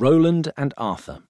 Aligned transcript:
Roland 0.00 0.52
and 0.56 0.72
Arthur. 0.76 1.24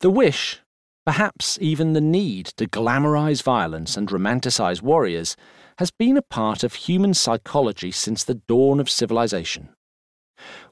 The 0.00 0.10
wish, 0.10 0.60
perhaps 1.04 1.58
even 1.60 1.92
the 1.92 2.00
need 2.00 2.46
to 2.56 2.68
glamorize 2.68 3.42
violence 3.42 3.96
and 3.96 4.08
romanticize 4.08 4.80
warriors, 4.80 5.36
has 5.78 5.90
been 5.90 6.16
a 6.16 6.22
part 6.22 6.62
of 6.62 6.74
human 6.74 7.14
psychology 7.14 7.90
since 7.90 8.22
the 8.22 8.40
dawn 8.46 8.78
of 8.78 8.88
civilization. 8.88 9.70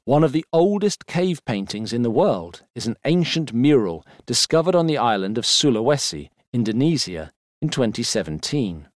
One 0.05 0.23
of 0.23 0.31
the 0.31 0.45
oldest 0.53 1.05
cave 1.07 1.43
paintings 1.45 1.91
in 1.91 2.03
the 2.03 2.09
world 2.09 2.63
is 2.75 2.87
an 2.87 2.95
ancient 3.05 3.53
mural 3.53 4.05
discovered 4.25 4.75
on 4.75 4.87
the 4.87 4.97
island 4.97 5.37
of 5.37 5.45
Sulawesi, 5.45 6.29
Indonesia, 6.53 7.31
in 7.61 7.69
2017. 7.69 8.87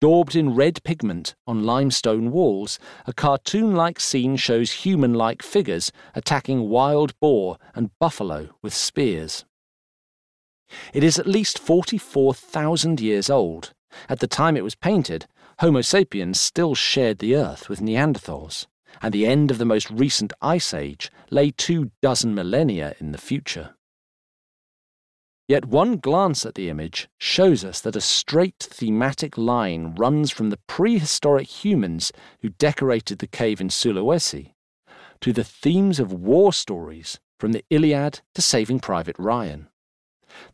Daubed 0.00 0.36
in 0.36 0.54
red 0.54 0.82
pigment 0.84 1.34
on 1.46 1.64
limestone 1.64 2.30
walls, 2.30 2.78
a 3.06 3.12
cartoon 3.12 3.74
like 3.74 4.00
scene 4.00 4.36
shows 4.36 4.70
human 4.72 5.14
like 5.14 5.42
figures 5.42 5.92
attacking 6.14 6.68
wild 6.68 7.18
boar 7.20 7.58
and 7.74 7.90
buffalo 7.98 8.50
with 8.62 8.74
spears. 8.74 9.44
It 10.92 11.04
is 11.04 11.18
at 11.18 11.26
least 11.26 11.58
44,000 11.58 13.00
years 13.00 13.28
old. 13.28 13.72
At 14.08 14.20
the 14.20 14.26
time 14.26 14.56
it 14.56 14.64
was 14.64 14.74
painted, 14.74 15.26
Homo 15.58 15.82
sapiens 15.82 16.40
still 16.40 16.74
shared 16.74 17.18
the 17.18 17.36
earth 17.36 17.68
with 17.68 17.80
Neanderthals, 17.80 18.66
and 19.00 19.12
the 19.12 19.26
end 19.26 19.50
of 19.50 19.58
the 19.58 19.64
most 19.64 19.90
recent 19.90 20.32
ice 20.40 20.72
age 20.72 21.10
lay 21.30 21.50
two 21.50 21.90
dozen 22.00 22.34
millennia 22.34 22.94
in 23.00 23.12
the 23.12 23.18
future. 23.18 23.74
Yet 25.52 25.66
one 25.66 25.98
glance 25.98 26.46
at 26.46 26.54
the 26.54 26.70
image 26.70 27.10
shows 27.18 27.62
us 27.62 27.78
that 27.82 27.94
a 27.94 28.00
straight 28.00 28.58
thematic 28.58 29.36
line 29.36 29.94
runs 29.96 30.30
from 30.30 30.48
the 30.48 30.56
prehistoric 30.66 31.46
humans 31.46 32.10
who 32.40 32.48
decorated 32.48 33.18
the 33.18 33.26
cave 33.26 33.60
in 33.60 33.68
Sulawesi 33.68 34.54
to 35.20 35.30
the 35.30 35.44
themes 35.44 36.00
of 36.00 36.10
war 36.10 36.54
stories 36.54 37.20
from 37.38 37.52
the 37.52 37.66
Iliad 37.68 38.22
to 38.34 38.40
Saving 38.40 38.80
Private 38.80 39.14
Ryan. 39.18 39.68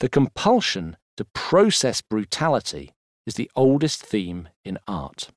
The 0.00 0.08
compulsion 0.08 0.96
to 1.16 1.24
process 1.26 2.02
brutality 2.02 2.92
is 3.24 3.34
the 3.34 3.52
oldest 3.54 4.02
theme 4.02 4.48
in 4.64 4.80
art. 4.88 5.28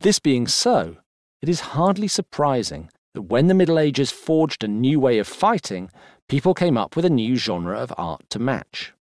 This 0.00 0.18
being 0.18 0.48
so, 0.48 0.96
it 1.40 1.48
is 1.48 1.70
hardly 1.78 2.08
surprising 2.08 2.90
that 3.14 3.22
when 3.22 3.46
the 3.46 3.54
Middle 3.54 3.78
Ages 3.78 4.10
forged 4.10 4.64
a 4.64 4.68
new 4.68 4.98
way 4.98 5.18
of 5.18 5.28
fighting, 5.28 5.90
people 6.28 6.54
came 6.54 6.76
up 6.76 6.96
with 6.96 7.04
a 7.04 7.10
new 7.10 7.36
genre 7.36 7.78
of 7.78 7.92
art 7.96 8.22
to 8.30 8.38
match. 8.38 8.92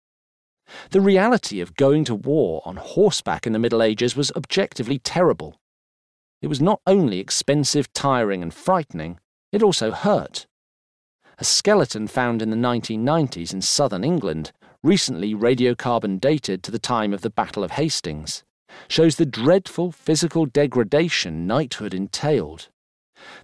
The 0.90 1.00
reality 1.00 1.60
of 1.60 1.76
going 1.76 2.04
to 2.04 2.14
war 2.14 2.62
on 2.64 2.76
horseback 2.76 3.46
in 3.46 3.52
the 3.52 3.58
Middle 3.58 3.82
Ages 3.82 4.16
was 4.16 4.32
objectively 4.32 4.98
terrible. 4.98 5.56
It 6.42 6.46
was 6.46 6.60
not 6.60 6.80
only 6.86 7.18
expensive, 7.18 7.92
tiring, 7.92 8.42
and 8.42 8.54
frightening, 8.54 9.18
it 9.52 9.62
also 9.62 9.90
hurt. 9.90 10.46
A 11.38 11.44
skeleton 11.44 12.06
found 12.06 12.42
in 12.42 12.50
the 12.50 12.56
1990s 12.56 13.52
in 13.52 13.62
southern 13.62 14.04
England, 14.04 14.52
recently 14.82 15.34
radiocarbon 15.34 16.20
dated 16.20 16.62
to 16.62 16.70
the 16.70 16.78
time 16.78 17.12
of 17.12 17.22
the 17.22 17.30
Battle 17.30 17.64
of 17.64 17.72
Hastings, 17.72 18.44
shows 18.88 19.16
the 19.16 19.26
dreadful 19.26 19.92
physical 19.92 20.46
degradation 20.46 21.46
knighthood 21.46 21.94
entailed. 21.94 22.68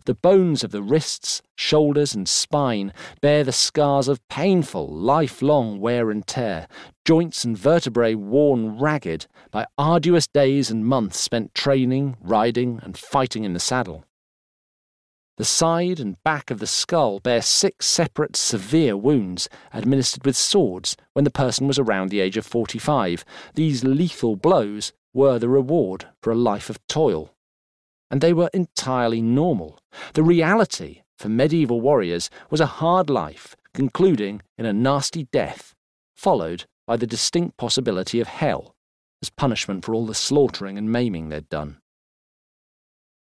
The 0.04 0.14
bones 0.14 0.64
of 0.64 0.70
the 0.70 0.82
wrists, 0.82 1.42
shoulders, 1.54 2.14
and 2.14 2.28
spine 2.28 2.92
bear 3.20 3.44
the 3.44 3.52
scars 3.52 4.08
of 4.08 4.26
painful, 4.28 4.88
lifelong 4.88 5.80
wear 5.80 6.10
and 6.10 6.26
tear, 6.26 6.68
joints 7.04 7.44
and 7.44 7.56
vertebrae 7.56 8.14
worn 8.14 8.78
ragged 8.78 9.26
by 9.50 9.66
arduous 9.78 10.26
days 10.26 10.70
and 10.70 10.84
months 10.84 11.18
spent 11.18 11.54
training, 11.54 12.16
riding, 12.20 12.80
and 12.82 12.96
fighting 12.96 13.44
in 13.44 13.52
the 13.52 13.60
saddle. 13.60 14.04
The 15.36 15.44
side 15.44 16.00
and 16.00 16.22
back 16.24 16.50
of 16.50 16.60
the 16.60 16.66
skull 16.66 17.20
bear 17.20 17.42
six 17.42 17.84
separate 17.84 18.36
severe 18.36 18.96
wounds 18.96 19.50
administered 19.74 20.24
with 20.24 20.34
swords 20.34 20.96
when 21.12 21.24
the 21.24 21.30
person 21.30 21.66
was 21.66 21.78
around 21.78 22.08
the 22.08 22.20
age 22.20 22.38
of 22.38 22.46
45. 22.46 23.22
These 23.54 23.84
lethal 23.84 24.36
blows 24.36 24.94
were 25.12 25.38
the 25.38 25.50
reward 25.50 26.06
for 26.22 26.32
a 26.32 26.36
life 26.36 26.70
of 26.70 26.84
toil 26.86 27.35
and 28.10 28.20
they 28.20 28.32
were 28.32 28.50
entirely 28.52 29.20
normal. 29.20 29.78
The 30.14 30.22
reality 30.22 31.02
for 31.16 31.28
medieval 31.28 31.80
warriors 31.80 32.30
was 32.50 32.60
a 32.60 32.66
hard 32.66 33.10
life, 33.10 33.56
concluding 33.74 34.42
in 34.58 34.66
a 34.66 34.72
nasty 34.72 35.24
death, 35.32 35.74
followed 36.14 36.64
by 36.86 36.96
the 36.96 37.06
distinct 37.06 37.56
possibility 37.56 38.20
of 38.20 38.28
hell 38.28 38.74
as 39.22 39.30
punishment 39.30 39.84
for 39.84 39.94
all 39.94 40.06
the 40.06 40.14
slaughtering 40.14 40.78
and 40.78 40.92
maiming 40.92 41.28
they'd 41.28 41.48
done. 41.48 41.78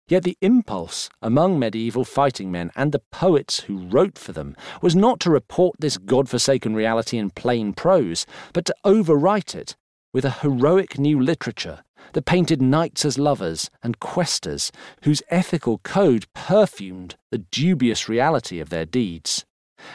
Yet 0.07 0.23
the 0.23 0.37
impulse 0.41 1.09
among 1.21 1.57
medieval 1.57 2.05
fighting 2.05 2.51
men 2.51 2.71
and 2.75 2.91
the 2.91 3.01
poets 3.11 3.61
who 3.61 3.87
wrote 3.87 4.19
for 4.19 4.33
them 4.33 4.55
was 4.81 4.95
not 4.95 5.19
to 5.21 5.31
report 5.31 5.77
this 5.79 5.97
god-forsaken 5.97 6.75
reality 6.75 7.17
in 7.17 7.31
plain 7.31 7.73
prose, 7.73 8.27
but 8.53 8.65
to 8.65 8.75
overwrite 8.85 9.55
it 9.55 9.75
with 10.13 10.23
a 10.23 10.41
heroic 10.41 10.99
new 10.99 11.19
literature 11.19 11.83
that 12.13 12.25
painted 12.25 12.61
knights 12.61 13.05
as 13.05 13.17
lovers 13.17 13.69
and 13.83 13.99
questers 13.99 14.71
whose 15.03 15.23
ethical 15.29 15.79
code 15.79 16.25
perfumed 16.33 17.15
the 17.31 17.39
dubious 17.39 18.07
reality 18.09 18.59
of 18.59 18.69
their 18.69 18.85
deeds. 18.85 19.45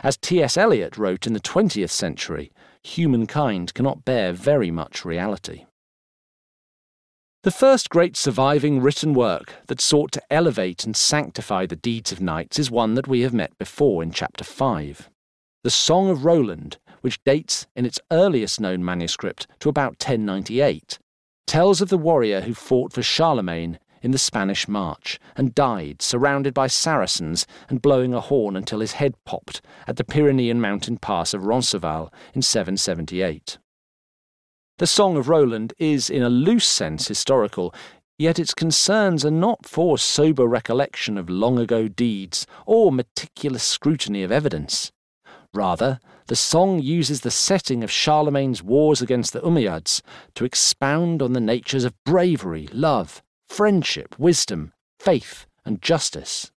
As 0.02 0.16
T.S. 0.16 0.56
Eliot 0.56 0.96
wrote 0.96 1.26
in 1.26 1.32
the 1.32 1.40
20th 1.40 1.90
century, 1.90 2.52
humankind 2.82 3.74
cannot 3.74 4.04
bear 4.04 4.32
very 4.32 4.70
much 4.70 5.04
reality. 5.04 5.64
The 7.42 7.50
first 7.50 7.88
great 7.88 8.18
surviving 8.18 8.82
written 8.82 9.14
work 9.14 9.54
that 9.68 9.80
sought 9.80 10.12
to 10.12 10.22
elevate 10.30 10.84
and 10.84 10.94
sanctify 10.94 11.64
the 11.64 11.76
deeds 11.76 12.12
of 12.12 12.20
knights 12.20 12.58
is 12.58 12.70
one 12.70 12.96
that 12.96 13.08
we 13.08 13.22
have 13.22 13.32
met 13.32 13.56
before 13.58 14.02
in 14.02 14.12
chapter 14.12 14.44
5. 14.44 15.08
The 15.64 15.70
Song 15.70 16.10
of 16.10 16.26
Roland, 16.26 16.76
which 17.00 17.22
dates 17.24 17.66
in 17.74 17.86
its 17.86 17.98
earliest 18.10 18.60
known 18.60 18.84
manuscript 18.84 19.46
to 19.60 19.70
about 19.70 19.92
1098, 19.92 20.98
tells 21.50 21.80
of 21.80 21.88
the 21.88 21.98
warrior 21.98 22.42
who 22.42 22.54
fought 22.54 22.92
for 22.92 23.02
Charlemagne 23.02 23.76
in 24.02 24.12
the 24.12 24.18
Spanish 24.18 24.68
March 24.68 25.18
and 25.36 25.52
died 25.52 26.00
surrounded 26.00 26.54
by 26.54 26.68
Saracens 26.68 27.44
and 27.68 27.82
blowing 27.82 28.14
a 28.14 28.20
horn 28.20 28.54
until 28.54 28.78
his 28.78 28.92
head 28.92 29.16
popped 29.24 29.60
at 29.84 29.96
the 29.96 30.04
Pyrenean 30.04 30.60
mountain 30.60 30.96
pass 30.96 31.34
of 31.34 31.46
Roncesvalles 31.46 32.10
in 32.34 32.42
778. 32.42 33.58
The 34.78 34.86
Song 34.86 35.16
of 35.16 35.28
Roland 35.28 35.74
is, 35.76 36.08
in 36.08 36.22
a 36.22 36.30
loose 36.30 36.68
sense, 36.68 37.08
historical, 37.08 37.74
yet 38.16 38.38
its 38.38 38.54
concerns 38.54 39.24
are 39.24 39.30
not 39.32 39.66
for 39.66 39.98
sober 39.98 40.46
recollection 40.46 41.18
of 41.18 41.28
long 41.28 41.58
ago 41.58 41.88
deeds 41.88 42.46
or 42.64 42.92
meticulous 42.92 43.64
scrutiny 43.64 44.22
of 44.22 44.30
evidence. 44.30 44.92
Rather, 45.52 45.98
the 46.30 46.36
song 46.36 46.78
uses 46.78 47.22
the 47.22 47.30
setting 47.32 47.82
of 47.82 47.90
Charlemagne's 47.90 48.62
wars 48.62 49.02
against 49.02 49.32
the 49.32 49.40
Umayyads 49.40 50.00
to 50.36 50.44
expound 50.44 51.22
on 51.22 51.32
the 51.32 51.40
natures 51.40 51.82
of 51.82 52.04
bravery, 52.04 52.68
love, 52.72 53.20
friendship, 53.48 54.16
wisdom, 54.16 54.72
faith, 55.00 55.46
and 55.64 55.82
justice. 55.82 56.52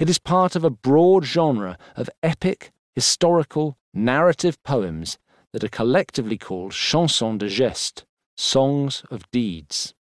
It 0.00 0.08
is 0.08 0.18
part 0.18 0.56
of 0.56 0.64
a 0.64 0.70
broad 0.70 1.26
genre 1.26 1.76
of 1.96 2.08
epic, 2.22 2.72
historical, 2.94 3.76
narrative 3.92 4.56
poems 4.62 5.18
that 5.52 5.62
are 5.62 5.68
collectively 5.68 6.38
called 6.38 6.72
chansons 6.72 7.40
de 7.40 7.48
geste, 7.50 8.06
songs 8.38 9.02
of 9.10 9.30
deeds. 9.30 9.92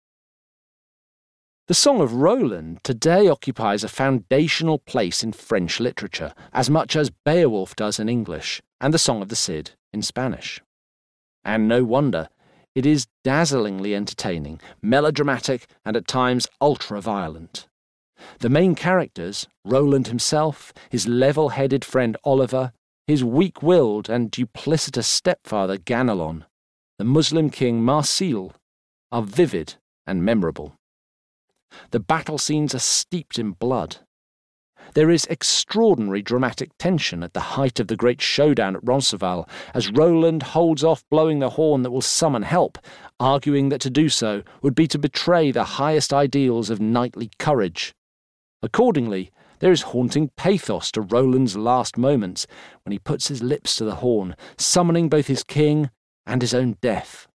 The 1.67 1.73
Song 1.73 1.99
of 1.99 2.13
Roland 2.13 2.81
today 2.85 3.27
occupies 3.27 3.83
a 3.83 3.89
foundational 3.89 4.79
place 4.79 5.21
in 5.21 5.33
French 5.33 5.81
literature, 5.81 6.33
as 6.53 6.69
much 6.69 6.95
as 6.95 7.09
Beowulf 7.09 7.75
does 7.75 7.99
in 7.99 8.07
English, 8.07 8.61
and 8.79 8.93
the 8.93 8.97
Song 8.97 9.21
of 9.21 9.27
the 9.27 9.35
Cid 9.35 9.71
in 9.91 10.01
Spanish. 10.01 10.61
And 11.43 11.67
no 11.67 11.83
wonder, 11.83 12.29
it 12.73 12.85
is 12.85 13.07
dazzlingly 13.25 13.93
entertaining, 13.93 14.61
melodramatic, 14.81 15.67
and 15.83 15.97
at 15.97 16.07
times 16.07 16.47
ultra 16.61 17.01
violent. 17.01 17.67
The 18.39 18.49
main 18.49 18.73
characters, 18.73 19.49
Roland 19.65 20.07
himself, 20.07 20.71
his 20.89 21.05
level 21.05 21.49
headed 21.49 21.83
friend 21.83 22.15
Oliver, 22.23 22.71
his 23.07 23.25
weak 23.25 23.61
willed 23.61 24.09
and 24.09 24.31
duplicitous 24.31 25.03
stepfather 25.03 25.77
Ganelon, 25.77 26.45
the 26.97 27.03
Muslim 27.03 27.49
king 27.49 27.83
Marsile, 27.83 28.53
are 29.11 29.21
vivid 29.21 29.75
and 30.05 30.23
memorable. 30.23 30.77
The 31.91 31.99
battle 31.99 32.37
scenes 32.37 32.75
are 32.75 32.79
steeped 32.79 33.39
in 33.39 33.51
blood. 33.51 33.97
There 34.93 35.09
is 35.09 35.25
extraordinary 35.25 36.21
dramatic 36.21 36.71
tension 36.77 37.23
at 37.23 37.33
the 37.33 37.57
height 37.57 37.79
of 37.79 37.87
the 37.87 37.95
great 37.95 38.21
showdown 38.21 38.75
at 38.75 38.87
Roncesvalles 38.87 39.45
as 39.73 39.91
Roland 39.91 40.43
holds 40.43 40.83
off 40.83 41.03
blowing 41.09 41.39
the 41.39 41.51
horn 41.51 41.83
that 41.83 41.91
will 41.91 42.01
summon 42.01 42.43
help, 42.43 42.77
arguing 43.19 43.69
that 43.69 43.81
to 43.81 43.89
do 43.89 44.09
so 44.09 44.43
would 44.61 44.75
be 44.75 44.87
to 44.87 44.97
betray 44.97 45.51
the 45.51 45.63
highest 45.63 46.13
ideals 46.13 46.69
of 46.69 46.79
knightly 46.79 47.31
courage. 47.37 47.93
Accordingly, 48.63 49.31
there 49.59 49.71
is 49.71 49.83
haunting 49.83 50.31
pathos 50.37 50.91
to 50.91 51.01
Roland's 51.01 51.57
last 51.57 51.97
moments 51.97 52.47
when 52.83 52.91
he 52.91 52.99
puts 52.99 53.27
his 53.27 53.43
lips 53.43 53.75
to 53.75 53.83
the 53.83 53.95
horn, 53.95 54.35
summoning 54.57 55.09
both 55.09 55.27
his 55.27 55.43
king 55.43 55.89
and 56.25 56.41
his 56.41 56.53
own 56.53 56.77
death. 56.81 57.27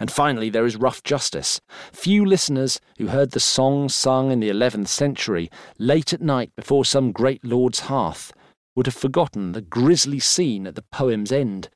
And 0.00 0.10
finally, 0.10 0.48
there 0.48 0.66
is 0.66 0.76
rough 0.76 1.02
justice. 1.02 1.60
Few 1.92 2.24
listeners 2.24 2.80
who 2.98 3.08
heard 3.08 3.32
the 3.32 3.40
song 3.40 3.88
sung 3.88 4.30
in 4.30 4.40
the 4.40 4.50
11th 4.50 4.88
century, 4.88 5.50
late 5.78 6.12
at 6.12 6.20
night 6.20 6.52
before 6.54 6.84
some 6.84 7.12
great 7.12 7.44
lord's 7.44 7.80
hearth, 7.80 8.32
would 8.76 8.86
have 8.86 8.94
forgotten 8.94 9.52
the 9.52 9.60
grisly 9.60 10.20
scene 10.20 10.66
at 10.66 10.76
the 10.76 10.84
poem's 10.92 11.32
end, 11.32 11.68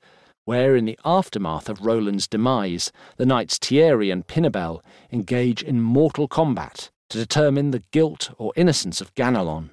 where, 0.44 0.76
in 0.76 0.84
the 0.84 0.98
aftermath 1.04 1.68
of 1.68 1.84
Roland's 1.84 2.28
demise, 2.28 2.92
the 3.16 3.26
knights 3.26 3.58
Thierry 3.58 4.10
and 4.10 4.26
Pinabel 4.26 4.80
engage 5.10 5.62
in 5.62 5.80
mortal 5.80 6.28
combat 6.28 6.90
to 7.10 7.18
determine 7.18 7.72
the 7.72 7.82
guilt 7.90 8.30
or 8.38 8.52
innocence 8.56 9.00
of 9.00 9.14
Ganelon. 9.14 9.70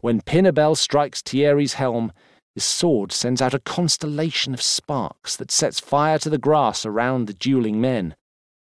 When 0.00 0.20
Pinabel 0.20 0.76
strikes 0.76 1.22
Thierry's 1.22 1.74
helm, 1.74 2.12
his 2.58 2.64
sword 2.64 3.12
sends 3.12 3.40
out 3.40 3.54
a 3.54 3.60
constellation 3.60 4.52
of 4.52 4.60
sparks 4.60 5.36
that 5.36 5.52
sets 5.52 5.78
fire 5.78 6.18
to 6.18 6.28
the 6.28 6.38
grass 6.38 6.84
around 6.84 7.26
the 7.26 7.32
dueling 7.32 7.80
men. 7.80 8.16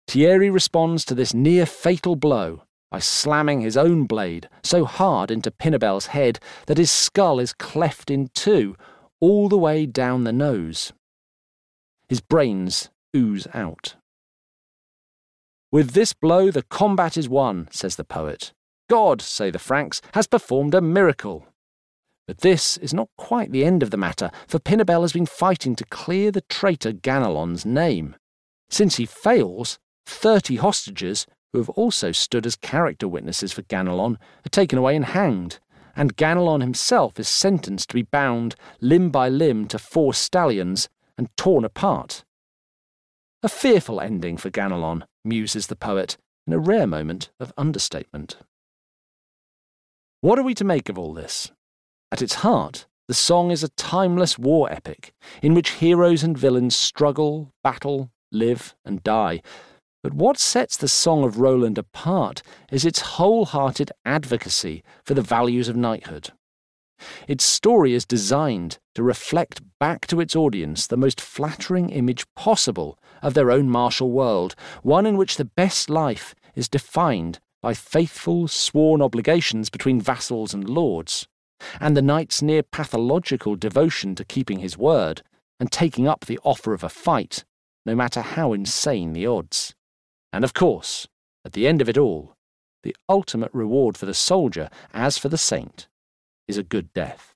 Thierry 0.07 0.51
responds 0.51 1.05
to 1.05 1.17
this 1.17 1.35
near 1.35 1.67
fatal 1.67 2.15
blow 2.15 2.63
by 2.93 3.01
slamming 3.01 3.61
his 3.61 3.77
own 3.77 4.05
blade 4.05 4.49
so 4.63 4.85
hard 4.85 5.33
into 5.33 5.51
Pinabel's 5.51 6.07
head 6.07 6.39
that 6.67 6.79
his 6.79 6.93
skull 6.93 7.41
is 7.41 7.53
cleft 7.53 8.09
in 8.09 8.29
two, 8.35 8.77
all 9.21 9.49
the 9.49 9.59
way 9.59 9.85
down 9.85 10.23
the 10.23 10.33
nose. 10.33 10.93
His 12.09 12.21
brains 12.21 12.89
ooze 13.17 13.49
out. 13.53 13.97
With 15.73 15.91
this 15.91 16.13
blow, 16.13 16.53
the 16.53 16.63
combat 16.63 17.17
is 17.17 17.29
won, 17.29 17.67
says 17.73 17.97
the 17.97 18.05
poet. 18.05 18.53
God, 18.89 19.21
say 19.21 19.51
the 19.51 19.59
Franks, 19.59 20.01
has 20.15 20.29
performed 20.29 20.73
a 20.73 20.81
miracle. 20.81 21.49
But 22.27 22.39
this 22.39 22.77
is 22.77 22.95
not 22.95 23.09
quite 23.19 23.51
the 23.51 23.65
end 23.65 23.83
of 23.83 23.91
the 23.91 23.97
matter, 23.97 24.31
for 24.47 24.59
Pinabel 24.59 25.03
has 25.03 25.13
been 25.13 25.27
fighting 25.27 25.75
to 25.77 25.85
clear 25.85 26.31
the 26.31 26.43
traitor 26.43 26.93
Ganelon's 26.93 27.67
name. 27.67 28.17
Since 28.71 28.97
he 28.97 29.07
fails, 29.07 29.79
thirty 30.07 30.57
hostages, 30.57 31.27
who 31.53 31.59
have 31.59 31.71
also 31.71 32.13
stood 32.13 32.47
as 32.47 32.57
character 32.57 33.09
witnesses 33.09 33.53
for 33.53 33.63
Ganelon, 33.63 34.17
are 34.47 34.51
taken 34.51 34.79
away 34.79 34.97
and 34.97 35.05
hanged, 35.05 35.59
and 35.95 36.17
Ganelon 36.17 36.63
himself 36.63 37.19
is 37.21 37.29
sentenced 37.29 37.91
to 37.91 37.95
be 37.95 38.03
bound 38.03 38.55
limb 38.81 39.11
by 39.11 39.29
limb 39.29 39.67
to 39.69 39.79
four 39.79 40.15
stallions 40.15 40.89
and 41.19 41.29
torn 41.37 41.65
apart. 41.65 42.25
A 43.43 43.49
fearful 43.49 44.01
ending 44.01 44.37
for 44.37 44.49
Ganelon, 44.51 45.03
muses 45.25 45.67
the 45.67 45.77
poet, 45.77 46.17
in 46.47 46.53
a 46.53 46.59
rare 46.59 46.87
moment 46.87 47.31
of 47.39 47.53
understatement. 47.59 48.37
What 50.21 50.39
are 50.39 50.45
we 50.45 50.55
to 50.55 50.65
make 50.65 50.89
of 50.89 50.97
all 50.97 51.13
this? 51.13 51.51
At 52.13 52.21
its 52.21 52.35
heart, 52.35 52.85
the 53.09 53.15
song 53.15 53.51
is 53.51 53.65
a 53.65 53.71
timeless 53.71 54.39
war 54.39 54.71
epic 54.71 55.15
in 55.41 55.55
which 55.55 55.71
heroes 55.81 56.23
and 56.23 56.37
villains 56.37 56.77
struggle, 56.77 57.55
battle, 57.65 58.11
live, 58.31 58.75
and 58.85 59.03
die. 59.03 59.41
But 60.03 60.13
what 60.13 60.39
sets 60.39 60.77
the 60.77 60.89
Song 60.89 61.25
of 61.25 61.41
Roland 61.41 61.79
apart 61.79 62.43
is 62.71 62.85
its 62.85 63.01
wholehearted 63.01 63.93
advocacy 64.05 64.83
for 65.03 65.15
the 65.15 65.23
values 65.23 65.71
of 65.71 65.77
knighthood. 65.77 66.33
Its 67.27 67.45
story 67.45 67.95
is 67.95 68.05
designed 68.05 68.79
to 68.95 69.03
reflect 69.03 69.63
back 69.81 70.07
to 70.09 70.21
its 70.21 70.37
audience 70.37 70.87
the 70.87 70.99
most 70.99 71.19
flattering 71.19 71.89
image 71.89 72.27
possible 72.37 72.99
of 73.23 73.33
their 73.33 73.51
own 73.51 73.71
martial 73.71 74.11
world, 74.11 74.55
one 74.83 75.07
in 75.07 75.17
which 75.17 75.39
the 75.39 75.47
best 75.47 75.89
life 75.89 76.35
is 76.55 76.69
defined 76.69 77.41
by 77.63 77.73
faithful, 77.73 78.49
sworn 78.49 79.01
obligations 79.01 79.71
between 79.71 79.99
vassals 79.99 80.53
and 80.53 80.69
lords, 80.69 81.27
and 81.81 81.97
the 81.97 82.03
knight's 82.03 82.43
near 82.43 82.63
pathological 82.63 83.57
devotion 83.57 84.15
to 84.15 84.25
keeping 84.25 84.59
his 84.59 84.79
word 84.79 85.23
and 85.61 85.71
taking 85.71 86.09
up 86.09 86.27
the 86.27 86.41
offer 86.43 86.75
of 86.75 86.83
a 86.83 86.89
fight, 86.89 87.45
no 87.87 87.95
matter 87.95 88.21
how 88.21 88.53
insane 88.53 89.13
the 89.13 89.27
odds. 89.27 89.75
And 90.33 90.45
of 90.45 90.55
course, 90.55 91.07
at 91.45 91.53
the 91.53 91.67
end 91.67 91.81
of 91.81 91.89
it 91.89 91.99
all, 91.99 92.35
the 92.83 92.97
ultimate 93.09 93.53
reward 93.53 93.97
for 93.97 94.07
the 94.07 94.15
soldier, 94.15 94.69
as 94.93 95.19
for 95.19 95.29
the 95.29 95.39
saint, 95.39 95.89
is 96.49 96.59
a 96.59 96.63
good 96.63 96.93
death. 96.93 97.35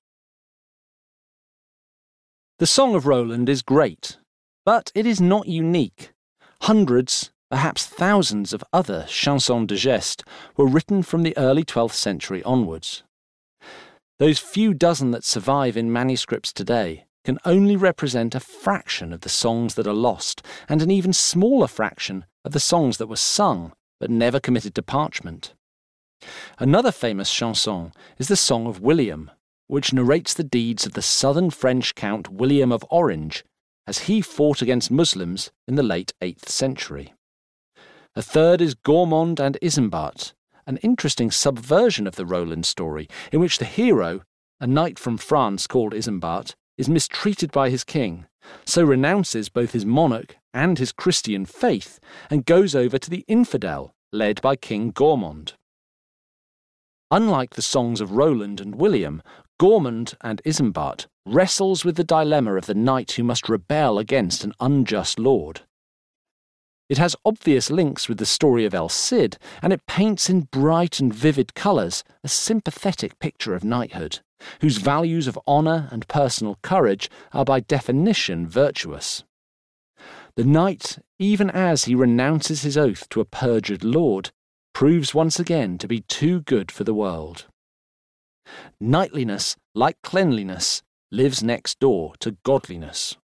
The 2.59 2.67
Song 2.67 2.95
of 2.95 3.07
Roland 3.07 3.49
is 3.49 3.63
great, 3.63 4.17
but 4.65 4.91
it 4.95 5.07
is 5.07 5.21
not 5.21 5.47
unique. 5.47 6.13
Hundreds, 6.63 7.31
perhaps 7.51 7.87
thousands 7.87 8.53
of 8.53 8.65
other 8.73 9.05
chansons 9.09 9.67
de 9.69 9.77
geste 9.77 10.25
were 10.57 10.67
written 10.67 11.03
from 11.03 11.23
the 11.23 11.37
early 11.37 11.65
12th 11.65 11.93
century 11.93 12.43
onwards. 12.43 13.05
Those 14.19 14.39
few 14.39 14.73
dozen 14.73 15.11
that 15.11 15.25
survive 15.25 15.77
in 15.77 15.93
manuscripts 15.93 16.53
today 16.53 17.05
can 17.25 17.39
only 17.45 17.77
represent 17.77 18.35
a 18.35 18.41
fraction 18.41 19.13
of 19.13 19.21
the 19.21 19.29
songs 19.29 19.75
that 19.75 19.87
are 19.87 19.93
lost, 19.93 20.43
and 20.69 20.81
an 20.81 20.91
even 20.91 21.13
smaller 21.13 21.67
fraction 21.67 22.25
of 22.45 22.53
the 22.53 22.61
songs 22.61 22.97
that 22.97 23.09
were 23.09 23.17
sung 23.17 23.73
but 24.01 24.11
never 24.11 24.41
committed 24.41 24.75
to 24.75 24.83
parchment. 24.83 25.55
Another 26.59 26.93
famous 26.93 27.33
chanson 27.33 27.93
is 28.19 28.29
the 28.29 28.37
Song 28.37 28.67
of 28.67 28.81
William, 28.81 29.31
which 29.67 29.93
narrates 29.93 30.33
the 30.33 30.45
deeds 30.45 30.87
of 30.87 30.95
the 30.95 31.03
southern 31.03 31.51
French 31.51 31.95
Count 31.95 32.31
William 32.31 32.73
of 32.73 32.85
Orange 32.91 33.45
as 33.87 34.01
he 34.01 34.21
fought 34.21 34.63
against 34.63 34.91
Muslims 34.91 35.51
in 35.69 35.75
the 35.75 35.83
late 35.83 36.15
8th 36.23 36.49
century. 36.49 37.13
A 38.15 38.23
third 38.23 38.61
is 38.63 38.75
Gormond 38.75 39.39
and 39.41 39.59
Isambard, 39.61 40.33
an 40.67 40.79
interesting 40.79 41.31
subversion 41.31 42.07
of 42.07 42.17
the 42.17 42.27
Roland 42.27 42.67
story, 42.67 43.09
in 43.33 43.41
which 43.41 43.59
the 43.59 43.65
hero, 43.65 44.23
a 44.61 44.67
knight 44.67 44.99
from 44.99 45.17
France 45.17 45.67
called 45.67 45.95
Isambard, 45.95 46.55
is 46.77 46.89
mistreated 46.89 47.53
by 47.53 47.71
his 47.71 47.85
king, 47.85 48.27
so 48.65 48.83
renounces 48.83 49.49
both 49.49 49.73
his 49.73 49.87
monarch 49.87 50.37
and 50.53 50.79
his 50.79 50.93
Christian 50.93 51.47
faith, 51.47 51.99
and 52.31 52.45
goes 52.45 52.75
over 52.75 52.99
to 52.99 53.11
the 53.11 53.25
infidel, 53.29 53.95
led 54.13 54.41
by 54.41 54.57
King 54.57 54.93
Gormond. 54.93 55.55
Unlike 57.11 57.55
the 57.55 57.63
songs 57.63 58.01
of 58.01 58.13
Roland 58.13 58.61
and 58.61 58.75
William, 58.75 59.23
Gormond 59.61 60.15
and 60.21 60.43
Isambard 60.45 61.07
wrestles 61.25 61.85
with 61.85 61.97
the 61.97 62.05
dilemma 62.05 62.57
of 62.57 62.67
the 62.67 62.75
knight 62.75 63.13
who 63.13 63.25
must 63.25 63.49
rebel 63.49 63.99
against 63.99 64.45
an 64.45 64.53
unjust 64.61 65.19
lord. 65.19 65.63
It 66.89 66.99
has 66.99 67.17
obvious 67.25 67.71
links 67.71 68.09
with 68.09 68.19
the 68.19 68.27
story 68.27 68.65
of 68.65 68.75
El 68.75 68.89
Cid, 68.89 69.39
and 69.61 69.73
it 69.73 69.87
paints 69.87 70.31
in 70.31 70.43
bright 70.43 71.01
and 71.01 71.13
vivid 71.13 71.55
colours 71.55 72.05
a 72.23 72.29
sympathetic 72.29 73.19
picture 73.19 73.55
of 73.55 73.65
knighthood, 73.65 74.21
whose 74.61 74.79
values 74.79 75.27
of 75.27 75.39
honour 75.49 75.89
and 75.91 76.07
personal 76.07 76.59
courage 76.63 77.11
are 77.33 77.45
by 77.45 77.59
definition 77.61 78.47
virtuous. 78.47 79.25
The 80.37 80.45
knight, 80.45 80.99
even 81.19 81.51
as 81.51 81.85
he 81.85 81.95
renounces 81.95 82.63
his 82.63 82.77
oath 82.77 83.09
to 83.09 83.21
a 83.21 83.25
perjured 83.25 83.83
lord, 83.83 84.31
proves 84.73 85.15
once 85.15 85.41
again 85.41 85.79
to 85.79 85.89
be 85.89 86.03
too 86.03 86.43
good 86.43 86.71
for 86.71 86.85
the 86.85 86.95
world. 86.95 87.47
Knightliness, 88.79 89.57
like 89.75 89.97
cleanliness, 90.03 90.83
lives 91.11 91.43
next 91.43 91.81
door 91.81 92.13
to 92.21 92.37
godliness. 92.45 93.17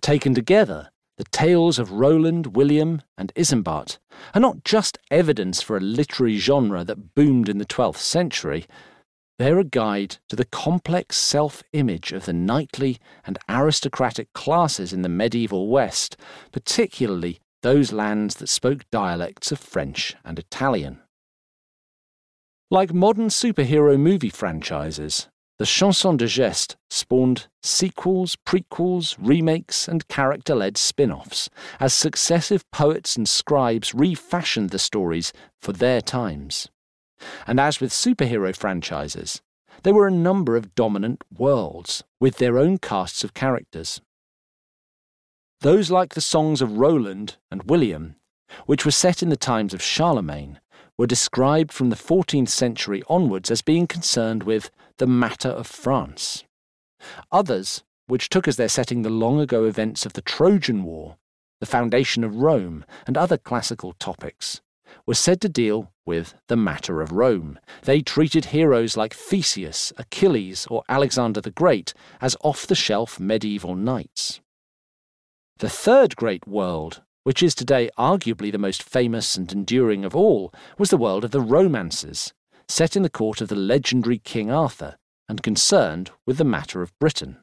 Taken 0.00 0.34
together, 0.34 0.90
the 1.16 1.24
tales 1.24 1.78
of 1.78 1.92
Roland, 1.92 2.56
William, 2.56 3.02
and 3.16 3.32
Isambard 3.34 3.98
are 4.34 4.40
not 4.40 4.64
just 4.64 4.98
evidence 5.10 5.62
for 5.62 5.76
a 5.76 5.80
literary 5.80 6.36
genre 6.36 6.84
that 6.84 7.14
boomed 7.14 7.48
in 7.48 7.58
the 7.58 7.64
12th 7.64 7.96
century, 7.96 8.66
they're 9.38 9.58
a 9.58 9.64
guide 9.64 10.16
to 10.28 10.36
the 10.36 10.44
complex 10.44 11.16
self 11.16 11.62
image 11.72 12.12
of 12.12 12.24
the 12.24 12.32
knightly 12.32 12.98
and 13.24 13.38
aristocratic 13.48 14.32
classes 14.32 14.92
in 14.92 15.02
the 15.02 15.08
medieval 15.08 15.68
West, 15.68 16.16
particularly 16.52 17.40
those 17.62 17.92
lands 17.92 18.36
that 18.36 18.48
spoke 18.48 18.88
dialects 18.90 19.52
of 19.52 19.58
French 19.58 20.14
and 20.24 20.38
Italian. 20.38 21.00
Like 22.70 22.92
modern 22.92 23.28
superhero 23.28 23.98
movie 23.98 24.30
franchises, 24.30 25.28
the 25.58 25.64
Chanson 25.64 26.16
de 26.16 26.26
Geste 26.26 26.76
spawned 26.90 27.46
sequels, 27.62 28.36
prequels, 28.36 29.16
remakes, 29.18 29.88
and 29.88 30.06
character 30.08 30.54
led 30.54 30.76
spin 30.76 31.10
offs 31.10 31.48
as 31.80 31.94
successive 31.94 32.70
poets 32.70 33.16
and 33.16 33.28
scribes 33.28 33.94
refashioned 33.94 34.70
the 34.70 34.78
stories 34.78 35.32
for 35.60 35.72
their 35.72 36.00
times. 36.00 36.68
And 37.46 37.58
as 37.58 37.80
with 37.80 37.90
superhero 37.90 38.54
franchises, 38.54 39.40
there 39.82 39.94
were 39.94 40.06
a 40.06 40.12
number 40.12 40.56
of 40.56 40.74
dominant 40.74 41.24
worlds 41.36 42.04
with 42.20 42.36
their 42.36 42.58
own 42.58 42.78
casts 42.78 43.24
of 43.24 43.34
characters. 43.34 44.00
Those 45.60 45.90
like 45.90 46.14
the 46.14 46.20
songs 46.20 46.60
of 46.60 46.76
Roland 46.76 47.36
and 47.50 47.62
William, 47.64 48.16
which 48.66 48.84
were 48.84 48.90
set 48.90 49.22
in 49.22 49.30
the 49.30 49.36
times 49.36 49.72
of 49.72 49.82
Charlemagne, 49.82 50.60
were 50.98 51.06
described 51.06 51.72
from 51.72 51.90
the 51.90 51.96
14th 51.96 52.48
century 52.48 53.02
onwards 53.08 53.50
as 53.50 53.62
being 53.62 53.86
concerned 53.86 54.42
with 54.42 54.70
the 54.98 55.06
matter 55.06 55.48
of 55.48 55.66
France. 55.66 56.44
Others, 57.30 57.82
which 58.06 58.28
took 58.28 58.48
as 58.48 58.56
their 58.56 58.68
setting 58.68 59.02
the 59.02 59.10
long 59.10 59.40
ago 59.40 59.64
events 59.64 60.06
of 60.06 60.14
the 60.14 60.22
Trojan 60.22 60.82
War, 60.84 61.16
the 61.60 61.66
foundation 61.66 62.24
of 62.24 62.36
Rome, 62.36 62.84
and 63.06 63.16
other 63.16 63.38
classical 63.38 63.92
topics, 63.94 64.60
were 65.06 65.14
said 65.14 65.40
to 65.40 65.48
deal 65.48 65.92
with 66.04 66.34
the 66.48 66.56
matter 66.56 67.00
of 67.00 67.12
Rome. 67.12 67.58
They 67.82 68.00
treated 68.00 68.46
heroes 68.46 68.96
like 68.96 69.14
Theseus, 69.14 69.92
Achilles, 69.96 70.66
or 70.70 70.84
Alexander 70.88 71.40
the 71.40 71.50
Great 71.50 71.94
as 72.20 72.36
off 72.42 72.66
the 72.66 72.74
shelf 72.74 73.18
medieval 73.18 73.74
knights. 73.74 74.40
The 75.58 75.68
third 75.70 76.16
great 76.16 76.46
world, 76.46 77.02
which 77.24 77.42
is 77.42 77.54
today 77.54 77.90
arguably 77.98 78.52
the 78.52 78.58
most 78.58 78.82
famous 78.82 79.36
and 79.36 79.50
enduring 79.50 80.04
of 80.04 80.14
all, 80.14 80.52
was 80.78 80.90
the 80.90 80.96
world 80.96 81.24
of 81.24 81.30
the 81.30 81.40
romances, 81.40 82.32
set 82.68 82.96
in 82.96 83.02
the 83.02 83.10
court 83.10 83.40
of 83.40 83.48
the 83.48 83.56
legendary 83.56 84.18
King 84.18 84.50
Arthur 84.50 84.96
and 85.28 85.42
concerned 85.42 86.10
with 86.26 86.38
the 86.38 86.44
matter 86.44 86.82
of 86.82 86.96
Britain. 86.98 87.38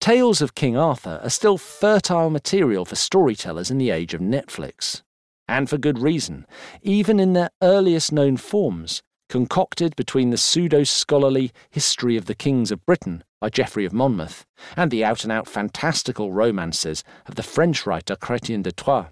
Tales 0.00 0.40
of 0.40 0.54
King 0.54 0.76
Arthur 0.76 1.20
are 1.22 1.30
still 1.30 1.58
fertile 1.58 2.30
material 2.30 2.84
for 2.84 2.96
storytellers 2.96 3.70
in 3.70 3.78
the 3.78 3.90
age 3.90 4.14
of 4.14 4.20
Netflix. 4.20 5.02
And 5.48 5.70
for 5.70 5.78
good 5.78 5.98
reason. 5.98 6.46
Even 6.82 7.18
in 7.18 7.32
their 7.32 7.50
earliest 7.62 8.12
known 8.12 8.36
forms, 8.36 9.02
concocted 9.28 9.96
between 9.96 10.30
the 10.30 10.36
pseudo 10.36 10.84
scholarly 10.84 11.52
History 11.70 12.16
of 12.16 12.26
the 12.26 12.34
Kings 12.34 12.70
of 12.70 12.84
Britain 12.86 13.24
by 13.40 13.48
Geoffrey 13.48 13.84
of 13.84 13.92
Monmouth 13.92 14.44
and 14.76 14.90
the 14.90 15.04
out 15.04 15.24
and 15.24 15.32
out 15.32 15.48
fantastical 15.48 16.32
romances 16.32 17.02
of 17.26 17.34
the 17.34 17.42
French 17.42 17.86
writer 17.86 18.16
Chrétien 18.16 18.62
de 18.62 18.72
Troyes. 18.72 19.06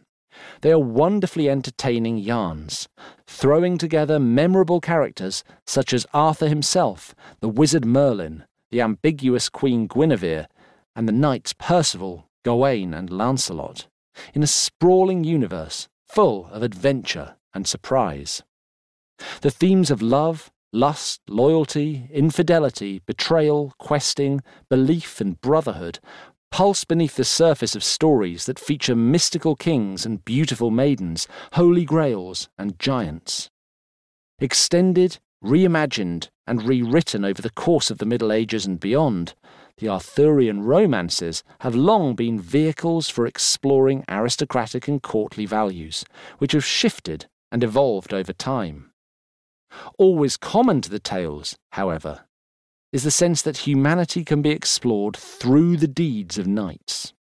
They 0.61 0.73
are 0.73 0.79
wonderfully 0.79 1.49
entertaining 1.49 2.19
yarns, 2.19 2.89
throwing 3.27 3.79
together 3.79 4.19
memorable 4.19 4.81
characters 4.81 5.45
such 5.67 5.93
as 5.93 6.07
Arthur 6.13 6.49
himself, 6.49 7.15
the 7.41 7.49
wizard 7.49 7.85
Merlin, 7.85 8.45
the 8.71 8.81
ambiguous 8.81 9.49
Queen 9.49 9.87
Guinevere, 9.87 10.47
and 10.97 11.09
the 11.09 11.13
knights 11.13 11.53
Percival, 11.53 12.29
Gawain, 12.45 12.95
and 12.95 13.11
Lancelot, 13.11 13.87
in 14.33 14.43
a 14.43 14.47
sprawling 14.47 15.25
universe 15.25 15.89
full 16.09 16.47
of 16.53 16.63
adventure 16.63 17.37
and 17.53 17.67
surprise. 17.67 18.43
The 19.41 19.51
themes 19.51 19.91
of 19.91 20.03
love, 20.03 20.51
lust, 20.73 21.21
loyalty, 21.29 22.09
infidelity, 22.13 23.01
betrayal, 23.07 23.73
questing, 23.79 24.43
belief, 24.69 25.21
and 25.21 25.41
brotherhood 25.41 26.01
pulse 26.55 26.85
beneath 26.85 27.17
the 27.17 27.25
surface 27.25 27.75
of 27.75 27.83
stories 27.83 28.47
that 28.47 28.61
feature 28.61 28.95
mystical 28.95 29.57
kings 29.57 30.07
and 30.07 30.25
beautiful 30.25 30.71
maidens, 30.71 31.27
holy 31.55 31.85
grails, 31.85 32.49
and 32.57 32.79
giants. 32.79 33.51
Extended, 34.39 35.19
reimagined, 35.45 36.29
and 36.47 36.63
rewritten 36.63 37.25
over 37.25 37.43
the 37.43 37.51
course 37.51 37.91
of 37.91 37.99
the 37.99 38.07
Middle 38.07 38.31
Ages 38.31 38.67
and 38.67 38.79
beyond, 38.79 39.35
the 39.79 39.89
Arthurian 39.89 40.63
romances 40.63 41.43
have 41.63 41.75
long 41.75 42.15
been 42.15 42.39
vehicles 42.39 43.09
for 43.09 43.27
exploring 43.27 44.05
aristocratic 44.09 44.87
and 44.87 45.03
courtly 45.03 45.47
values, 45.47 46.05
which 46.39 46.53
have 46.53 46.65
shifted 46.65 47.27
and 47.51 47.65
evolved 47.65 48.15
over 48.15 48.33
time. 48.33 48.93
Always 49.99 50.37
common 50.37 50.83
to 50.83 50.91
the 50.91 51.01
tales, 51.01 51.57
however, 51.73 52.27
is 52.95 53.03
the 53.03 53.11
sense 53.11 53.43
that 53.43 53.67
humanity 53.67 54.25
can 54.25 54.41
be 54.41 54.51
explored 54.51 55.17
through 55.17 55.77
the 55.77 55.89
deeds 55.89 56.39
of 56.39 56.47
knights. 56.47 57.13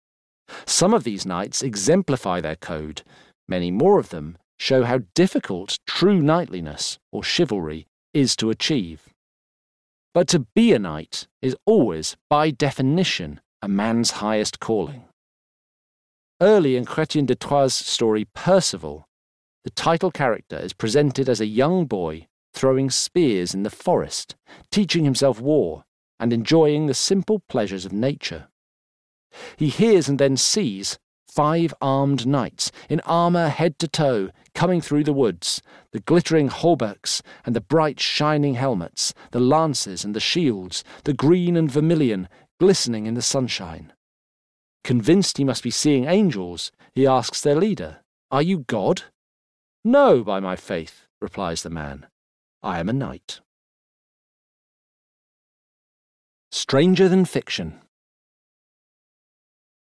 Some 0.67 0.93
of 0.93 1.03
these 1.03 1.25
knights 1.25 1.63
exemplify 1.63 2.41
their 2.41 2.55
code, 2.55 3.01
many 3.47 3.71
more 3.71 3.97
of 3.97 4.09
them 4.09 4.37
show 4.59 4.83
how 4.83 4.99
difficult 5.15 5.79
true 5.87 6.21
knightliness, 6.21 6.99
or 7.11 7.23
chivalry, 7.23 7.87
is 8.13 8.35
to 8.35 8.51
achieve. 8.51 9.09
But 10.13 10.27
to 10.27 10.45
be 10.53 10.73
a 10.73 10.79
knight 10.79 11.27
is 11.41 11.57
always, 11.65 12.17
by 12.29 12.51
definition, 12.51 13.41
a 13.63 13.67
man's 13.67 14.11
highest 14.11 14.59
calling. 14.59 15.05
Early 16.39 16.75
in 16.75 16.85
Chrétien 16.85 17.25
de 17.25 17.33
Troyes' 17.33 17.73
story 17.73 18.27
Percival, 18.35 19.07
the 19.63 19.71
title 19.71 20.11
character 20.11 20.57
is 20.57 20.71
presented 20.71 21.27
as 21.27 21.41
a 21.41 21.47
young 21.47 21.87
boy 21.87 22.27
throwing 22.53 22.89
spears 22.89 23.53
in 23.53 23.63
the 23.63 23.69
forest, 23.69 24.35
teaching 24.71 25.03
himself 25.03 25.39
war, 25.39 25.83
and 26.19 26.31
enjoying 26.31 26.85
the 26.85 26.93
simple 26.93 27.41
pleasures 27.49 27.85
of 27.85 27.91
nature. 27.91 28.47
He 29.57 29.69
hears 29.69 30.07
and 30.07 30.19
then 30.19 30.37
sees 30.37 30.97
five 31.33 31.73
armed 31.81 32.27
knights, 32.27 32.71
in 32.89 32.99
armour 33.01 33.49
head 33.49 33.79
to 33.79 33.87
toe, 33.87 34.29
coming 34.53 34.79
through 34.81 35.03
the 35.03 35.13
woods, 35.13 35.61
the 35.91 35.99
glittering 35.99 36.47
hauberks 36.47 37.21
and 37.43 37.55
the 37.55 37.61
bright 37.61 37.99
shining 37.99 38.53
helmets, 38.53 39.13
the 39.31 39.39
lances 39.39 40.05
and 40.05 40.15
the 40.15 40.19
shields, 40.19 40.83
the 41.05 41.13
green 41.13 41.57
and 41.57 41.71
vermilion, 41.71 42.29
glistening 42.59 43.07
in 43.07 43.15
the 43.15 43.21
sunshine. 43.21 43.91
Convinced 44.83 45.37
he 45.37 45.43
must 45.43 45.63
be 45.63 45.71
seeing 45.71 46.05
angels, 46.05 46.71
he 46.93 47.07
asks 47.07 47.41
their 47.41 47.55
leader, 47.55 48.01
Are 48.29 48.43
you 48.43 48.59
God? 48.59 49.03
No, 49.83 50.23
by 50.23 50.39
my 50.39 50.55
faith, 50.55 51.07
replies 51.19 51.63
the 51.63 51.69
man. 51.69 52.05
I 52.63 52.79
am 52.79 52.87
a 52.87 52.93
knight. 52.93 53.41
Stranger 56.49 57.09
Than 57.09 57.25
Fiction 57.25 57.81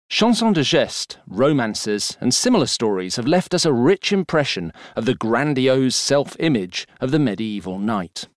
Chansons 0.08 0.54
de 0.54 0.62
geste, 0.62 1.18
romances, 1.26 2.16
and 2.20 2.32
similar 2.32 2.66
stories 2.66 3.16
have 3.16 3.26
left 3.26 3.52
us 3.52 3.64
a 3.64 3.72
rich 3.72 4.12
impression 4.12 4.72
of 4.94 5.06
the 5.06 5.16
grandiose 5.16 5.96
self 5.96 6.36
image 6.38 6.86
of 7.00 7.10
the 7.10 7.18
medieval 7.18 7.80
knight. 7.80 8.28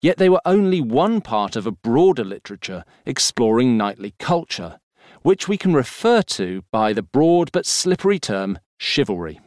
Yet 0.00 0.16
they 0.16 0.28
were 0.28 0.42
only 0.44 0.80
one 0.80 1.20
part 1.20 1.54
of 1.54 1.64
a 1.64 1.70
broader 1.70 2.24
literature 2.24 2.84
exploring 3.06 3.76
knightly 3.76 4.14
culture, 4.18 4.80
which 5.22 5.46
we 5.46 5.56
can 5.56 5.72
refer 5.72 6.20
to 6.22 6.64
by 6.72 6.92
the 6.92 7.02
broad 7.02 7.52
but 7.52 7.64
slippery 7.64 8.18
term 8.18 8.58
chivalry. 8.76 9.40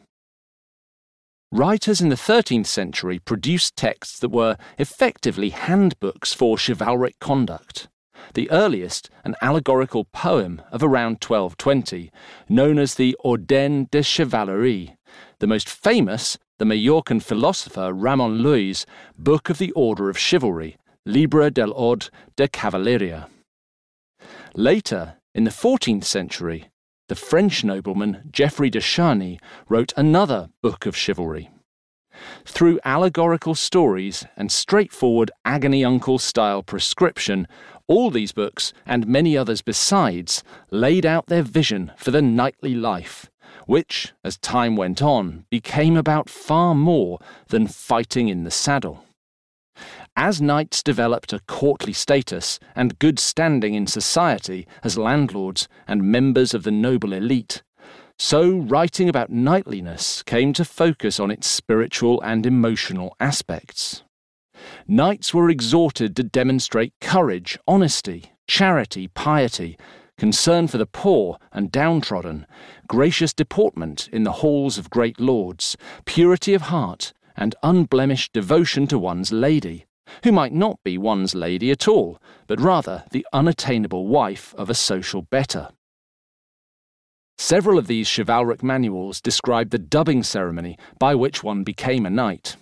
Writers 1.56 2.02
in 2.02 2.10
the 2.10 2.16
13th 2.16 2.66
century 2.66 3.18
produced 3.18 3.76
texts 3.76 4.18
that 4.18 4.28
were 4.28 4.58
effectively 4.76 5.48
handbooks 5.48 6.34
for 6.34 6.58
chivalric 6.58 7.18
conduct 7.18 7.88
the 8.34 8.50
earliest 8.50 9.08
an 9.24 9.34
allegorical 9.40 10.04
poem 10.04 10.60
of 10.70 10.82
around 10.82 11.14
1220, 11.14 12.10
known 12.48 12.78
as 12.78 12.94
the 12.94 13.16
Ordene 13.24 13.90
de 13.90 14.00
Chevalerie, 14.00 14.96
the 15.38 15.46
most 15.46 15.68
famous, 15.68 16.36
the 16.58 16.66
Majorcan 16.66 17.22
philosopher 17.22 17.92
Ramon 17.92 18.42
Llull's 18.42 18.84
Book 19.18 19.48
of 19.48 19.56
the 19.56 19.72
Order 19.72 20.10
of 20.10 20.18
Chivalry, 20.18 20.76
Libre 21.06 21.50
del 21.50 21.72
Ordre 21.72 22.10
de 22.36 22.48
Cavalleria. 22.48 23.28
Later, 24.54 25.16
in 25.34 25.44
the 25.44 25.50
14th 25.50 26.04
century, 26.04 26.68
the 27.08 27.14
French 27.14 27.62
nobleman 27.62 28.28
Geoffrey 28.32 28.68
de 28.68 28.80
Charny 28.80 29.38
wrote 29.68 29.92
another 29.96 30.50
Book 30.60 30.86
of 30.86 30.96
Chivalry. 30.96 31.50
Through 32.44 32.80
allegorical 32.84 33.54
stories 33.54 34.26
and 34.36 34.50
straightforward 34.50 35.30
agony 35.44 35.84
uncle 35.84 36.18
style 36.18 36.62
prescription, 36.62 37.46
all 37.86 38.10
these 38.10 38.32
books, 38.32 38.72
and 38.84 39.06
many 39.06 39.36
others 39.36 39.62
besides, 39.62 40.42
laid 40.70 41.06
out 41.06 41.26
their 41.26 41.42
vision 41.42 41.92
for 41.96 42.10
the 42.10 42.22
knightly 42.22 42.74
life, 42.74 43.30
which, 43.66 44.12
as 44.24 44.38
time 44.38 44.74
went 44.74 45.00
on, 45.00 45.44
became 45.50 45.96
about 45.96 46.28
far 46.28 46.74
more 46.74 47.20
than 47.48 47.68
fighting 47.68 48.28
in 48.28 48.42
the 48.42 48.50
saddle. 48.50 49.05
As 50.18 50.40
knights 50.40 50.82
developed 50.82 51.34
a 51.34 51.40
courtly 51.40 51.92
status 51.92 52.58
and 52.74 52.98
good 52.98 53.18
standing 53.18 53.74
in 53.74 53.86
society 53.86 54.66
as 54.82 54.96
landlords 54.96 55.68
and 55.86 56.10
members 56.10 56.54
of 56.54 56.62
the 56.62 56.70
noble 56.70 57.12
elite, 57.12 57.62
so 58.18 58.56
writing 58.56 59.10
about 59.10 59.30
knightliness 59.30 60.22
came 60.22 60.54
to 60.54 60.64
focus 60.64 61.20
on 61.20 61.30
its 61.30 61.46
spiritual 61.46 62.18
and 62.22 62.46
emotional 62.46 63.14
aspects. 63.20 64.04
Knights 64.88 65.34
were 65.34 65.50
exhorted 65.50 66.16
to 66.16 66.22
demonstrate 66.22 66.94
courage, 67.02 67.58
honesty, 67.68 68.32
charity, 68.48 69.08
piety, 69.08 69.76
concern 70.16 70.66
for 70.66 70.78
the 70.78 70.86
poor 70.86 71.36
and 71.52 71.70
downtrodden, 71.70 72.46
gracious 72.88 73.34
deportment 73.34 74.08
in 74.14 74.22
the 74.22 74.32
halls 74.40 74.78
of 74.78 74.88
great 74.88 75.20
lords, 75.20 75.76
purity 76.06 76.54
of 76.54 76.62
heart, 76.62 77.12
and 77.36 77.54
unblemished 77.62 78.32
devotion 78.32 78.86
to 78.86 78.98
one's 78.98 79.30
lady, 79.30 79.84
who 80.24 80.32
might 80.32 80.52
not 80.52 80.82
be 80.84 80.98
one's 80.98 81.34
lady 81.34 81.70
at 81.70 81.88
all, 81.88 82.20
but 82.46 82.60
rather 82.60 83.04
the 83.10 83.26
unattainable 83.32 84.06
wife 84.06 84.54
of 84.56 84.70
a 84.70 84.74
social 84.74 85.22
better. 85.22 85.70
Several 87.38 87.78
of 87.78 87.86
these 87.86 88.08
chivalric 88.08 88.62
manuals 88.62 89.20
describe 89.20 89.70
the 89.70 89.78
dubbing 89.78 90.22
ceremony 90.22 90.78
by 90.98 91.14
which 91.14 91.42
one 91.42 91.64
became 91.64 92.06
a 92.06 92.10
knight. 92.10 92.56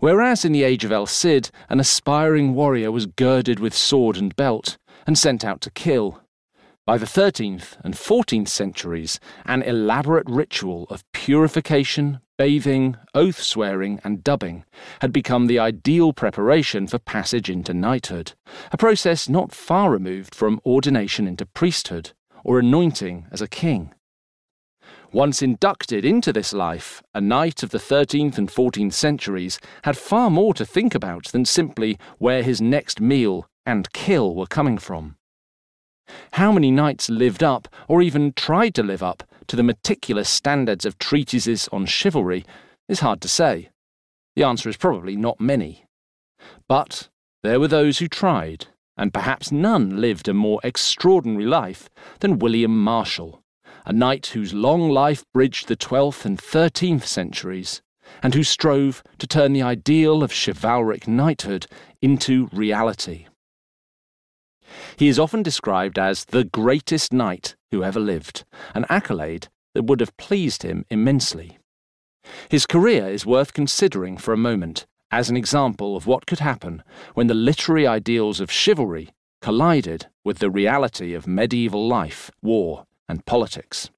Whereas 0.00 0.44
in 0.44 0.52
the 0.52 0.64
age 0.64 0.84
of 0.84 0.92
El 0.92 1.06
Cid, 1.06 1.50
an 1.68 1.80
aspiring 1.80 2.54
warrior 2.54 2.90
was 2.90 3.06
girded 3.06 3.60
with 3.60 3.74
sword 3.74 4.16
and 4.16 4.34
belt 4.36 4.78
and 5.06 5.18
sent 5.18 5.44
out 5.44 5.60
to 5.62 5.70
kill. 5.70 6.20
By 6.86 6.98
the 6.98 7.06
13th 7.06 7.76
and 7.84 7.94
14th 7.94 8.48
centuries, 8.48 9.20
an 9.44 9.62
elaborate 9.62 10.28
ritual 10.28 10.86
of 10.90 11.04
purification, 11.12 12.20
bathing, 12.38 12.96
oath 13.14 13.42
swearing, 13.42 14.00
and 14.04 14.24
dubbing 14.24 14.64
had 15.00 15.12
become 15.12 15.46
the 15.46 15.58
ideal 15.58 16.12
preparation 16.12 16.86
for 16.86 16.98
passage 16.98 17.50
into 17.50 17.74
knighthood, 17.74 18.32
a 18.72 18.78
process 18.78 19.28
not 19.28 19.52
far 19.52 19.90
removed 19.90 20.34
from 20.34 20.60
ordination 20.64 21.26
into 21.26 21.44
priesthood 21.44 22.12
or 22.44 22.60
anointing 22.60 23.26
as 23.32 23.42
a 23.42 23.48
king. 23.48 23.92
Once 25.12 25.42
inducted 25.42 26.04
into 26.04 26.32
this 26.32 26.52
life, 26.52 27.02
a 27.14 27.20
knight 27.20 27.62
of 27.62 27.70
the 27.70 27.78
13th 27.78 28.38
and 28.38 28.48
14th 28.48 28.92
centuries 28.92 29.58
had 29.82 29.96
far 29.96 30.30
more 30.30 30.54
to 30.54 30.64
think 30.64 30.94
about 30.94 31.24
than 31.26 31.44
simply 31.44 31.98
where 32.18 32.42
his 32.42 32.60
next 32.60 33.00
meal 33.00 33.48
and 33.66 33.92
kill 33.92 34.34
were 34.34 34.46
coming 34.46 34.78
from. 34.78 35.16
How 36.32 36.52
many 36.52 36.70
knights 36.70 37.10
lived 37.10 37.42
up, 37.42 37.68
or 37.88 38.00
even 38.00 38.32
tried 38.32 38.74
to 38.76 38.82
live 38.82 39.02
up, 39.02 39.22
to 39.48 39.56
the 39.56 39.62
meticulous 39.62 40.28
standards 40.28 40.84
of 40.84 40.98
treatises 40.98 41.68
on 41.72 41.86
chivalry 41.86 42.44
is 42.88 43.00
hard 43.00 43.20
to 43.22 43.28
say. 43.28 43.70
The 44.36 44.44
answer 44.44 44.68
is 44.68 44.76
probably 44.76 45.16
not 45.16 45.40
many. 45.40 45.84
But 46.68 47.08
there 47.42 47.58
were 47.58 47.68
those 47.68 47.98
who 47.98 48.08
tried, 48.08 48.66
and 48.96 49.12
perhaps 49.12 49.50
none 49.50 50.00
lived 50.00 50.28
a 50.28 50.34
more 50.34 50.60
extraordinary 50.62 51.46
life 51.46 51.88
than 52.20 52.38
William 52.38 52.82
Marshal, 52.82 53.42
a 53.84 53.92
knight 53.92 54.26
whose 54.28 54.54
long 54.54 54.90
life 54.90 55.24
bridged 55.32 55.68
the 55.68 55.76
12th 55.76 56.24
and 56.24 56.38
13th 56.38 57.04
centuries, 57.04 57.82
and 58.22 58.34
who 58.34 58.42
strove 58.42 59.02
to 59.18 59.26
turn 59.26 59.52
the 59.52 59.62
ideal 59.62 60.22
of 60.22 60.32
chivalric 60.32 61.08
knighthood 61.08 61.66
into 62.02 62.48
reality. 62.52 63.26
He 64.96 65.08
is 65.08 65.18
often 65.18 65.42
described 65.42 65.98
as 65.98 66.26
the 66.26 66.44
greatest 66.44 67.12
knight 67.12 67.56
who 67.70 67.84
ever 67.84 68.00
lived, 68.00 68.44
an 68.74 68.86
accolade 68.88 69.48
that 69.74 69.84
would 69.84 70.00
have 70.00 70.16
pleased 70.16 70.62
him 70.62 70.84
immensely. 70.90 71.58
His 72.48 72.66
career 72.66 73.08
is 73.08 73.26
worth 73.26 73.52
considering 73.52 74.16
for 74.16 74.32
a 74.32 74.38
moment 74.38 74.86
as 75.10 75.30
an 75.30 75.36
example 75.36 75.96
of 75.96 76.06
what 76.06 76.26
could 76.26 76.40
happen 76.40 76.82
when 77.14 77.26
the 77.26 77.34
literary 77.34 77.86
ideals 77.86 78.40
of 78.40 78.50
chivalry 78.50 79.10
collided 79.40 80.06
with 80.24 80.38
the 80.38 80.50
reality 80.50 81.14
of 81.14 81.26
medieval 81.26 81.86
life, 81.86 82.30
war, 82.42 82.86
and 83.08 83.24
politics. 83.24 83.90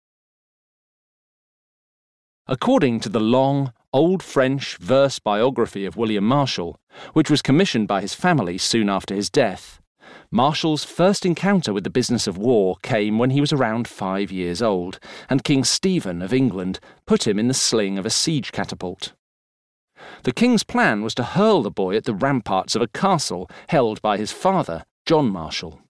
According 2.47 3.00
to 3.00 3.09
the 3.09 3.21
long, 3.21 3.73
Old 3.93 4.23
French 4.23 4.77
verse 4.77 5.19
biography 5.19 5.85
of 5.85 5.97
William 5.97 6.25
Marshal, 6.25 6.79
which 7.12 7.31
was 7.31 7.43
commissioned 7.43 7.89
by 7.89 8.00
his 8.00 8.15
family 8.15 8.59
soon 8.59 8.89
after 8.89 9.15
his 9.15 9.31
death, 9.31 9.81
Marshal's 10.31 10.85
first 10.85 11.26
encounter 11.26 11.73
with 11.73 11.85
the 11.85 11.90
business 11.90 12.26
of 12.26 12.38
war 12.38 12.76
came 12.83 13.19
when 13.19 13.31
he 13.31 13.40
was 13.40 13.52
around 13.52 13.88
five 13.88 14.31
years 14.31 14.62
old, 14.62 14.99
and 15.29 15.45
King 15.45 15.64
Stephen 15.64 16.23
of 16.23 16.33
England 16.33 16.81
put 17.07 17.26
him 17.26 17.38
in 17.38 17.49
the 17.49 17.55
sling 17.55 17.99
of 17.99 18.07
a 18.07 18.11
siege 18.11 18.52
catapult. 18.52 19.12
The 20.23 20.33
king's 20.33 20.64
plan 20.64 21.02
was 21.02 21.14
to 21.17 21.23
hurl 21.23 21.62
the 21.62 21.71
boy 21.71 21.97
at 21.97 22.05
the 22.05 22.14
ramparts 22.14 22.75
of 22.75 22.83
a 22.83 22.88
castle 22.88 23.50
held 23.69 24.00
by 24.02 24.17
his 24.17 24.33
father, 24.33 24.85
John 25.07 25.31
Marshal. 25.31 25.81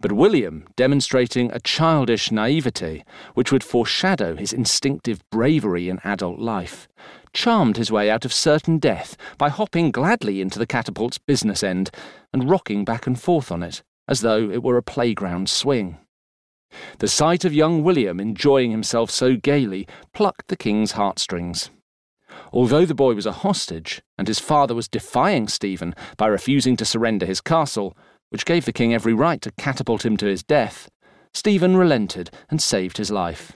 But 0.00 0.12
William, 0.12 0.64
demonstrating 0.76 1.50
a 1.50 1.58
childish 1.58 2.30
naivete 2.30 3.04
which 3.34 3.50
would 3.50 3.64
foreshadow 3.64 4.36
his 4.36 4.52
instinctive 4.52 5.28
bravery 5.30 5.88
in 5.88 5.98
adult 6.04 6.38
life, 6.38 6.86
charmed 7.32 7.76
his 7.76 7.90
way 7.90 8.08
out 8.08 8.24
of 8.24 8.32
certain 8.32 8.78
death 8.78 9.16
by 9.38 9.48
hopping 9.48 9.90
gladly 9.90 10.40
into 10.40 10.58
the 10.58 10.66
catapult's 10.66 11.18
business 11.18 11.64
end 11.64 11.90
and 12.32 12.48
rocking 12.48 12.84
back 12.84 13.08
and 13.08 13.20
forth 13.20 13.50
on 13.50 13.64
it, 13.64 13.82
as 14.06 14.20
though 14.20 14.48
it 14.48 14.62
were 14.62 14.76
a 14.76 14.82
playground 14.82 15.50
swing. 15.50 15.98
The 16.98 17.08
sight 17.08 17.44
of 17.44 17.52
young 17.52 17.82
William 17.82 18.20
enjoying 18.20 18.70
himself 18.70 19.10
so 19.10 19.34
gaily 19.34 19.88
plucked 20.14 20.46
the 20.46 20.56
king's 20.56 20.92
heartstrings. 20.92 21.70
Although 22.52 22.86
the 22.86 22.94
boy 22.94 23.14
was 23.14 23.26
a 23.26 23.32
hostage, 23.32 24.00
and 24.16 24.28
his 24.28 24.38
father 24.38 24.74
was 24.74 24.86
defying 24.86 25.48
Stephen 25.48 25.94
by 26.16 26.26
refusing 26.26 26.76
to 26.76 26.84
surrender 26.84 27.26
his 27.26 27.40
castle, 27.40 27.96
which 28.30 28.44
gave 28.44 28.64
the 28.64 28.72
king 28.72 28.92
every 28.92 29.14
right 29.14 29.40
to 29.42 29.52
catapult 29.52 30.04
him 30.04 30.16
to 30.16 30.26
his 30.26 30.42
death, 30.42 30.88
Stephen 31.34 31.76
relented 31.76 32.30
and 32.50 32.62
saved 32.62 32.96
his 32.96 33.10
life. 33.10 33.52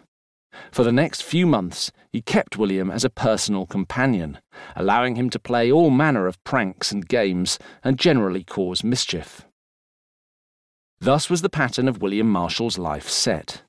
For 0.71 0.85
the 0.85 0.93
next 0.93 1.23
few 1.23 1.47
months, 1.47 1.91
he 2.13 2.21
kept 2.21 2.59
William 2.59 2.91
as 2.91 3.05
a 3.05 3.11
personal 3.11 3.67
companion, 3.67 4.39
allowing 4.77 5.17
him 5.17 5.31
to 5.31 5.39
play 5.39 5.73
all 5.73 5.91
manner 5.91 6.27
of 6.27 6.43
pranks 6.45 6.93
and 6.93 7.09
games 7.09 7.59
and 7.83 7.99
generally 7.99 8.45
cause 8.45 8.85
mischief. 8.85 9.47
Thus 11.01 11.31
was 11.31 11.43
the 11.43 11.49
pattern 11.49 11.89
of 11.89 12.01
William 12.01 12.31
Marshal's 12.31 12.79
life 12.79 13.09
set. 13.09 13.63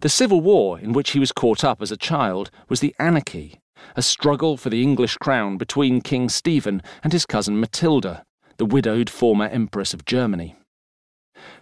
The 0.00 0.08
Civil 0.08 0.40
War 0.40 0.78
in 0.78 0.92
which 0.92 1.10
he 1.10 1.18
was 1.18 1.32
caught 1.32 1.62
up 1.62 1.82
as 1.82 1.92
a 1.92 1.96
child 1.96 2.50
was 2.68 2.80
the 2.80 2.94
Anarchy, 2.98 3.60
a 3.96 4.02
struggle 4.02 4.56
for 4.56 4.70
the 4.70 4.82
English 4.82 5.16
crown 5.18 5.58
between 5.58 6.00
King 6.00 6.28
Stephen 6.28 6.82
and 7.02 7.12
his 7.12 7.26
cousin 7.26 7.60
Matilda, 7.60 8.24
the 8.56 8.66
widowed 8.66 9.10
former 9.10 9.46
Empress 9.46 9.94
of 9.94 10.04
Germany. 10.04 10.56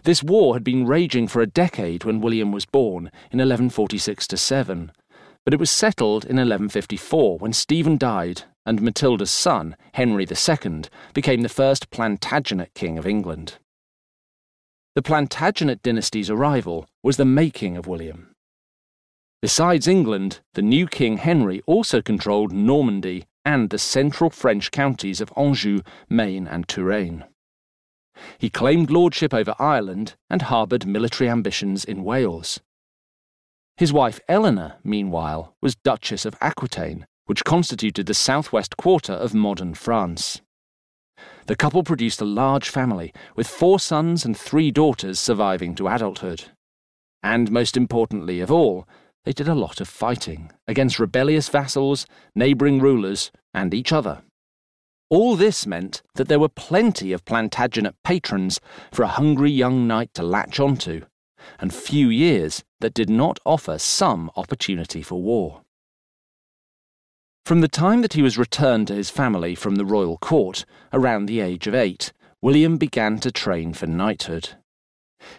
This 0.03 0.23
war 0.23 0.53
had 0.55 0.63
been 0.63 0.85
raging 0.85 1.27
for 1.27 1.41
a 1.41 1.47
decade 1.47 2.03
when 2.03 2.21
William 2.21 2.51
was 2.51 2.65
born, 2.65 3.07
in 3.31 3.39
1146 3.39 4.27
7, 4.33 4.91
but 5.45 5.53
it 5.53 5.59
was 5.59 5.71
settled 5.71 6.23
in 6.23 6.37
1154 6.37 7.37
when 7.39 7.53
Stephen 7.53 7.97
died 7.97 8.43
and 8.65 8.81
Matilda's 8.81 9.31
son, 9.31 9.75
Henry 9.93 10.25
II, 10.25 10.83
became 11.13 11.41
the 11.41 11.49
first 11.49 11.89
Plantagenet 11.89 12.73
king 12.73 12.97
of 12.97 13.05
England. 13.05 13.57
The 14.95 15.01
Plantagenet 15.01 15.81
dynasty's 15.81 16.29
arrival 16.29 16.87
was 17.01 17.17
the 17.17 17.25
making 17.25 17.75
of 17.75 17.87
William. 17.87 18.29
Besides 19.41 19.87
England, 19.87 20.39
the 20.53 20.61
new 20.61 20.87
King 20.87 21.17
Henry 21.17 21.61
also 21.65 22.01
controlled 22.01 22.53
Normandy 22.53 23.25
and 23.45 23.69
the 23.69 23.79
central 23.79 24.29
French 24.29 24.71
counties 24.71 25.21
of 25.21 25.31
Anjou, 25.35 25.81
Maine, 26.09 26.47
and 26.47 26.67
Touraine. 26.67 27.25
He 28.37 28.49
claimed 28.49 28.91
lordship 28.91 29.33
over 29.33 29.55
Ireland 29.59 30.15
and 30.29 30.43
harboured 30.43 30.85
military 30.85 31.29
ambitions 31.29 31.83
in 31.83 32.03
Wales. 32.03 32.59
His 33.77 33.91
wife 33.91 34.19
Eleanor, 34.29 34.75
meanwhile, 34.83 35.55
was 35.61 35.75
Duchess 35.75 36.25
of 36.25 36.35
Aquitaine, 36.39 37.07
which 37.25 37.43
constituted 37.43 38.05
the 38.05 38.13
southwest 38.13 38.77
quarter 38.77 39.13
of 39.13 39.33
modern 39.33 39.73
France. 39.73 40.41
The 41.47 41.55
couple 41.55 41.83
produced 41.83 42.21
a 42.21 42.25
large 42.25 42.69
family, 42.69 43.13
with 43.35 43.47
four 43.47 43.79
sons 43.79 44.25
and 44.25 44.37
three 44.37 44.71
daughters 44.71 45.19
surviving 45.19 45.75
to 45.75 45.87
adulthood. 45.87 46.45
And 47.21 47.51
most 47.51 47.75
importantly 47.75 48.39
of 48.41 48.51
all, 48.51 48.87
they 49.25 49.33
did 49.33 49.47
a 49.47 49.55
lot 49.55 49.79
of 49.79 49.87
fighting 49.87 50.51
against 50.67 50.99
rebellious 50.99 51.49
vassals, 51.49 52.05
neighbouring 52.35 52.79
rulers, 52.79 53.31
and 53.53 53.73
each 53.73 53.91
other. 53.91 54.21
All 55.09 55.35
this 55.35 55.67
meant 55.67 56.01
that 56.15 56.27
there 56.27 56.39
were 56.39 56.49
plenty 56.49 57.13
of 57.13 57.25
Plantagenet 57.25 57.95
patrons 58.03 58.59
for 58.91 59.03
a 59.03 59.07
hungry 59.07 59.51
young 59.51 59.87
knight 59.87 60.13
to 60.15 60.23
latch 60.23 60.59
onto, 60.59 61.05
and 61.59 61.73
few 61.73 62.09
years 62.09 62.63
that 62.79 62.93
did 62.93 63.09
not 63.09 63.39
offer 63.45 63.77
some 63.77 64.31
opportunity 64.35 65.01
for 65.01 65.21
war. 65.21 65.61
From 67.45 67.61
the 67.61 67.67
time 67.67 68.01
that 68.01 68.13
he 68.13 68.21
was 68.21 68.37
returned 68.37 68.87
to 68.87 68.95
his 68.95 69.09
family 69.09 69.53
from 69.53 69.75
the 69.75 69.85
royal 69.85 70.17
court, 70.17 70.65
around 70.93 71.25
the 71.25 71.41
age 71.41 71.67
of 71.67 71.75
eight, 71.75 72.13
William 72.41 72.77
began 72.77 73.19
to 73.19 73.31
train 73.31 73.73
for 73.73 73.85
knighthood. 73.85 74.51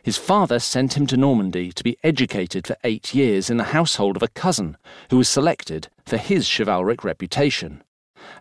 His 0.02 0.16
father 0.16 0.58
sent 0.58 0.96
him 0.96 1.06
to 1.08 1.16
Normandy 1.16 1.72
to 1.72 1.84
be 1.84 1.96
educated 2.02 2.66
for 2.66 2.76
eight 2.84 3.14
years 3.14 3.50
in 3.50 3.56
the 3.56 3.64
household 3.64 4.16
of 4.16 4.22
a 4.22 4.28
cousin 4.28 4.76
who 5.10 5.18
was 5.18 5.28
selected 5.28 5.88
for 6.06 6.16
his 6.16 6.48
chivalric 6.48 7.04
reputation 7.04 7.82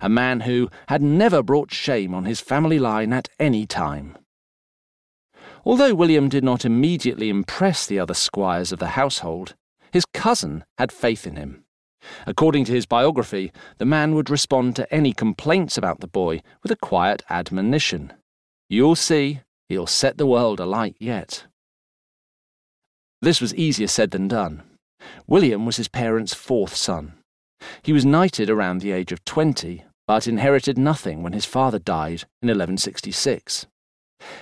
a 0.02 0.10
man 0.10 0.42
who 0.42 0.70
had 0.88 1.02
never 1.02 1.42
brought 1.42 1.74
shame 1.74 2.14
on 2.14 2.26
his 2.26 2.40
family 2.40 2.80
line 2.80 3.14
at 3.14 3.30
any 3.40 3.66
time. 3.66 4.18
Although 5.66 5.96
William 5.96 6.30
did 6.30 6.44
not 6.44 6.66
immediately 6.66 7.30
impress 7.30 7.86
the 7.86 8.00
other 8.00 8.14
squires 8.14 8.72
of 8.72 8.80
the 8.80 8.90
household, 8.90 9.56
his 9.92 10.06
cousin 10.14 10.66
had 10.78 10.92
faith 10.92 11.26
in 11.26 11.36
him. 11.36 11.64
According 12.28 12.66
to 12.66 12.74
his 12.74 12.86
biography, 12.86 13.52
the 13.78 13.86
man 13.86 14.14
would 14.14 14.30
respond 14.30 14.76
to 14.76 14.94
any 14.94 15.14
complaints 15.14 15.78
about 15.78 16.02
the 16.02 16.08
boy 16.08 16.42
with 16.62 16.72
a 16.72 16.76
quiet 16.76 17.24
admonition. 17.30 18.12
You'll 18.70 18.96
see, 18.96 19.40
he'll 19.70 19.88
set 19.88 20.18
the 20.18 20.28
world 20.28 20.60
alight 20.60 20.96
yet. 21.00 21.46
This 23.22 23.40
was 23.40 23.56
easier 23.56 23.88
said 23.88 24.12
than 24.12 24.28
done. 24.28 24.64
William 25.28 25.66
was 25.66 25.78
his 25.78 25.88
parents' 25.88 26.34
fourth 26.34 26.76
son. 26.76 27.14
He 27.82 27.94
was 27.94 28.06
knighted 28.06 28.50
around 28.50 28.82
the 28.82 28.92
age 28.92 29.12
of 29.12 29.24
20, 29.24 29.84
but 30.08 30.28
inherited 30.28 30.78
nothing 30.78 31.24
when 31.24 31.34
his 31.34 31.46
father 31.46 31.80
died 31.80 32.24
in 32.42 32.50
1166. 32.50 33.68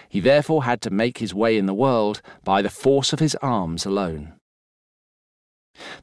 He 0.09 0.19
therefore 0.19 0.63
had 0.63 0.81
to 0.81 0.89
make 0.89 1.19
his 1.19 1.33
way 1.33 1.57
in 1.57 1.65
the 1.65 1.73
world 1.73 2.21
by 2.43 2.61
the 2.61 2.69
force 2.69 3.13
of 3.13 3.19
his 3.19 3.35
arms 3.35 3.85
alone. 3.85 4.33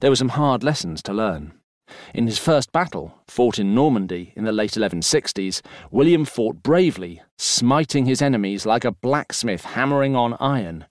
There 0.01 0.11
were 0.11 0.17
some 0.17 0.31
hard 0.31 0.65
lessons 0.65 1.03
to 1.03 1.13
learn. 1.13 1.58
In 2.15 2.27
his 2.27 2.39
first 2.39 2.73
battle, 2.73 3.19
fought 3.27 3.59
in 3.59 3.75
Normandy 3.75 4.33
in 4.37 4.45
the 4.45 4.53
late 4.53 4.73
1160s, 4.73 5.63
William 5.91 6.25
fought 6.25 6.63
bravely, 6.63 7.23
smiting 7.37 8.07
his 8.07 8.23
enemies 8.23 8.67
like 8.67 8.85
a 8.85 8.93
blacksmith 8.93 9.65
hammering 9.65 10.15
on 10.17 10.37
iron, 10.41 10.87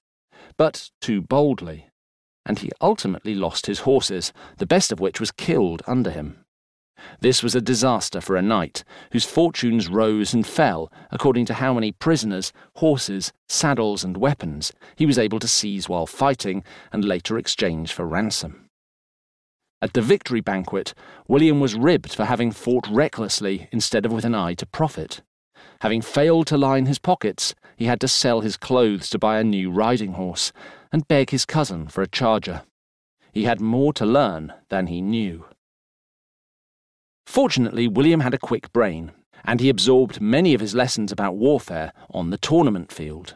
but 0.57 0.89
too 1.01 1.21
boldly 1.21 1.87
and 2.47 2.59
he 2.59 2.71
ultimately 2.81 3.35
lost 3.35 3.65
his 3.65 3.81
horses, 3.81 4.31
the 4.57 4.65
best 4.65 4.91
of 4.91 4.99
which 4.99 5.19
was 5.19 5.31
killed 5.31 5.83
under 5.85 6.09
him. 6.09 6.45
This 7.19 7.43
was 7.43 7.53
a 7.53 7.61
disaster 7.61 8.21
for 8.21 8.35
a 8.35 8.41
knight, 8.41 8.83
whose 9.11 9.25
fortunes 9.25 9.89
rose 9.89 10.33
and 10.33 10.47
fell 10.47 10.91
according 11.11 11.45
to 11.47 11.55
how 11.55 11.73
many 11.73 11.91
prisoners, 11.91 12.51
horses, 12.77 13.33
saddles, 13.47 14.03
and 14.03 14.17
weapons 14.17 14.71
he 14.95 15.05
was 15.05 15.19
able 15.19 15.39
to 15.39 15.47
seize 15.47 15.87
while 15.87 16.07
fighting 16.07 16.63
and 16.91 17.05
later 17.05 17.37
exchange 17.37 17.93
for 17.93 18.07
ransom. 18.07 18.66
At 19.81 19.93
the 19.93 20.01
victory 20.01 20.41
banquet, 20.41 20.93
William 21.27 21.59
was 21.59 21.75
ribbed 21.75 22.13
for 22.13 22.25
having 22.25 22.51
fought 22.51 22.87
recklessly 22.89 23.67
instead 23.71 24.05
of 24.05 24.11
with 24.11 24.25
an 24.25 24.35
eye 24.35 24.55
to 24.55 24.65
profit, 24.65 25.21
Having 25.81 26.01
failed 26.01 26.47
to 26.47 26.57
line 26.57 26.87
his 26.87 26.99
pockets, 26.99 27.53
he 27.75 27.85
had 27.85 27.99
to 28.01 28.07
sell 28.07 28.41
his 28.41 28.57
clothes 28.57 29.09
to 29.09 29.19
buy 29.19 29.39
a 29.39 29.43
new 29.43 29.69
riding 29.69 30.13
horse 30.13 30.51
and 30.91 31.07
beg 31.07 31.29
his 31.29 31.45
cousin 31.45 31.87
for 31.87 32.01
a 32.01 32.07
charger. 32.07 32.63
He 33.31 33.43
had 33.43 33.61
more 33.61 33.93
to 33.93 34.05
learn 34.05 34.53
than 34.69 34.87
he 34.87 35.01
knew. 35.01 35.45
Fortunately, 37.27 37.87
William 37.87 38.21
had 38.21 38.33
a 38.33 38.39
quick 38.39 38.71
brain, 38.73 39.11
and 39.43 39.59
he 39.59 39.69
absorbed 39.69 40.19
many 40.19 40.53
of 40.53 40.61
his 40.61 40.73
lessons 40.73 41.11
about 41.11 41.35
warfare 41.35 41.93
on 42.09 42.31
the 42.31 42.37
tournament 42.37 42.91
field. 42.91 43.35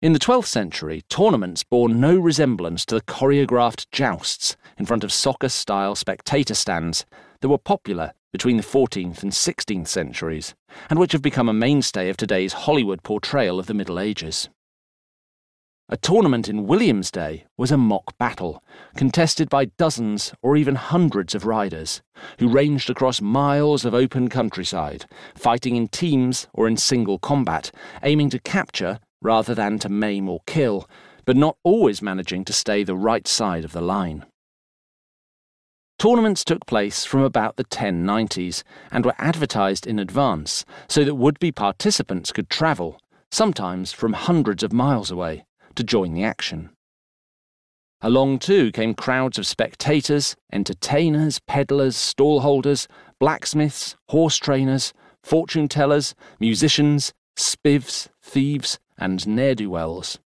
In 0.00 0.12
the 0.12 0.20
12th 0.20 0.46
century, 0.46 1.02
tournaments 1.08 1.64
bore 1.64 1.88
no 1.88 2.16
resemblance 2.16 2.86
to 2.86 2.94
the 2.94 3.00
choreographed 3.00 3.90
jousts 3.90 4.56
in 4.78 4.86
front 4.86 5.02
of 5.02 5.12
soccer 5.12 5.48
style 5.48 5.96
spectator 5.96 6.54
stands 6.54 7.04
that 7.40 7.48
were 7.48 7.58
popular 7.58 8.12
between 8.32 8.58
the 8.58 8.62
14th 8.62 9.24
and 9.24 9.32
16th 9.32 9.88
centuries, 9.88 10.54
and 10.88 11.00
which 11.00 11.10
have 11.10 11.22
become 11.22 11.48
a 11.48 11.52
mainstay 11.52 12.08
of 12.08 12.16
today's 12.16 12.52
Hollywood 12.52 13.02
portrayal 13.02 13.58
of 13.58 13.66
the 13.66 13.74
Middle 13.74 13.98
Ages. 13.98 14.48
A 15.88 15.96
tournament 15.96 16.48
in 16.48 16.68
William's 16.68 17.10
day 17.10 17.46
was 17.56 17.72
a 17.72 17.76
mock 17.76 18.16
battle, 18.18 18.62
contested 18.94 19.48
by 19.48 19.64
dozens 19.64 20.32
or 20.42 20.56
even 20.56 20.76
hundreds 20.76 21.34
of 21.34 21.44
riders, 21.44 22.02
who 22.38 22.48
ranged 22.48 22.88
across 22.88 23.20
miles 23.20 23.84
of 23.84 23.94
open 23.94 24.28
countryside, 24.28 25.06
fighting 25.34 25.74
in 25.74 25.88
teams 25.88 26.46
or 26.52 26.68
in 26.68 26.76
single 26.76 27.18
combat, 27.18 27.72
aiming 28.04 28.30
to 28.30 28.38
capture 28.38 29.00
rather 29.20 29.54
than 29.54 29.78
to 29.80 29.88
maim 29.88 30.28
or 30.28 30.40
kill, 30.46 30.88
but 31.24 31.36
not 31.36 31.56
always 31.62 32.00
managing 32.00 32.44
to 32.44 32.52
stay 32.52 32.82
the 32.82 32.96
right 32.96 33.28
side 33.28 33.64
of 33.64 33.72
the 33.72 33.80
line. 33.80 34.24
Tournaments 35.98 36.44
took 36.44 36.64
place 36.64 37.04
from 37.04 37.22
about 37.22 37.56
the 37.56 37.64
1090s 37.64 38.62
and 38.92 39.04
were 39.04 39.16
advertised 39.18 39.84
in 39.86 39.98
advance 39.98 40.64
so 40.88 41.02
that 41.02 41.16
would 41.16 41.40
be 41.40 41.50
participants 41.50 42.30
could 42.30 42.48
travel, 42.48 43.00
sometimes 43.32 43.92
from 43.92 44.12
hundreds 44.12 44.62
of 44.62 44.72
miles 44.72 45.10
away, 45.10 45.44
to 45.74 45.82
join 45.82 46.14
the 46.14 46.22
action. 46.22 46.70
Along 48.00 48.38
too 48.38 48.70
came 48.70 48.94
crowds 48.94 49.38
of 49.38 49.46
spectators, 49.46 50.36
entertainers, 50.52 51.40
peddlers, 51.40 51.96
stallholders, 51.96 52.86
blacksmiths, 53.18 53.96
horse 54.10 54.36
trainers, 54.36 54.92
fortune 55.24 55.66
tellers, 55.66 56.14
musicians, 56.38 57.12
spivs, 57.36 58.06
thieves, 58.22 58.78
and 58.98 59.26
ne'er 59.26 59.54
do 59.54 59.70
wells. 59.70 60.18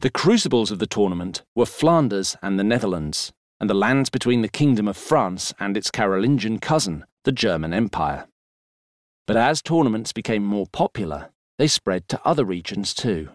The 0.00 0.10
crucibles 0.10 0.70
of 0.70 0.78
the 0.78 0.86
tournament 0.86 1.42
were 1.54 1.66
Flanders 1.66 2.36
and 2.42 2.58
the 2.58 2.64
Netherlands, 2.64 3.32
and 3.60 3.70
the 3.70 3.74
lands 3.74 4.10
between 4.10 4.42
the 4.42 4.48
Kingdom 4.48 4.88
of 4.88 4.96
France 4.96 5.54
and 5.58 5.76
its 5.76 5.90
Carolingian 5.90 6.58
cousin, 6.58 7.04
the 7.24 7.32
German 7.32 7.72
Empire. 7.72 8.26
But 9.26 9.36
as 9.36 9.62
tournaments 9.62 10.12
became 10.12 10.44
more 10.44 10.66
popular, 10.66 11.30
they 11.58 11.66
spread 11.66 12.08
to 12.08 12.20
other 12.24 12.44
regions 12.44 12.92
too. 12.92 13.30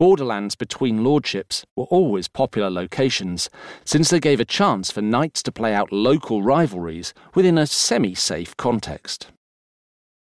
Borderlands 0.00 0.56
between 0.56 1.04
lordships 1.04 1.64
were 1.76 1.84
always 1.84 2.26
popular 2.26 2.68
locations, 2.68 3.48
since 3.84 4.10
they 4.10 4.18
gave 4.18 4.40
a 4.40 4.44
chance 4.44 4.90
for 4.90 5.00
knights 5.00 5.42
to 5.44 5.52
play 5.52 5.72
out 5.72 5.92
local 5.92 6.42
rivalries 6.42 7.14
within 7.34 7.56
a 7.56 7.66
semi 7.66 8.14
safe 8.14 8.56
context. 8.56 9.28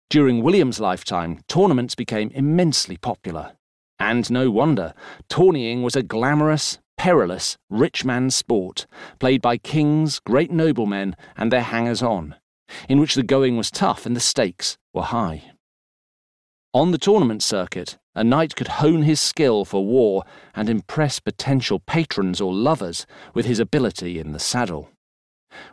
During 0.10 0.42
William's 0.42 0.80
lifetime, 0.80 1.42
tournaments 1.48 1.94
became 1.94 2.32
immensely 2.34 2.98
popular. 2.98 3.54
And 4.00 4.30
no 4.32 4.50
wonder, 4.50 4.96
tourneying 5.30 5.84
was 5.84 5.96
a 5.96 6.02
glamorous, 6.02 6.80
perilous, 6.98 7.58
rich 7.70 8.04
man's 8.04 8.34
sport, 8.34 8.88
played 9.20 9.40
by 9.40 9.58
kings, 9.58 10.20
great 10.20 10.50
noblemen, 10.50 11.16
and 11.38 11.52
their 11.52 11.62
hangers 11.62 12.02
on, 12.02 12.36
in 12.88 13.00
which 13.00 13.14
the 13.14 13.22
going 13.22 13.56
was 13.56 13.70
tough 13.70 14.08
and 14.08 14.16
the 14.16 14.20
stakes 14.20 14.80
were 14.96 15.04
high. 15.04 15.52
On 16.74 16.90
the 16.90 16.98
tournament 16.98 17.44
circuit, 17.44 18.00
a 18.16 18.24
knight 18.24 18.56
could 18.56 18.68
hone 18.68 19.04
his 19.04 19.20
skill 19.20 19.64
for 19.64 19.86
war 19.86 20.24
and 20.56 20.70
impress 20.70 21.20
potential 21.20 21.80
patrons 21.80 22.42
or 22.42 22.52
lovers 22.52 23.06
with 23.36 23.46
his 23.46 23.60
ability 23.60 24.18
in 24.18 24.32
the 24.32 24.40
saddle. 24.40 24.90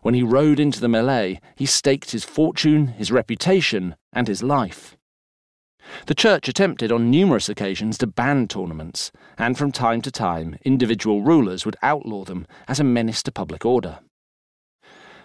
When 0.03 0.15
he 0.15 0.23
rode 0.23 0.61
into 0.61 0.81
the 0.81 0.89
melee, 0.89 1.41
he 1.55 1.67
staked 1.67 2.13
his 2.13 2.25
fortune, 2.25 2.89
his 2.89 3.13
reputation, 3.13 3.97
and 4.13 4.29
his 4.29 4.43
life. 4.43 4.97
The 6.07 6.15
Church 6.15 6.49
attempted 6.49 6.91
on 6.91 7.11
numerous 7.11 7.49
occasions 7.49 7.99
to 7.99 8.07
ban 8.07 8.49
tournaments, 8.49 9.13
and 9.39 9.57
from 9.57 9.73
time 9.73 10.03
to 10.03 10.11
time 10.11 10.59
individual 10.65 11.23
rulers 11.23 11.65
would 11.65 11.77
outlaw 11.83 12.25
them 12.25 12.47
as 12.67 12.81
a 12.81 12.85
menace 12.85 13.23
to 13.25 13.33
public 13.33 13.65
order. 13.65 14.01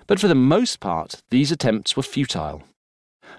But 0.08 0.20
for 0.20 0.28
the 0.28 0.36
most 0.36 0.80
part, 0.80 1.22
these 1.30 1.52
attempts 1.52 1.96
were 1.96 2.04
futile. 2.04 2.64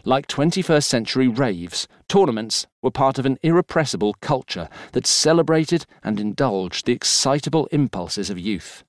Like 0.04 0.26
21st 0.26 0.84
century 0.84 1.28
raves, 1.28 1.86
tournaments 2.08 2.66
were 2.80 2.90
part 2.90 3.18
of 3.18 3.26
an 3.26 3.38
irrepressible 3.42 4.14
culture 4.20 4.68
that 4.92 5.06
celebrated 5.06 5.84
and 6.02 6.18
indulged 6.18 6.86
the 6.86 6.92
excitable 6.92 7.66
impulses 7.66 8.30
of 8.30 8.38
youth. 8.38 8.84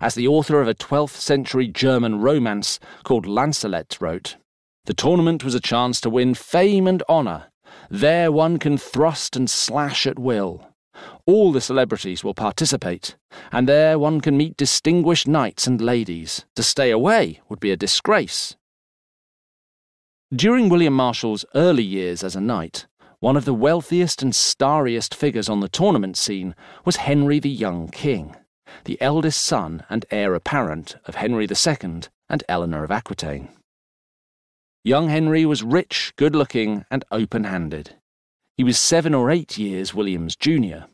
As 0.00 0.14
the 0.14 0.28
author 0.28 0.60
of 0.60 0.68
a 0.68 0.74
12th 0.74 1.16
century 1.16 1.68
German 1.68 2.20
romance 2.20 2.78
called 3.04 3.26
Lancelot 3.26 3.96
wrote, 4.00 4.36
the 4.86 4.94
tournament 4.94 5.44
was 5.44 5.54
a 5.54 5.60
chance 5.60 6.00
to 6.02 6.10
win 6.10 6.34
fame 6.34 6.86
and 6.86 7.02
honour. 7.08 7.46
There 7.90 8.30
one 8.30 8.58
can 8.58 8.76
thrust 8.76 9.36
and 9.36 9.48
slash 9.48 10.06
at 10.06 10.18
will. 10.18 10.66
All 11.26 11.52
the 11.52 11.60
celebrities 11.60 12.22
will 12.22 12.34
participate, 12.34 13.16
and 13.50 13.68
there 13.68 13.98
one 13.98 14.20
can 14.20 14.36
meet 14.36 14.56
distinguished 14.56 15.26
knights 15.26 15.66
and 15.66 15.80
ladies. 15.80 16.44
To 16.56 16.62
stay 16.62 16.90
away 16.90 17.40
would 17.48 17.60
be 17.60 17.70
a 17.70 17.76
disgrace. 17.76 18.56
During 20.34 20.68
William 20.68 20.94
Marshal's 20.94 21.44
early 21.54 21.82
years 21.82 22.22
as 22.22 22.36
a 22.36 22.40
knight, 22.40 22.86
one 23.20 23.36
of 23.36 23.44
the 23.44 23.54
wealthiest 23.54 24.22
and 24.22 24.34
starriest 24.34 25.14
figures 25.14 25.48
on 25.48 25.60
the 25.60 25.68
tournament 25.68 26.16
scene 26.16 26.54
was 26.84 26.96
Henry 26.96 27.38
the 27.38 27.48
Young 27.48 27.88
King, 27.88 28.36
the 28.84 29.00
eldest 29.00 29.44
son 29.44 29.84
and 29.88 30.04
heir 30.10 30.34
apparent 30.34 30.96
of 31.04 31.16
Henry 31.16 31.46
II 31.46 32.00
and 32.28 32.44
Eleanor 32.48 32.84
of 32.84 32.90
Aquitaine. 32.90 33.48
Young 34.82 35.08
Henry 35.08 35.46
was 35.46 35.62
rich, 35.62 36.12
good 36.16 36.34
looking, 36.36 36.84
and 36.90 37.04
open 37.10 37.44
handed. 37.44 37.96
He 38.56 38.64
was 38.64 38.78
seven 38.78 39.14
or 39.14 39.30
eight 39.30 39.56
years 39.56 39.94
William's 39.94 40.36
junior. 40.36 40.86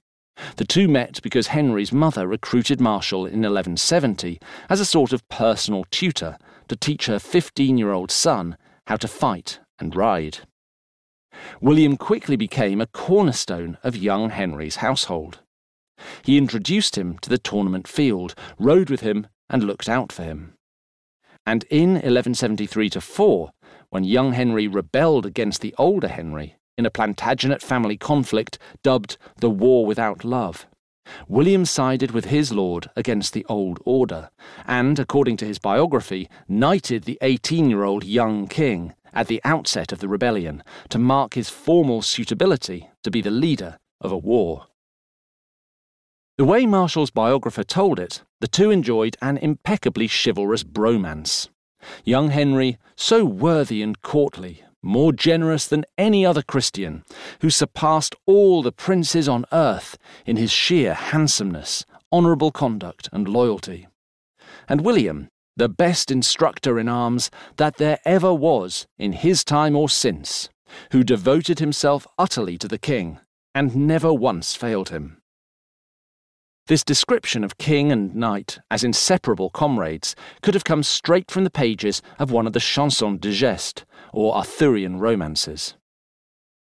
The 0.56 0.64
two 0.64 0.88
met 0.88 1.20
because 1.22 1.48
Henry's 1.48 1.92
mother 1.92 2.26
recruited 2.26 2.80
Marshal 2.80 3.26
in 3.26 3.42
1170 3.42 4.38
as 4.68 4.80
a 4.80 4.86
sort 4.86 5.12
of 5.12 5.28
personal 5.28 5.84
tutor 5.90 6.38
to 6.68 6.76
teach 6.76 7.06
her 7.06 7.18
15 7.18 7.76
year 7.76 7.92
old 7.92 8.10
son 8.10 8.56
how 8.86 8.96
to 8.96 9.08
fight 9.08 9.60
and 9.78 9.94
ride. 9.94 10.38
William 11.60 11.96
quickly 11.96 12.36
became 12.36 12.80
a 12.80 12.86
cornerstone 12.86 13.78
of 13.82 13.96
young 13.96 14.30
Henry's 14.30 14.76
household. 14.76 15.40
He 16.22 16.38
introduced 16.38 16.96
him 16.96 17.18
to 17.18 17.30
the 17.30 17.38
tournament 17.38 17.88
field, 17.88 18.34
rode 18.58 18.90
with 18.90 19.00
him, 19.00 19.26
and 19.48 19.64
looked 19.64 19.88
out 19.88 20.12
for 20.12 20.22
him. 20.22 20.54
And 21.46 21.64
in 21.64 21.94
1173 21.94 22.90
4, 22.90 23.50
when 23.90 24.04
young 24.04 24.32
Henry 24.32 24.68
rebelled 24.68 25.26
against 25.26 25.60
the 25.60 25.74
older 25.78 26.08
Henry 26.08 26.56
in 26.78 26.86
a 26.86 26.90
Plantagenet 26.90 27.62
family 27.62 27.96
conflict 27.96 28.58
dubbed 28.82 29.16
the 29.36 29.50
War 29.50 29.84
Without 29.84 30.24
Love. 30.24 30.66
William 31.28 31.64
sided 31.64 32.12
with 32.12 32.26
his 32.26 32.52
lord 32.52 32.88
against 32.94 33.32
the 33.32 33.44
old 33.48 33.80
order, 33.84 34.30
and, 34.66 34.98
according 34.98 35.36
to 35.38 35.44
his 35.44 35.58
biography, 35.58 36.28
knighted 36.48 37.04
the 37.04 37.18
18 37.20 37.68
year 37.68 37.84
old 37.84 38.04
young 38.04 38.46
king 38.46 38.94
at 39.12 39.26
the 39.26 39.40
outset 39.44 39.92
of 39.92 39.98
the 39.98 40.08
rebellion 40.08 40.62
to 40.88 40.98
mark 40.98 41.34
his 41.34 41.50
formal 41.50 42.00
suitability 42.00 42.88
to 43.02 43.10
be 43.10 43.20
the 43.20 43.30
leader 43.30 43.78
of 44.00 44.12
a 44.12 44.18
war. 44.18 44.66
The 46.40 46.46
way 46.46 46.64
Marshal's 46.64 47.10
biographer 47.10 47.62
told 47.62 47.98
it, 47.98 48.22
the 48.40 48.48
two 48.48 48.70
enjoyed 48.70 49.14
an 49.20 49.36
impeccably 49.36 50.08
chivalrous 50.08 50.64
bromance. 50.64 51.50
Young 52.02 52.30
Henry, 52.30 52.78
so 52.96 53.26
worthy 53.26 53.82
and 53.82 54.00
courtly, 54.00 54.64
more 54.82 55.12
generous 55.12 55.66
than 55.66 55.84
any 55.98 56.24
other 56.24 56.40
Christian, 56.40 57.04
who 57.42 57.50
surpassed 57.50 58.16
all 58.24 58.62
the 58.62 58.72
princes 58.72 59.28
on 59.28 59.44
earth 59.52 59.98
in 60.24 60.38
his 60.38 60.50
sheer 60.50 60.94
handsomeness, 60.94 61.84
honourable 62.10 62.52
conduct, 62.52 63.10
and 63.12 63.28
loyalty. 63.28 63.86
And 64.66 64.80
William, 64.80 65.28
the 65.58 65.68
best 65.68 66.10
instructor 66.10 66.78
in 66.78 66.88
arms 66.88 67.30
that 67.58 67.76
there 67.76 67.98
ever 68.06 68.32
was 68.32 68.86
in 68.98 69.12
his 69.12 69.44
time 69.44 69.76
or 69.76 69.90
since, 69.90 70.48
who 70.92 71.04
devoted 71.04 71.58
himself 71.58 72.06
utterly 72.18 72.56
to 72.56 72.66
the 72.66 72.78
king, 72.78 73.18
and 73.54 73.76
never 73.76 74.10
once 74.10 74.56
failed 74.56 74.88
him. 74.88 75.19
This 76.66 76.84
description 76.84 77.42
of 77.42 77.58
king 77.58 77.90
and 77.90 78.14
knight 78.14 78.60
as 78.70 78.84
inseparable 78.84 79.50
comrades 79.50 80.14
could 80.42 80.54
have 80.54 80.64
come 80.64 80.82
straight 80.82 81.30
from 81.30 81.44
the 81.44 81.50
pages 81.50 82.00
of 82.18 82.30
one 82.30 82.46
of 82.46 82.52
the 82.52 82.60
chansons 82.60 83.20
de 83.20 83.32
geste, 83.32 83.84
or 84.12 84.36
Arthurian 84.36 84.98
romances. 84.98 85.74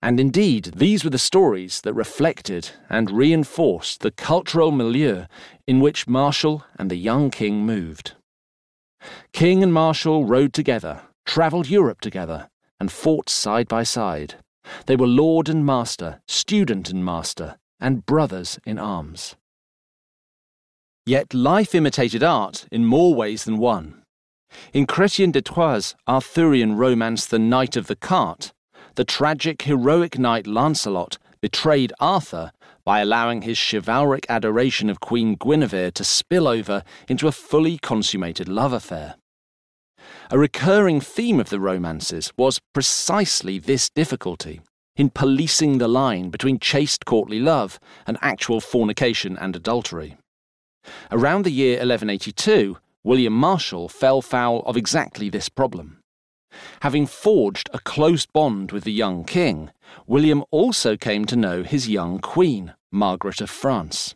And 0.03 0.21
indeed, 0.21 0.73
these 0.77 1.03
were 1.03 1.11
the 1.11 1.19
stories 1.19 1.81
that 1.81 1.95
reflected 1.95 2.71
and 2.91 3.11
reinforced 3.11 4.01
the 4.01 4.11
cultural 4.11 4.71
milieu 4.71 5.25
in 5.67 5.81
which 5.81 6.07
Marshal 6.07 6.63
and 6.79 6.91
the 6.91 6.97
young 6.97 7.31
king 7.31 7.65
moved. 7.65 8.13
King 9.33 9.63
and 9.63 9.73
Marshal 9.73 10.27
rode 10.27 10.53
together, 10.53 11.01
travelled 11.25 11.71
Europe 11.71 12.03
together, 12.03 12.51
and 12.79 12.93
fought 12.93 13.31
side 13.31 13.69
by 13.69 13.83
side. 13.83 14.35
They 14.85 14.97
were 14.97 15.07
lord 15.07 15.49
and 15.49 15.65
master, 15.65 16.21
student 16.29 16.91
and 16.91 17.03
master, 17.03 17.57
and 17.81 18.05
brothers 18.05 18.59
in 18.67 18.79
arms. 18.79 19.37
Yet 21.07 21.35
life 21.35 21.75
imitated 21.75 22.23
art 22.23 22.67
in 22.73 22.87
more 22.87 23.15
ways 23.15 23.45
than 23.45 23.59
one. 23.59 24.03
In 24.73 24.87
Chrétien 24.87 25.33
de 25.33 25.43
Troyes' 25.43 25.95
Arthurian 26.07 26.77
romance 26.77 27.27
The 27.27 27.39
Knight 27.39 27.77
of 27.77 27.89
the 27.89 27.97
Cart, 27.97 28.53
the 28.95 29.05
tragic, 29.05 29.63
heroic 29.63 30.19
knight 30.19 30.47
Lancelot 30.47 31.19
betrayed 31.43 31.93
Arthur 32.01 32.53
by 32.87 33.01
allowing 33.01 33.43
his 33.43 33.59
chivalric 33.59 34.25
adoration 34.31 34.89
of 34.89 35.01
Queen 35.01 35.35
Guinevere 35.35 35.91
to 35.91 36.05
spill 36.05 36.49
over 36.49 36.83
into 37.07 37.29
a 37.29 37.33
fully 37.33 37.77
consummated 37.77 38.49
love 38.49 38.73
affair. 38.73 39.17
A 40.31 40.39
recurring 40.39 41.03
theme 41.03 41.39
of 41.39 41.51
the 41.51 41.61
romances 41.61 42.33
was 42.39 42.61
precisely 42.73 43.59
this 43.59 43.91
difficulty 43.91 44.63
in 44.97 45.11
policing 45.11 45.77
the 45.79 45.89
line 45.89 46.31
between 46.31 46.59
chaste 46.59 47.05
courtly 47.05 47.41
love 47.41 47.79
and 48.07 48.17
actual 48.23 48.61
fornication 48.61 49.37
and 49.37 49.55
adultery. 49.55 50.17
Around 51.11 51.45
the 51.45 51.51
year 51.51 51.75
1182, 51.75 52.79
William 53.03 53.33
Marshal 53.33 53.89
fell 53.89 54.23
foul 54.23 54.61
of 54.61 54.77
exactly 54.77 55.29
this 55.29 55.49
problem. 55.49 55.99
Having 56.81 57.07
forged 57.07 57.69
a 57.73 57.79
close 57.81 58.27
bond 58.27 58.73
with 58.73 58.85
the 58.85 58.93
young 58.93 59.25
king, 59.25 59.71
William 60.07 60.45
also 60.51 60.97
came 60.97 61.25
to 61.27 61.37
know 61.37 61.63
his 61.63 61.89
young 61.89 62.19
queen, 62.19 62.75
Margaret 62.91 63.41
of 63.41 63.51
France. 63.51 64.15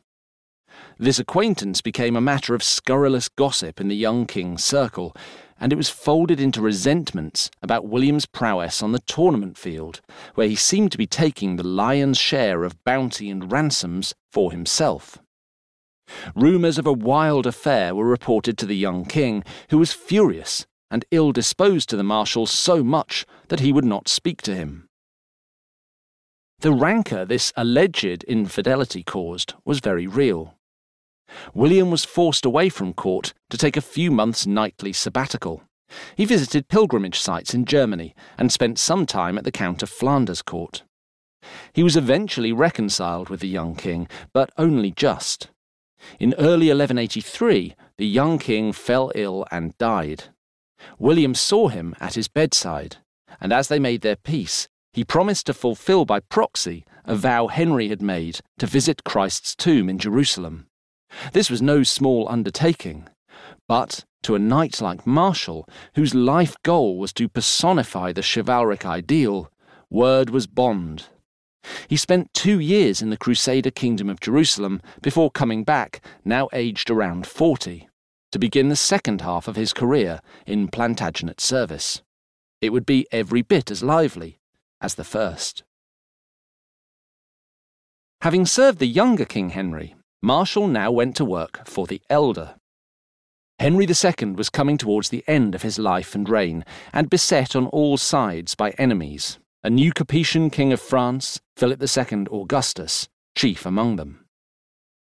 This 0.98 1.18
acquaintance 1.18 1.80
became 1.80 2.16
a 2.16 2.20
matter 2.20 2.54
of 2.54 2.62
scurrilous 2.62 3.28
gossip 3.28 3.80
in 3.80 3.88
the 3.88 3.96
young 3.96 4.26
king's 4.26 4.64
circle, 4.64 5.14
and 5.60 5.72
it 5.72 5.76
was 5.76 5.90
folded 5.90 6.40
into 6.40 6.60
resentments 6.60 7.50
about 7.62 7.86
William's 7.86 8.26
prowess 8.26 8.82
on 8.82 8.92
the 8.92 9.00
tournament 9.00 9.58
field, 9.58 10.00
where 10.34 10.48
he 10.48 10.56
seemed 10.56 10.92
to 10.92 10.98
be 10.98 11.06
taking 11.06 11.56
the 11.56 11.66
lion's 11.66 12.18
share 12.18 12.64
of 12.64 12.82
bounty 12.84 13.28
and 13.28 13.50
ransoms 13.50 14.14
for 14.30 14.52
himself. 14.52 15.18
Rumours 16.34 16.78
of 16.78 16.86
a 16.86 16.92
wild 16.92 17.46
affair 17.46 17.94
were 17.94 18.06
reported 18.06 18.56
to 18.58 18.66
the 18.66 18.76
young 18.76 19.04
king, 19.04 19.44
who 19.70 19.78
was 19.78 19.92
furious 19.92 20.66
and 20.90 21.04
ill 21.10 21.32
disposed 21.32 21.88
to 21.90 21.96
the 21.96 22.02
marshal 22.02 22.46
so 22.46 22.82
much 22.82 23.26
that 23.48 23.60
he 23.60 23.72
would 23.72 23.84
not 23.84 24.08
speak 24.08 24.42
to 24.42 24.54
him. 24.54 24.88
The 26.60 26.72
rancour 26.72 27.24
this 27.24 27.52
alleged 27.56 28.24
infidelity 28.24 29.02
caused 29.02 29.54
was 29.64 29.80
very 29.80 30.06
real. 30.06 30.54
William 31.54 31.90
was 31.90 32.04
forced 32.04 32.44
away 32.44 32.68
from 32.68 32.94
court 32.94 33.34
to 33.50 33.58
take 33.58 33.76
a 33.76 33.82
few 33.82 34.10
months' 34.10 34.46
nightly 34.46 34.92
sabbatical. 34.92 35.62
He 36.16 36.24
visited 36.24 36.68
pilgrimage 36.68 37.18
sites 37.18 37.54
in 37.54 37.64
Germany 37.64 38.14
and 38.36 38.50
spent 38.50 38.78
some 38.78 39.06
time 39.06 39.38
at 39.38 39.44
the 39.44 39.52
Count 39.52 39.82
of 39.82 39.90
Flanders 39.90 40.42
court. 40.42 40.82
He 41.72 41.82
was 41.82 41.96
eventually 41.96 42.52
reconciled 42.52 43.28
with 43.28 43.40
the 43.40 43.48
young 43.48 43.74
king, 43.74 44.08
but 44.32 44.50
only 44.58 44.90
just. 44.90 45.50
In 46.18 46.34
early 46.34 46.68
1183, 46.68 47.74
the 47.96 48.06
young 48.06 48.38
king 48.38 48.72
fell 48.72 49.10
ill 49.14 49.46
and 49.50 49.76
died. 49.78 50.24
William 50.98 51.34
saw 51.34 51.68
him 51.68 51.94
at 52.00 52.14
his 52.14 52.28
bedside, 52.28 52.96
and 53.40 53.52
as 53.52 53.68
they 53.68 53.78
made 53.78 54.02
their 54.02 54.16
peace, 54.16 54.68
he 54.92 55.04
promised 55.04 55.46
to 55.46 55.54
fulfill 55.54 56.04
by 56.04 56.20
proxy 56.20 56.84
a 57.04 57.14
vow 57.14 57.46
Henry 57.46 57.88
had 57.88 58.02
made 58.02 58.40
to 58.58 58.66
visit 58.66 59.04
Christ's 59.04 59.54
tomb 59.54 59.88
in 59.88 59.98
Jerusalem. 59.98 60.66
This 61.32 61.50
was 61.50 61.62
no 61.62 61.82
small 61.82 62.28
undertaking, 62.28 63.08
but 63.66 64.04
to 64.22 64.34
a 64.34 64.38
knight 64.38 64.80
like 64.80 65.06
Marshal, 65.06 65.68
whose 65.94 66.14
life 66.14 66.56
goal 66.62 66.98
was 66.98 67.12
to 67.14 67.28
personify 67.28 68.12
the 68.12 68.22
chivalric 68.22 68.84
ideal, 68.84 69.50
word 69.90 70.30
was 70.30 70.46
bond. 70.46 71.06
He 71.88 71.96
spent 71.96 72.32
two 72.34 72.60
years 72.60 73.00
in 73.02 73.10
the 73.10 73.16
Crusader 73.16 73.70
kingdom 73.70 74.08
of 74.08 74.20
Jerusalem 74.20 74.80
before 75.02 75.30
coming 75.30 75.64
back, 75.64 76.00
now 76.24 76.48
aged 76.52 76.90
around 76.90 77.26
40, 77.26 77.88
to 78.32 78.38
begin 78.38 78.68
the 78.68 78.76
second 78.76 79.22
half 79.22 79.48
of 79.48 79.56
his 79.56 79.72
career 79.72 80.20
in 80.46 80.68
Plantagenet 80.68 81.40
service. 81.40 82.02
It 82.60 82.70
would 82.70 82.86
be 82.86 83.06
every 83.10 83.42
bit 83.42 83.70
as 83.70 83.82
lively 83.82 84.38
as 84.80 84.94
the 84.94 85.04
first. 85.04 85.62
Having 88.22 88.46
served 88.46 88.78
the 88.78 88.86
younger 88.86 89.24
King 89.24 89.50
Henry, 89.50 89.94
Marshal 90.22 90.66
now 90.66 90.90
went 90.90 91.14
to 91.16 91.24
work 91.24 91.66
for 91.66 91.86
the 91.86 92.02
elder. 92.10 92.56
Henry 93.60 93.86
II 93.86 94.32
was 94.32 94.50
coming 94.50 94.76
towards 94.76 95.08
the 95.08 95.24
end 95.26 95.54
of 95.54 95.62
his 95.62 95.78
life 95.78 96.14
and 96.14 96.28
reign, 96.28 96.64
and 96.92 97.10
beset 97.10 97.56
on 97.56 97.66
all 97.66 97.96
sides 97.96 98.54
by 98.54 98.70
enemies, 98.72 99.38
a 99.64 99.70
new 99.70 99.92
Capetian 99.92 100.52
king 100.52 100.72
of 100.72 100.80
France, 100.80 101.40
Philip 101.56 101.82
II 101.82 102.26
Augustus, 102.30 103.08
chief 103.34 103.66
among 103.66 103.96
them. 103.96 104.24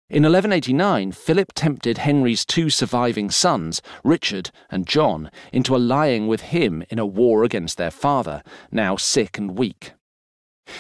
In 0.09 0.23
1189, 0.23 1.13
Philip 1.13 1.53
tempted 1.55 1.99
Henry's 1.99 2.47
two 2.47 2.71
surviving 2.71 3.31
sons, 3.31 3.83
Richard 4.03 4.51
and 4.71 4.87
John, 4.87 5.31
into 5.53 5.77
allying 5.77 6.27
with 6.27 6.41
him 6.41 6.83
in 6.89 6.99
a 6.99 7.05
war 7.05 7.45
against 7.45 7.77
their 7.77 7.91
father, 7.91 8.43
now 8.73 8.97
sick 8.97 9.37
and 9.37 9.59
weak. 9.59 9.93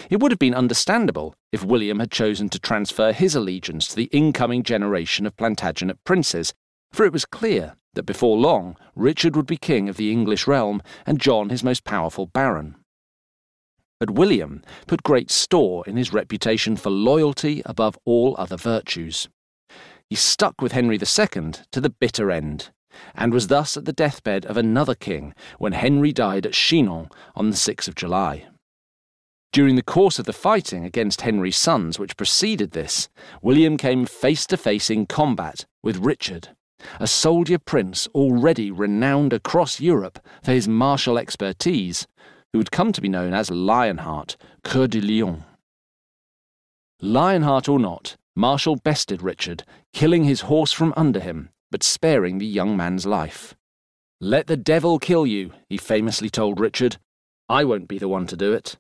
It 0.09 0.21
would 0.21 0.33
have 0.33 0.39
been 0.39 0.55
understandable 0.55 1.35
if 1.53 1.63
William 1.63 2.01
had 2.01 2.11
chosen 2.11 2.49
to 2.49 2.59
transfer 2.59 3.13
his 3.13 3.35
allegiance 3.35 3.89
to 3.89 3.97
the 3.97 4.11
incoming 4.11 4.63
generation 4.63 5.27
of 5.27 5.37
Plantagenet 5.37 6.03
princes, 6.05 6.55
for 6.93 7.05
it 7.05 7.13
was 7.13 7.27
clear 7.27 7.77
that 7.93 8.05
before 8.05 8.39
long 8.39 8.77
Richard 8.97 9.37
would 9.37 9.47
be 9.47 9.59
king 9.59 9.89
of 9.89 9.99
the 9.99 10.11
English 10.11 10.47
realm 10.47 10.83
and 11.05 11.21
John 11.21 11.51
his 11.51 11.63
most 11.63 11.85
powerful 11.85 12.25
baron. 12.25 12.77
But 14.01 14.11
William 14.11 14.63
put 14.87 15.03
great 15.03 15.31
store 15.31 15.85
in 15.87 15.99
his 15.99 16.13
reputation 16.13 16.75
for 16.77 16.89
loyalty 16.89 17.61
above 17.67 17.99
all 18.07 18.35
other 18.39 18.57
virtues. 18.57 19.29
He 20.09 20.17
stuck 20.17 20.63
with 20.63 20.73
Henry 20.73 20.97
II 20.97 21.53
to 21.71 21.81
the 21.81 21.95
bitter 22.01 22.31
end, 22.31 22.71
and 23.15 23.33
was 23.33 23.49
thus 23.49 23.77
at 23.77 23.85
the 23.85 23.93
deathbed 23.93 24.47
of 24.47 24.57
another 24.57 24.95
king 24.95 25.35
when 25.59 25.75
Henry 25.75 26.13
died 26.13 26.47
at 26.47 26.55
Chinon 26.55 27.11
on 27.37 27.51
the 27.51 27.57
6th 27.57 27.89
of 27.89 27.95
July. 27.95 28.47
During 29.53 29.77
the 29.77 29.83
course 29.83 30.19
of 30.19 30.25
the 30.25 30.33
fighting 30.33 30.85
against 30.85 31.21
Henry's 31.21 31.57
sons 31.57 31.99
which 31.99 32.17
preceded 32.17 32.71
this, 32.71 33.09
William 33.43 33.77
came 33.77 34.07
face 34.07 34.47
to 34.47 34.57
face 34.57 34.89
in 34.89 35.07
combat 35.07 35.67
with 35.83 35.99
Richard, 35.99 36.49
a 36.99 37.07
soldier 37.07 37.59
prince 37.59 38.07
already 38.15 38.71
renowned 38.71 39.33
across 39.33 39.81
Europe 39.81 40.19
for 40.43 40.53
his 40.53 40.67
martial 40.67 41.19
expertise, 41.19 42.07
who 42.53 42.59
would 42.59 42.71
come 42.71 42.93
to 42.93 43.01
be 43.01 43.09
known 43.09 43.33
as 43.35 43.51
Lionheart, 43.51 44.37
Coeur 44.65 44.87
de 44.87 45.01
Lion. 45.01 45.45
Lionheart 47.01 47.69
or 47.69 47.79
not, 47.79 48.17
Marshal 48.37 48.77
bested 48.77 49.23
Richard, 49.23 49.65
killing 49.93 50.25
his 50.25 50.43
horse 50.43 50.73
from 50.73 50.95
under 50.97 51.21
him, 51.21 51.51
but 51.71 51.83
sparing 51.83 52.39
the 52.39 52.47
young 52.47 52.77
man's 52.77 53.07
life. 53.07 53.55
Let 54.21 54.47
the 54.47 54.57
devil 54.57 54.99
kill 54.99 55.27
you, 55.27 55.53
he 55.69 55.77
famously 55.77 56.29
told 56.29 56.61
Richard. 56.61 56.99
I 57.49 57.65
won't 57.65 57.89
be 57.89 57.99
the 57.99 58.09
one 58.09 58.27
to 58.27 58.37
do 58.37 58.53
it. 58.53 58.77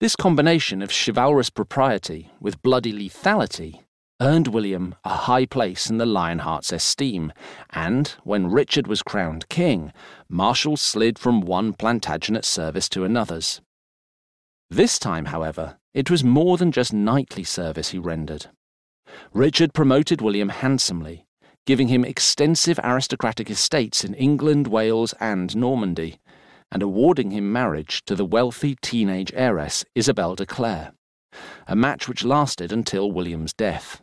This 0.00 0.16
combination 0.16 0.82
of 0.82 0.92
chivalrous 0.92 1.50
propriety 1.50 2.30
with 2.40 2.62
bloody 2.62 2.92
lethality 2.92 3.80
earned 4.20 4.48
William 4.48 4.96
a 5.04 5.10
high 5.10 5.46
place 5.46 5.88
in 5.88 5.98
the 5.98 6.06
Lionheart's 6.06 6.72
esteem, 6.72 7.32
and 7.70 8.08
when 8.24 8.50
Richard 8.50 8.88
was 8.88 9.02
crowned 9.02 9.48
king, 9.48 9.92
Marshal 10.28 10.76
slid 10.76 11.18
from 11.18 11.40
one 11.40 11.72
Plantagenet 11.72 12.44
service 12.44 12.88
to 12.88 13.04
another's. 13.04 13.60
This 14.70 14.98
time, 14.98 15.26
however, 15.26 15.78
it 15.94 16.10
was 16.10 16.24
more 16.24 16.56
than 16.56 16.72
just 16.72 16.92
knightly 16.92 17.44
service 17.44 17.90
he 17.90 17.98
rendered. 17.98 18.46
Richard 19.32 19.72
promoted 19.72 20.20
William 20.20 20.48
handsomely, 20.48 21.24
giving 21.64 21.88
him 21.88 22.04
extensive 22.04 22.80
aristocratic 22.82 23.48
estates 23.50 24.02
in 24.02 24.14
England, 24.14 24.66
Wales, 24.66 25.14
and 25.20 25.56
Normandy, 25.56 26.18
and 26.72 26.82
awarding 26.82 27.30
him 27.30 27.52
marriage 27.52 28.04
to 28.04 28.14
the 28.14 28.24
wealthy 28.24 28.76
teenage 28.82 29.32
heiress 29.34 29.84
Isabel 29.94 30.34
de 30.34 30.44
Clare, 30.44 30.92
a 31.66 31.76
match 31.76 32.08
which 32.08 32.24
lasted 32.24 32.72
until 32.72 33.12
William's 33.12 33.54
death. 33.54 34.02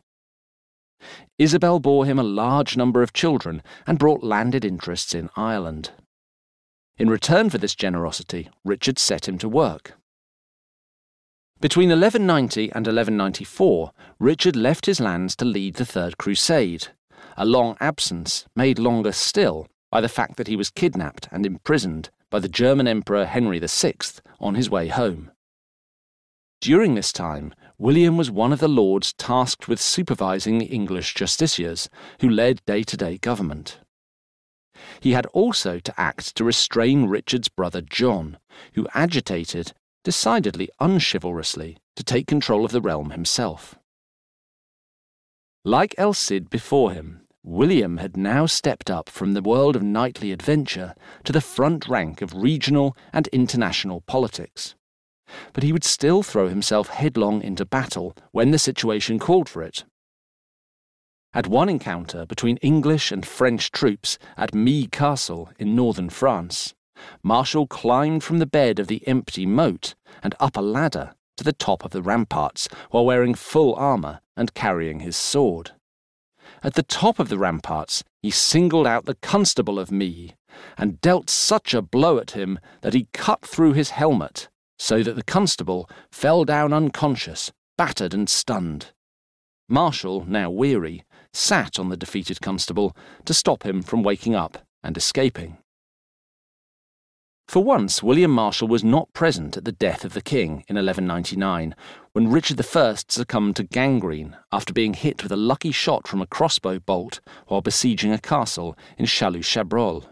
Isabel 1.38 1.80
bore 1.80 2.06
him 2.06 2.20
a 2.20 2.24
large 2.24 2.78
number 2.78 3.02
of 3.02 3.14
children 3.14 3.62
and 3.86 4.00
brought 4.00 4.24
landed 4.24 4.64
interests 4.64 5.14
in 5.14 5.30
Ireland. 5.36 5.92
In 6.98 7.10
return 7.10 7.50
for 7.50 7.58
this 7.58 7.76
generosity, 7.76 8.50
Richard 8.64 8.98
set 8.98 9.28
him 9.28 9.38
to 9.40 9.50
work. 9.50 9.94
Between 11.60 11.90
1190 11.90 12.64
and 12.72 12.86
1194, 12.86 13.92
Richard 14.20 14.56
left 14.56 14.86
his 14.86 15.00
lands 15.00 15.36
to 15.38 15.46
lead 15.46 15.76
the 15.76 15.86
Third 15.86 16.18
Crusade, 16.18 16.88
a 17.38 17.46
long 17.46 17.76
absence 17.80 18.46
made 18.56 18.80
longer 18.80 19.12
still 19.12 19.68
by 19.92 20.02
the 20.02 20.10
fact 20.10 20.38
that 20.38 20.48
he 20.48 20.56
was 20.56 20.70
kidnapped 20.70 21.28
and 21.32 21.46
imprisoned 21.46 22.10
by 22.30 22.40
the 22.40 22.50
German 22.50 22.88
Emperor 22.88 23.26
Henry 23.26 23.60
VI 23.60 23.94
on 24.40 24.56
his 24.56 24.70
way 24.70 24.88
home. 24.90 25.32
During 26.66 26.96
this 26.96 27.14
time, 27.14 27.54
William 27.78 28.18
was 28.18 28.32
one 28.32 28.52
of 28.52 28.58
the 28.58 28.68
lords 28.68 29.14
tasked 29.14 29.68
with 29.68 29.80
supervising 29.80 30.58
the 30.58 30.66
English 30.66 31.14
justiciars, 31.14 31.90
who 32.22 32.28
led 32.28 32.66
day 32.66 32.82
to 32.82 32.98
day 32.98 33.20
government. 33.20 33.78
He 35.00 35.12
had 35.12 35.28
also 35.28 35.78
to 35.78 35.94
act 35.96 36.36
to 36.36 36.44
restrain 36.44 37.06
Richard's 37.06 37.50
brother 37.50 37.82
John, 37.82 38.40
who 38.74 38.88
agitated, 38.96 39.74
decidedly 40.04 40.68
unchivalrously, 40.80 41.78
to 41.98 42.04
take 42.04 42.26
control 42.26 42.66
of 42.66 42.72
the 42.72 42.82
realm 42.82 43.12
himself. 43.12 43.76
Like 45.64 45.94
El 46.00 46.14
Cid 46.14 46.50
before 46.50 46.94
him, 46.94 47.28
William 47.44 47.98
had 47.98 48.18
now 48.18 48.48
stepped 48.48 48.90
up 48.90 49.08
from 49.08 49.36
the 49.36 49.44
world 49.44 49.76
of 49.76 49.84
knightly 49.84 50.32
adventure 50.32 50.96
to 51.26 51.32
the 51.32 51.42
front 51.42 51.88
rank 51.88 52.24
of 52.24 52.34
regional 52.34 52.98
and 53.14 53.28
international 53.28 54.02
politics. 54.02 54.74
But 55.54 55.64
he 55.64 55.72
would 55.72 55.84
still 55.84 56.24
throw 56.24 56.48
himself 56.48 56.90
headlong 56.90 57.42
into 57.42 57.66
battle 57.66 58.16
when 58.32 58.52
the 58.52 58.60
situation 58.60 59.20
called 59.20 59.50
for 59.50 59.62
it. 59.64 59.86
At 61.34 61.48
one 61.48 61.68
encounter 61.68 62.26
between 62.26 62.58
English 62.58 63.12
and 63.12 63.26
French 63.26 63.72
troops 63.72 64.18
at 64.38 64.56
Mee 64.56 64.88
Castle 64.88 65.50
in 65.60 65.76
northern 65.76 66.10
France, 66.10 66.74
Marshal 67.22 67.68
climbed 67.68 68.24
from 68.24 68.40
the 68.40 68.46
bed 68.46 68.80
of 68.80 68.88
the 68.88 69.06
empty 69.08 69.46
moat 69.46 69.96
and 70.24 70.34
up 70.40 70.56
a 70.56 70.62
ladder 70.62 71.14
to 71.36 71.44
the 71.44 71.54
top 71.54 71.84
of 71.84 71.92
the 71.92 72.02
ramparts 72.02 72.70
while 72.92 73.06
wearing 73.06 73.36
full 73.36 73.76
armour 73.76 74.22
and 74.38 74.54
carrying 74.54 75.02
his 75.02 75.18
sword. 75.18 75.72
At 76.64 76.76
the 76.76 76.84
top 76.84 77.20
of 77.20 77.30
the 77.30 77.38
ramparts, 77.38 78.04
he 78.22 78.32
singled 78.32 78.88
out 78.88 79.06
the 79.06 79.16
constable 79.16 79.78
of 79.78 79.92
Mee 79.92 80.36
and 80.78 81.02
dealt 81.02 81.30
such 81.30 81.74
a 81.74 81.82
blow 81.82 82.18
at 82.18 82.32
him 82.32 82.60
that 82.82 82.94
he 82.94 83.08
cut 83.14 83.46
through 83.46 83.74
his 83.74 83.90
helmet, 83.90 84.48
so 84.78 85.04
that 85.04 85.16
the 85.16 85.24
constable 85.24 85.90
fell 86.12 86.46
down 86.46 86.74
unconscious, 86.74 87.52
battered 87.78 88.14
and 88.14 88.30
stunned. 88.30 88.94
Marshal, 89.68 90.26
now 90.26 90.50
weary, 90.50 91.04
sat 91.34 91.80
on 91.80 91.90
the 91.90 91.98
defeated 91.98 92.42
constable 92.42 92.96
to 93.26 93.34
stop 93.34 93.64
him 93.64 93.82
from 93.82 94.04
waking 94.04 94.36
up 94.36 94.60
and 94.84 94.96
escaping. 94.96 95.58
For 97.48 97.64
once, 97.64 98.02
William 98.02 98.32
Marshal 98.32 98.68
was 98.68 98.84
not 98.84 99.14
present 99.14 99.56
at 99.56 99.66
the 99.66 99.72
death 99.72 100.04
of 100.04 100.14
the 100.14 100.22
king 100.22 100.66
in 100.68 100.78
1199, 100.78 101.76
when 102.14 102.32
Richard 102.32 102.60
I 102.60 102.96
succumbed 103.08 103.56
to 103.58 103.64
gangrene 103.64 104.36
after 104.52 104.74
being 104.74 104.96
hit 104.96 105.22
with 105.22 105.32
a 105.32 105.38
lucky 105.38 105.72
shot 105.72 106.08
from 106.08 106.22
a 106.22 106.28
crossbow 106.28 106.80
bolt 106.80 107.20
while 107.48 107.62
besieging 107.62 108.12
a 108.12 108.18
castle 108.18 108.76
in 108.98 109.06
Chalus-Chabrol. 109.06 110.06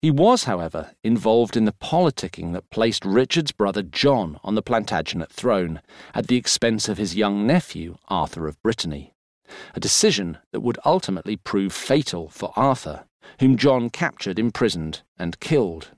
He 0.00 0.10
was, 0.10 0.44
however, 0.44 0.92
involved 1.02 1.56
in 1.56 1.64
the 1.64 1.72
politicking 1.72 2.52
that 2.52 2.70
placed 2.70 3.04
Richard's 3.04 3.52
brother 3.52 3.82
John 3.82 4.38
on 4.44 4.54
the 4.54 4.62
Plantagenet 4.62 5.32
throne 5.32 5.80
at 6.14 6.28
the 6.28 6.36
expense 6.36 6.88
of 6.88 6.98
his 6.98 7.16
young 7.16 7.46
nephew, 7.46 7.96
Arthur 8.08 8.46
of 8.46 8.62
Brittany, 8.62 9.14
a 9.74 9.80
decision 9.80 10.38
that 10.52 10.60
would 10.60 10.78
ultimately 10.84 11.36
prove 11.36 11.72
fatal 11.72 12.28
for 12.28 12.52
Arthur 12.54 13.04
whom 13.40 13.56
John 13.56 13.90
captured, 13.90 14.38
imprisoned, 14.38 15.02
and 15.18 15.40
killed. 15.40 15.92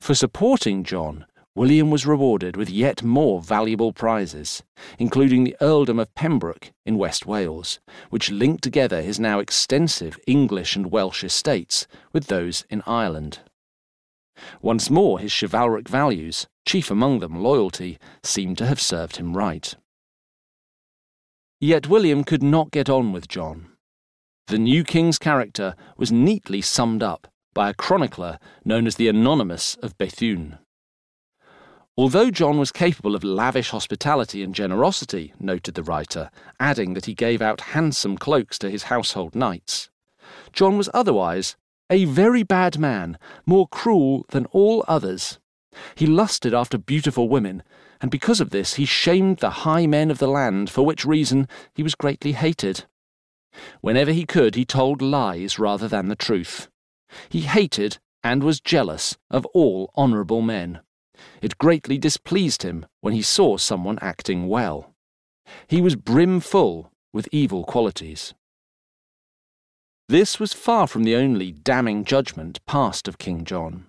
For 0.00 0.14
supporting 0.14 0.84
John, 0.84 1.26
William 1.56 1.88
was 1.88 2.04
rewarded 2.04 2.56
with 2.56 2.68
yet 2.68 3.04
more 3.04 3.40
valuable 3.40 3.92
prizes, 3.92 4.64
including 4.98 5.44
the 5.44 5.56
earldom 5.60 6.00
of 6.00 6.12
Pembroke 6.16 6.72
in 6.84 6.98
West 6.98 7.26
Wales, 7.26 7.78
which 8.10 8.30
linked 8.30 8.64
together 8.64 9.02
his 9.02 9.20
now 9.20 9.38
extensive 9.38 10.18
English 10.26 10.74
and 10.74 10.90
Welsh 10.90 11.22
estates 11.22 11.86
with 12.12 12.26
those 12.26 12.64
in 12.70 12.82
Ireland. 12.86 13.38
Once 14.60 14.90
more, 14.90 15.20
his 15.20 15.32
chivalric 15.32 15.88
values, 15.88 16.48
chief 16.66 16.90
among 16.90 17.20
them 17.20 17.40
loyalty, 17.40 17.98
seemed 18.24 18.58
to 18.58 18.66
have 18.66 18.80
served 18.80 19.16
him 19.16 19.36
right. 19.36 19.76
Yet 21.60 21.88
William 21.88 22.24
could 22.24 22.42
not 22.42 22.72
get 22.72 22.90
on 22.90 23.12
with 23.12 23.28
John. 23.28 23.68
The 24.48 24.58
new 24.58 24.82
king's 24.82 25.20
character 25.20 25.76
was 25.96 26.10
neatly 26.10 26.60
summed 26.60 27.02
up 27.02 27.28
by 27.54 27.70
a 27.70 27.74
chronicler 27.74 28.40
known 28.64 28.88
as 28.88 28.96
the 28.96 29.08
Anonymous 29.08 29.76
of 29.76 29.96
Bethune. 29.96 30.58
Although 31.96 32.32
John 32.32 32.58
was 32.58 32.72
capable 32.72 33.14
of 33.14 33.22
lavish 33.22 33.70
hospitality 33.70 34.42
and 34.42 34.52
generosity, 34.52 35.32
noted 35.38 35.74
the 35.74 35.84
writer, 35.84 36.30
adding 36.58 36.94
that 36.94 37.06
he 37.06 37.14
gave 37.14 37.40
out 37.40 37.60
handsome 37.60 38.18
cloaks 38.18 38.58
to 38.58 38.70
his 38.70 38.84
household 38.84 39.36
knights, 39.36 39.90
John 40.52 40.76
was 40.76 40.90
otherwise 40.92 41.56
a 41.90 42.04
very 42.04 42.42
bad 42.42 42.78
man, 42.78 43.18
more 43.46 43.68
cruel 43.68 44.26
than 44.30 44.46
all 44.46 44.84
others. 44.88 45.38
He 45.94 46.06
lusted 46.06 46.52
after 46.52 46.78
beautiful 46.78 47.28
women, 47.28 47.62
and 48.00 48.10
because 48.10 48.40
of 48.40 48.50
this 48.50 48.74
he 48.74 48.84
shamed 48.84 49.38
the 49.38 49.50
high 49.50 49.86
men 49.86 50.10
of 50.10 50.18
the 50.18 50.26
land, 50.26 50.70
for 50.70 50.84
which 50.84 51.04
reason 51.04 51.46
he 51.74 51.82
was 51.82 51.94
greatly 51.94 52.32
hated. 52.32 52.86
Whenever 53.80 54.10
he 54.10 54.26
could, 54.26 54.56
he 54.56 54.64
told 54.64 55.00
lies 55.00 55.58
rather 55.58 55.86
than 55.86 56.08
the 56.08 56.16
truth. 56.16 56.68
He 57.28 57.42
hated 57.42 57.98
and 58.24 58.42
was 58.42 58.60
jealous 58.60 59.16
of 59.30 59.46
all 59.46 59.92
honourable 59.96 60.42
men. 60.42 60.80
It 61.42 61.58
greatly 61.58 61.98
displeased 61.98 62.62
him 62.62 62.86
when 63.00 63.14
he 63.14 63.22
saw 63.22 63.56
someone 63.56 63.98
acting 64.00 64.48
well. 64.48 64.94
He 65.68 65.80
was 65.80 65.96
brimful 65.96 66.90
with 67.12 67.28
evil 67.30 67.64
qualities. 67.64 68.34
This 70.08 70.38
was 70.38 70.52
far 70.52 70.86
from 70.86 71.04
the 71.04 71.16
only 71.16 71.52
damning 71.52 72.04
judgment 72.04 72.64
passed 72.66 73.08
of 73.08 73.18
King 73.18 73.44
John, 73.44 73.86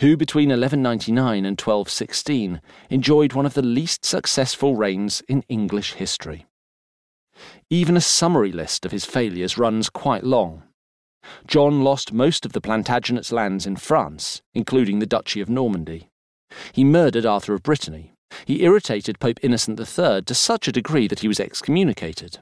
who 0.00 0.16
between 0.16 0.48
1199 0.48 1.44
and 1.44 1.60
1216 1.60 2.60
enjoyed 2.88 3.32
one 3.32 3.46
of 3.46 3.54
the 3.54 3.62
least 3.62 4.04
successful 4.04 4.76
reigns 4.76 5.22
in 5.28 5.42
English 5.48 5.94
history. 5.94 6.46
Even 7.68 7.96
a 7.96 8.00
summary 8.00 8.52
list 8.52 8.84
of 8.84 8.92
his 8.92 9.04
failures 9.04 9.58
runs 9.58 9.90
quite 9.90 10.24
long. 10.24 10.62
John 11.46 11.82
lost 11.82 12.12
most 12.12 12.46
of 12.46 12.52
the 12.52 12.60
Plantagenet's 12.60 13.32
lands 13.32 13.66
in 13.66 13.76
France, 13.76 14.42
including 14.54 14.98
the 14.98 15.06
Duchy 15.06 15.40
of 15.40 15.48
Normandy. 15.48 16.09
He 16.72 16.84
murdered 16.84 17.26
Arthur 17.26 17.54
of 17.54 17.62
Brittany. 17.62 18.12
He 18.44 18.62
irritated 18.62 19.20
Pope 19.20 19.38
Innocent 19.42 19.78
III 19.78 20.22
to 20.22 20.34
such 20.34 20.68
a 20.68 20.72
degree 20.72 21.08
that 21.08 21.20
he 21.20 21.28
was 21.28 21.40
excommunicated. 21.40 22.38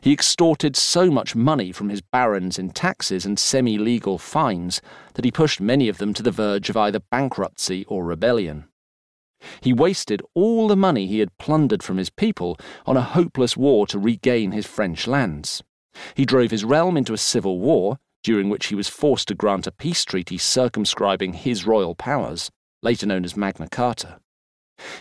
He 0.00 0.12
extorted 0.12 0.76
so 0.76 1.10
much 1.10 1.36
money 1.36 1.72
from 1.72 1.90
his 1.90 2.00
barons 2.00 2.58
in 2.58 2.70
taxes 2.70 3.26
and 3.26 3.38
semi 3.38 3.78
legal 3.78 4.18
fines 4.18 4.80
that 5.14 5.24
he 5.24 5.30
pushed 5.30 5.60
many 5.60 5.88
of 5.88 5.98
them 5.98 6.14
to 6.14 6.22
the 6.22 6.30
verge 6.30 6.70
of 6.70 6.76
either 6.76 7.00
bankruptcy 7.10 7.84
or 7.86 8.04
rebellion. 8.04 8.64
He 9.60 9.72
wasted 9.72 10.22
all 10.34 10.66
the 10.66 10.76
money 10.76 11.06
he 11.06 11.18
had 11.18 11.36
plundered 11.38 11.82
from 11.82 11.98
his 11.98 12.10
people 12.10 12.56
on 12.86 12.96
a 12.96 13.02
hopeless 13.02 13.56
war 13.56 13.86
to 13.88 13.98
regain 13.98 14.52
his 14.52 14.66
French 14.66 15.06
lands. 15.06 15.62
He 16.14 16.24
drove 16.24 16.50
his 16.50 16.64
realm 16.64 16.96
into 16.96 17.12
a 17.12 17.18
civil 17.18 17.58
war, 17.58 17.98
during 18.22 18.48
which 18.48 18.66
he 18.66 18.74
was 18.74 18.88
forced 18.88 19.28
to 19.28 19.34
grant 19.34 19.66
a 19.66 19.72
peace 19.72 20.04
treaty 20.04 20.38
circumscribing 20.38 21.34
his 21.34 21.66
royal 21.66 21.94
powers, 21.94 22.50
later 22.82 23.06
known 23.06 23.24
as 23.24 23.36
Magna 23.36 23.68
Carta. 23.68 24.20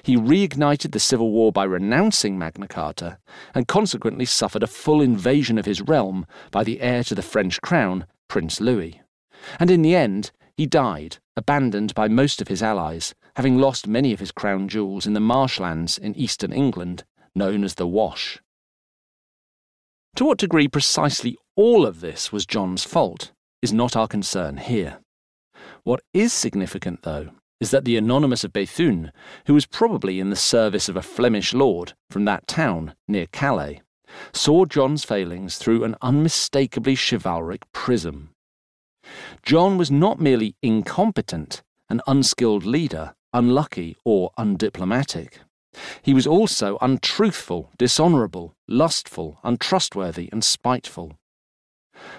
He 0.03 0.15
reignited 0.15 0.91
the 0.91 0.99
civil 0.99 1.31
war 1.31 1.51
by 1.51 1.65
renouncing 1.65 2.37
Magna 2.37 2.67
Carta, 2.67 3.17
and 3.53 3.67
consequently 3.67 4.25
suffered 4.25 4.63
a 4.63 4.67
full 4.67 5.01
invasion 5.01 5.57
of 5.57 5.65
his 5.65 5.81
realm 5.81 6.25
by 6.51 6.63
the 6.63 6.79
heir 6.81 7.03
to 7.05 7.15
the 7.15 7.21
French 7.21 7.61
crown, 7.61 8.05
Prince 8.27 8.61
Louis. 8.61 9.01
And 9.59 9.69
in 9.69 9.81
the 9.81 9.95
end, 9.95 10.31
he 10.55 10.65
died, 10.65 11.17
abandoned 11.35 11.93
by 11.93 12.07
most 12.07 12.41
of 12.41 12.47
his 12.47 12.63
allies, 12.63 13.13
having 13.35 13.57
lost 13.57 13.87
many 13.87 14.13
of 14.13 14.21
his 14.21 14.31
crown 14.31 14.69
jewels 14.69 15.05
in 15.05 15.13
the 15.13 15.19
marshlands 15.19 15.97
in 15.97 16.15
eastern 16.15 16.53
England, 16.53 17.03
known 17.35 17.63
as 17.63 17.75
the 17.75 17.87
Wash. 17.87 18.41
To 20.15 20.23
what 20.23 20.37
degree 20.37 20.69
precisely 20.69 21.37
all 21.57 21.85
of 21.85 21.99
this 21.99 22.31
was 22.31 22.45
John's 22.45 22.85
fault 22.85 23.33
is 23.61 23.73
not 23.73 23.97
our 23.97 24.07
concern 24.07 24.57
here. 24.57 24.99
What 25.83 26.01
is 26.13 26.31
significant, 26.31 27.03
though, 27.03 27.31
is 27.59 27.71
that 27.71 27.85
the 27.85 27.97
Anonymous 27.97 28.43
of 28.43 28.53
Bethune, 28.53 29.11
who 29.47 29.53
was 29.53 29.65
probably 29.65 30.19
in 30.19 30.29
the 30.29 30.35
service 30.35 30.89
of 30.89 30.95
a 30.95 31.01
Flemish 31.01 31.53
lord 31.53 31.93
from 32.09 32.25
that 32.25 32.47
town 32.47 32.93
near 33.07 33.27
Calais, 33.27 33.81
saw 34.33 34.65
John's 34.65 35.03
failings 35.03 35.57
through 35.57 35.83
an 35.83 35.95
unmistakably 36.01 36.95
chivalric 36.95 37.61
prism. 37.71 38.31
John 39.43 39.77
was 39.77 39.91
not 39.91 40.19
merely 40.19 40.55
incompetent, 40.61 41.63
an 41.89 42.01
unskilled 42.07 42.65
leader, 42.65 43.13
unlucky, 43.33 43.95
or 44.03 44.31
undiplomatic. 44.37 45.39
He 46.01 46.13
was 46.13 46.25
also 46.25 46.77
untruthful, 46.81 47.71
dishonourable, 47.77 48.55
lustful, 48.67 49.39
untrustworthy, 49.43 50.29
and 50.31 50.43
spiteful. 50.43 51.17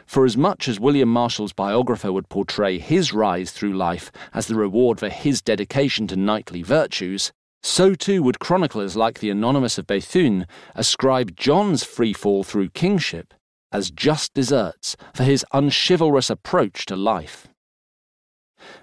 For 0.06 0.24
as 0.24 0.36
much 0.36 0.68
as 0.68 0.80
William 0.80 1.08
Marshal's 1.08 1.52
biographer 1.52 2.12
would 2.12 2.28
portray 2.28 2.78
his 2.78 3.12
rise 3.12 3.50
through 3.50 3.74
life 3.74 4.10
as 4.32 4.46
the 4.46 4.54
reward 4.54 4.98
for 4.98 5.08
his 5.08 5.42
dedication 5.42 6.06
to 6.08 6.16
knightly 6.16 6.62
virtues, 6.62 7.32
so 7.62 7.94
too 7.94 8.22
would 8.22 8.38
chroniclers 8.38 8.96
like 8.96 9.18
the 9.18 9.30
Anonymous 9.30 9.78
of 9.78 9.86
Bethune 9.86 10.46
ascribe 10.74 11.36
John's 11.36 11.84
free 11.84 12.12
fall 12.12 12.44
through 12.44 12.70
kingship 12.70 13.34
as 13.72 13.90
just 13.90 14.32
deserts 14.34 14.96
for 15.14 15.24
his 15.24 15.44
unchivalrous 15.52 16.30
approach 16.30 16.86
to 16.86 16.96
life. 16.96 17.48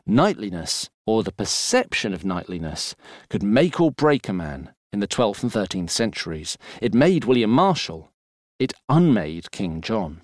Knightliness, 0.06 0.90
or 1.06 1.24
the 1.24 1.32
perception 1.32 2.14
of 2.14 2.24
knightliness, 2.24 2.96
could 3.30 3.42
make 3.42 3.80
or 3.80 3.92
break 3.92 4.28
a 4.28 4.34
man 4.34 4.74
in 4.92 5.00
the 5.00 5.08
12th 5.08 5.44
and 5.44 5.52
13th 5.52 5.90
centuries. 5.90 6.58
It 6.82 6.94
made 6.94 7.26
William 7.26 7.50
Marshal. 7.50 8.12
It 8.60 8.74
unmade 8.88 9.52
King 9.52 9.82
John. 9.82 10.22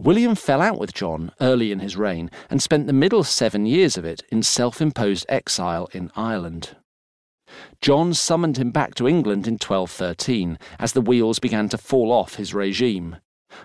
William 0.00 0.36
fell 0.36 0.62
out 0.62 0.78
with 0.78 0.94
John 0.94 1.32
early 1.40 1.72
in 1.72 1.80
his 1.80 1.96
reign 1.96 2.30
and 2.48 2.62
spent 2.62 2.86
the 2.86 2.92
middle 2.92 3.24
seven 3.24 3.66
years 3.66 3.98
of 3.98 4.04
it 4.04 4.22
in 4.30 4.44
self 4.44 4.80
imposed 4.80 5.26
exile 5.28 5.88
in 5.92 6.12
Ireland. 6.14 6.76
John 7.80 8.14
summoned 8.14 8.58
him 8.58 8.70
back 8.70 8.94
to 8.94 9.08
England 9.08 9.48
in 9.48 9.54
1213 9.54 10.56
as 10.78 10.92
the 10.92 11.00
wheels 11.00 11.40
began 11.40 11.68
to 11.70 11.78
fall 11.78 12.12
off 12.12 12.36
his 12.36 12.54
regime. 12.54 13.16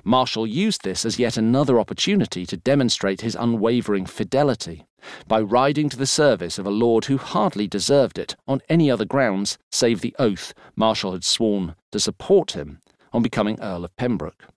Marshal 0.04 0.48
used 0.48 0.84
this 0.84 1.06
as 1.06 1.20
yet 1.20 1.38
another 1.38 1.80
opportunity 1.80 2.48
to 2.48 2.58
demonstrate 2.58 3.22
his 3.22 3.36
unwavering 3.36 4.08
fidelity 4.08 4.88
by 5.28 5.40
riding 5.40 5.88
to 5.90 5.98
the 5.98 6.08
service 6.08 6.58
of 6.58 6.66
a 6.66 6.72
lord 6.72 7.06
who 7.06 7.18
hardly 7.18 7.68
deserved 7.68 8.18
it 8.18 8.36
on 8.48 8.62
any 8.70 8.90
other 8.90 9.06
grounds 9.06 9.60
save 9.72 10.02
the 10.02 10.16
oath 10.18 10.56
Marshal 10.76 11.12
had 11.12 11.24
sworn 11.24 11.76
to 11.92 12.00
support 12.00 12.54
him 12.54 12.80
on 13.12 13.22
becoming 13.22 13.60
Earl 13.62 13.86
of 13.86 13.96
Pembroke. 13.98 14.53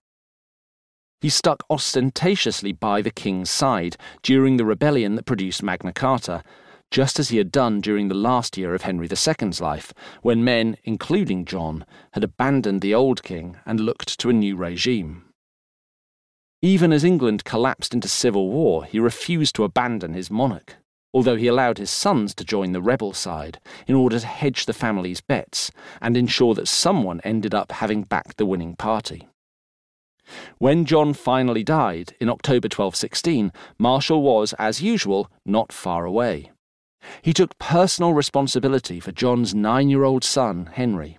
He 1.19 1.29
stuck 1.29 1.63
ostentatiously 1.69 2.73
by 2.73 3.01
the 3.01 3.09
king's 3.09 3.49
side 3.49 3.97
during 4.21 4.57
the 4.57 4.65
rebellion 4.65 5.15
that 5.15 5.25
produced 5.25 5.63
Magna 5.63 5.91
Carta, 5.91 6.43
just 6.91 7.19
as 7.19 7.29
he 7.29 7.37
had 7.37 7.51
done 7.51 7.81
during 7.81 8.07
the 8.07 8.15
last 8.15 8.55
year 8.55 8.75
of 8.75 8.83
Henry 8.83 9.07
II's 9.09 9.59
life, 9.59 9.93
when 10.21 10.43
men, 10.43 10.77
including 10.83 11.43
John, 11.43 11.85
had 12.13 12.23
abandoned 12.23 12.81
the 12.81 12.93
old 12.93 13.23
king 13.23 13.57
and 13.65 13.79
looked 13.79 14.19
to 14.19 14.29
a 14.29 14.33
new 14.33 14.55
regime. 14.55 15.23
Even 16.61 16.93
as 16.93 17.03
England 17.03 17.43
collapsed 17.43 17.93
into 17.93 18.07
civil 18.07 18.49
war, 18.49 18.85
he 18.85 18.99
refused 18.99 19.55
to 19.55 19.63
abandon 19.63 20.13
his 20.13 20.31
monarch, 20.31 20.77
although 21.13 21.35
he 21.35 21.47
allowed 21.47 21.79
his 21.79 21.89
sons 21.89 22.35
to 22.35 22.45
join 22.45 22.71
the 22.71 22.81
rebel 22.81 23.13
side 23.13 23.59
in 23.87 23.95
order 23.95 24.19
to 24.19 24.25
hedge 24.25 24.65
the 24.65 24.73
family's 24.73 25.21
bets 25.21 25.71
and 25.99 26.15
ensure 26.15 26.53
that 26.53 26.67
someone 26.67 27.21
ended 27.23 27.55
up 27.55 27.71
having 27.73 28.03
backed 28.03 28.37
the 28.37 28.45
winning 28.45 28.75
party. 28.75 29.27
When 30.57 30.85
John 30.85 31.13
finally 31.13 31.63
died 31.63 32.15
in 32.19 32.29
October 32.29 32.65
1216, 32.65 33.51
Marshal 33.77 34.21
was, 34.21 34.53
as 34.53 34.81
usual, 34.81 35.31
not 35.45 35.71
far 35.71 36.05
away. 36.05 36.51
He 37.21 37.33
took 37.33 37.57
personal 37.59 38.13
responsibility 38.13 38.99
for 38.99 39.11
John's 39.11 39.55
nine 39.55 39.89
year 39.89 40.03
old 40.03 40.23
son, 40.23 40.69
Henry, 40.73 41.17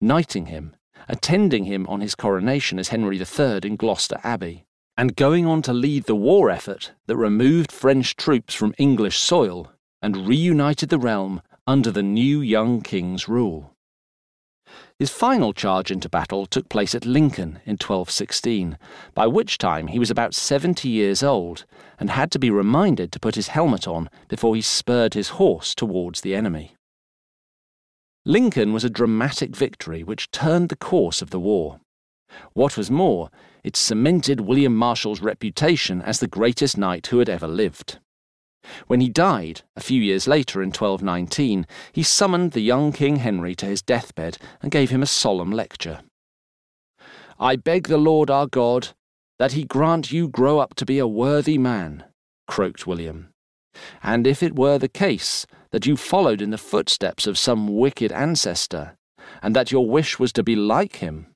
knighting 0.00 0.46
him, 0.46 0.76
attending 1.08 1.64
him 1.64 1.86
on 1.86 2.00
his 2.00 2.14
coronation 2.14 2.78
as 2.78 2.88
Henry 2.88 3.18
III 3.18 3.60
in 3.62 3.76
Gloucester 3.76 4.20
Abbey, 4.22 4.64
and 4.96 5.16
going 5.16 5.46
on 5.46 5.62
to 5.62 5.72
lead 5.72 6.04
the 6.04 6.14
war 6.14 6.50
effort 6.50 6.92
that 7.06 7.16
removed 7.16 7.72
French 7.72 8.16
troops 8.16 8.54
from 8.54 8.74
English 8.78 9.18
soil 9.18 9.72
and 10.02 10.26
reunited 10.26 10.88
the 10.88 10.98
realm 10.98 11.40
under 11.66 11.90
the 11.90 12.02
new 12.02 12.40
young 12.40 12.82
king's 12.82 13.28
rule. 13.28 13.71
His 14.98 15.10
final 15.10 15.52
charge 15.52 15.90
into 15.90 16.08
battle 16.08 16.46
took 16.46 16.68
place 16.68 16.94
at 16.94 17.04
Lincoln 17.04 17.60
in 17.64 17.74
1216, 17.74 18.78
by 19.14 19.26
which 19.26 19.58
time 19.58 19.88
he 19.88 19.98
was 19.98 20.10
about 20.10 20.34
70 20.34 20.88
years 20.88 21.22
old 21.22 21.64
and 21.98 22.10
had 22.10 22.30
to 22.32 22.38
be 22.38 22.50
reminded 22.50 23.12
to 23.12 23.20
put 23.20 23.34
his 23.34 23.48
helmet 23.48 23.88
on 23.88 24.08
before 24.28 24.54
he 24.54 24.62
spurred 24.62 25.14
his 25.14 25.30
horse 25.30 25.74
towards 25.74 26.20
the 26.20 26.34
enemy. 26.34 26.74
Lincoln 28.24 28.72
was 28.72 28.84
a 28.84 28.90
dramatic 28.90 29.56
victory 29.56 30.04
which 30.04 30.30
turned 30.30 30.68
the 30.68 30.76
course 30.76 31.20
of 31.22 31.30
the 31.30 31.40
war. 31.40 31.80
What 32.52 32.76
was 32.76 32.90
more, 32.90 33.30
it 33.64 33.76
cemented 33.76 34.40
William 34.40 34.76
Marshal's 34.76 35.20
reputation 35.20 36.00
as 36.00 36.20
the 36.20 36.28
greatest 36.28 36.78
knight 36.78 37.08
who 37.08 37.18
had 37.18 37.28
ever 37.28 37.48
lived. 37.48 37.98
When 38.86 39.00
he 39.00 39.08
died, 39.08 39.62
a 39.76 39.80
few 39.80 40.00
years 40.00 40.26
later 40.26 40.62
in 40.62 40.68
1219, 40.68 41.66
he 41.92 42.02
summoned 42.02 42.52
the 42.52 42.60
young 42.60 42.92
King 42.92 43.16
Henry 43.16 43.54
to 43.56 43.66
his 43.66 43.82
deathbed 43.82 44.38
and 44.60 44.70
gave 44.70 44.90
him 44.90 45.02
a 45.02 45.06
solemn 45.06 45.50
lecture. 45.50 46.00
I 47.38 47.56
beg 47.56 47.88
the 47.88 47.98
Lord 47.98 48.30
our 48.30 48.46
God 48.46 48.88
that 49.38 49.52
he 49.52 49.64
grant 49.64 50.12
you 50.12 50.28
grow 50.28 50.60
up 50.60 50.74
to 50.76 50.86
be 50.86 50.98
a 50.98 51.06
worthy 51.06 51.58
man, 51.58 52.04
croaked 52.46 52.86
William. 52.86 53.30
And 54.02 54.26
if 54.26 54.42
it 54.42 54.54
were 54.54 54.78
the 54.78 54.88
case 54.88 55.46
that 55.70 55.86
you 55.86 55.96
followed 55.96 56.40
in 56.40 56.50
the 56.50 56.58
footsteps 56.58 57.26
of 57.26 57.38
some 57.38 57.66
wicked 57.66 58.12
ancestor, 58.12 58.96
and 59.42 59.56
that 59.56 59.72
your 59.72 59.88
wish 59.88 60.18
was 60.18 60.32
to 60.34 60.42
be 60.42 60.54
like 60.54 60.96
him, 60.96 61.26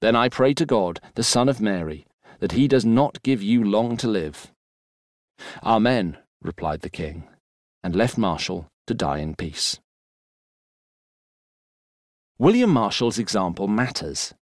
then 0.00 0.16
I 0.16 0.28
pray 0.28 0.54
to 0.54 0.66
God, 0.66 1.00
the 1.14 1.22
Son 1.22 1.48
of 1.48 1.60
Mary, 1.60 2.06
that 2.40 2.52
he 2.52 2.66
does 2.66 2.84
not 2.84 3.22
give 3.22 3.42
you 3.42 3.62
long 3.62 3.96
to 3.98 4.08
live. 4.08 4.50
Amen, 5.62 6.18
replied 6.42 6.80
the 6.80 6.90
king, 6.90 7.28
and 7.82 7.96
left 7.96 8.18
Marshal 8.18 8.68
to 8.86 8.94
die 8.94 9.18
in 9.18 9.34
peace. 9.34 9.80
William 12.38 12.70
Marshal's 12.70 13.18
example 13.18 13.68
matters. 13.68 14.34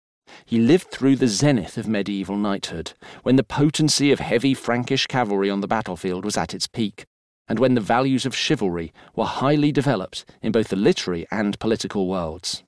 He 0.45 0.59
lived 0.59 0.89
through 0.91 1.17
the 1.17 1.27
zenith 1.27 1.77
of 1.77 1.87
medieval 1.87 2.37
knighthood, 2.37 2.93
when 3.23 3.35
the 3.35 3.43
potency 3.43 4.11
of 4.11 4.19
heavy 4.19 4.53
Frankish 4.53 5.07
cavalry 5.07 5.49
on 5.49 5.61
the 5.61 5.67
battlefield 5.67 6.23
was 6.23 6.37
at 6.37 6.53
its 6.53 6.67
peak, 6.67 7.05
and 7.47 7.59
when 7.59 7.73
the 7.73 7.81
values 7.81 8.25
of 8.25 8.35
chivalry 8.35 8.93
were 9.15 9.25
highly 9.25 9.71
developed 9.71 10.23
in 10.41 10.51
both 10.51 10.69
the 10.69 10.75
literary 10.75 11.25
and 11.31 11.59
political 11.59 12.07
worlds. 12.07 12.63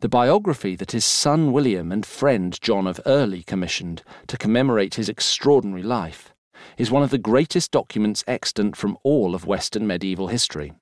The 0.00 0.08
biography 0.08 0.74
that 0.76 0.90
his 0.90 1.04
son 1.04 1.52
William 1.52 1.92
and 1.92 2.04
friend 2.04 2.60
John 2.60 2.88
of 2.88 3.00
Earley 3.06 3.44
commissioned 3.44 4.02
to 4.26 4.36
commemorate 4.36 4.96
his 4.96 5.08
extraordinary 5.08 5.84
life 5.84 6.34
is 6.76 6.90
one 6.90 7.02
of 7.02 7.10
the 7.10 7.18
greatest 7.18 7.70
documents 7.70 8.24
extant 8.26 8.76
from 8.76 8.96
all 9.02 9.34
of 9.34 9.46
Western 9.46 9.86
medieval 9.86 10.28
history, 10.28 10.72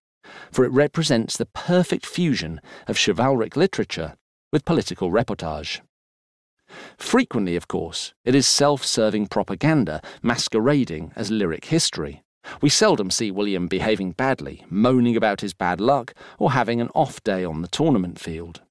for 0.50 0.64
it 0.64 0.72
represents 0.72 1.36
the 1.36 1.46
perfect 1.46 2.06
fusion 2.06 2.60
of 2.86 2.98
chivalric 2.98 3.56
literature 3.56 4.14
with 4.52 4.64
political 4.64 5.10
reportage. 5.10 5.80
Frequently, 6.96 7.56
of 7.56 7.68
course, 7.68 8.14
it 8.24 8.34
is 8.34 8.46
self 8.46 8.84
serving 8.84 9.26
propaganda 9.26 10.00
masquerading 10.22 11.12
as 11.16 11.30
lyric 11.30 11.66
history. 11.66 12.22
We 12.62 12.68
seldom 12.68 13.10
see 13.10 13.30
William 13.30 13.68
behaving 13.68 14.12
badly, 14.12 14.64
moaning 14.70 15.16
about 15.16 15.40
his 15.40 15.52
bad 15.52 15.80
luck, 15.80 16.14
or 16.38 16.52
having 16.52 16.80
an 16.80 16.88
off 16.94 17.22
day 17.22 17.44
on 17.44 17.62
the 17.62 17.68
tournament 17.68 18.18
field. 18.18 18.62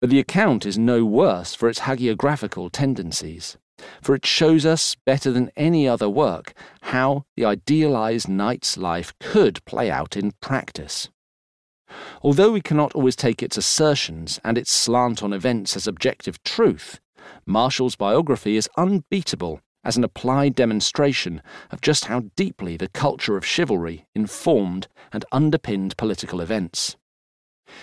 But 0.00 0.10
the 0.10 0.20
account 0.20 0.66
is 0.66 0.78
no 0.78 1.04
worse 1.04 1.54
for 1.54 1.68
its 1.68 1.80
hagiographical 1.80 2.70
tendencies 2.70 3.56
for 4.02 4.14
it 4.14 4.26
shows 4.26 4.64
us 4.64 4.96
better 5.04 5.30
than 5.30 5.50
any 5.56 5.86
other 5.88 6.08
work 6.08 6.52
how 6.82 7.24
the 7.36 7.44
idealized 7.44 8.28
knight's 8.28 8.76
life 8.76 9.12
could 9.20 9.64
play 9.64 9.90
out 9.90 10.16
in 10.16 10.32
practice. 10.40 11.08
Although 12.22 12.52
we 12.52 12.60
cannot 12.60 12.94
always 12.94 13.16
take 13.16 13.42
its 13.42 13.56
assertions 13.56 14.40
and 14.44 14.58
its 14.58 14.70
slant 14.70 15.22
on 15.22 15.32
events 15.32 15.76
as 15.76 15.86
objective 15.86 16.42
truth, 16.42 17.00
Marshal's 17.44 17.96
biography 17.96 18.56
is 18.56 18.68
unbeatable 18.76 19.60
as 19.84 19.96
an 19.96 20.04
applied 20.04 20.54
demonstration 20.54 21.40
of 21.70 21.80
just 21.80 22.06
how 22.06 22.24
deeply 22.34 22.76
the 22.76 22.88
culture 22.88 23.36
of 23.36 23.46
chivalry 23.46 24.06
informed 24.14 24.88
and 25.12 25.24
underpinned 25.30 25.96
political 25.96 26.40
events. 26.40 26.96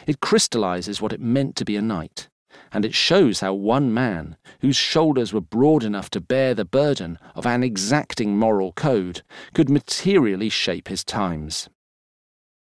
It 0.06 0.20
crystallizes 0.20 1.02
what 1.02 1.14
it 1.14 1.22
meant 1.22 1.56
to 1.58 1.66
be 1.66 1.78
a 1.78 1.82
knight 1.82 2.30
and 2.72 2.86
it 2.86 2.93
shows 2.93 3.39
how 3.39 3.54
one 3.54 3.93
man, 3.93 4.38
whose 4.62 4.76
shoulders 4.76 5.34
were 5.34 5.41
broad 5.41 5.84
enough 5.84 6.10
to 6.12 6.22
bear 6.22 6.54
the 6.54 6.66
burden 6.66 7.18
of 7.36 7.45
an 7.45 7.64
exacting 7.64 8.38
moral 8.38 8.72
code, 8.72 9.22
could 9.54 9.70
materially 9.70 10.49
shape 10.49 10.88
his 10.88 11.04
times. 11.04 11.70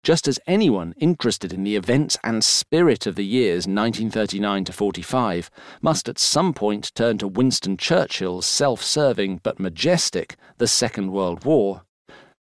Just 0.03 0.27
as 0.27 0.39
anyone 0.47 0.93
interested 0.99 1.51
in 1.51 1.63
the 1.63 1.75
events 1.75 2.17
and 2.23 2.41
spirit 2.43 3.05
of 3.05 3.15
the 3.15 3.25
years 3.25 3.67
1939 3.67 4.63
to 4.63 4.71
45 4.71 5.49
must 5.81 6.07
at 6.07 6.17
some 6.17 6.53
point 6.53 6.93
turn 6.95 7.17
to 7.17 7.27
Winston 7.27 7.75
Churchill's 7.75 8.45
self 8.45 8.81
serving 8.81 9.41
but 9.43 9.59
majestic 9.59 10.37
The 10.59 10.67
Second 10.67 11.11
World 11.11 11.43
War, 11.43 11.81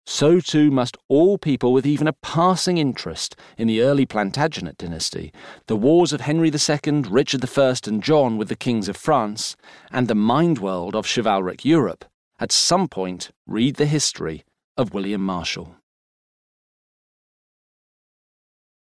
so 0.06 0.40
too 0.40 0.70
must 0.70 0.96
all 1.08 1.38
people 1.38 1.72
with 1.72 1.86
even 1.86 2.06
a 2.06 2.12
passing 2.12 2.78
interest 2.78 3.36
in 3.56 3.68
the 3.68 3.82
early 3.82 4.06
Plantagenet 4.06 4.76
dynasty, 4.78 5.32
the 5.66 5.76
wars 5.76 6.12
of 6.12 6.22
Henry 6.22 6.50
II, 6.50 7.02
Richard 7.08 7.44
I, 7.44 7.74
and 7.86 8.02
John 8.02 8.36
with 8.36 8.48
the 8.48 8.56
kings 8.56 8.88
of 8.88 8.96
France, 8.96 9.56
and 9.90 10.08
the 10.08 10.14
mind 10.14 10.58
world 10.58 10.94
of 10.94 11.06
chivalric 11.06 11.64
Europe, 11.64 12.04
at 12.38 12.52
some 12.52 12.88
point 12.88 13.30
read 13.46 13.76
the 13.76 13.86
history 13.86 14.44
of 14.76 14.92
William 14.92 15.22
Marshal. 15.22 15.76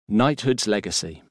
Knighthood's 0.08 0.68
Legacy 0.68 1.24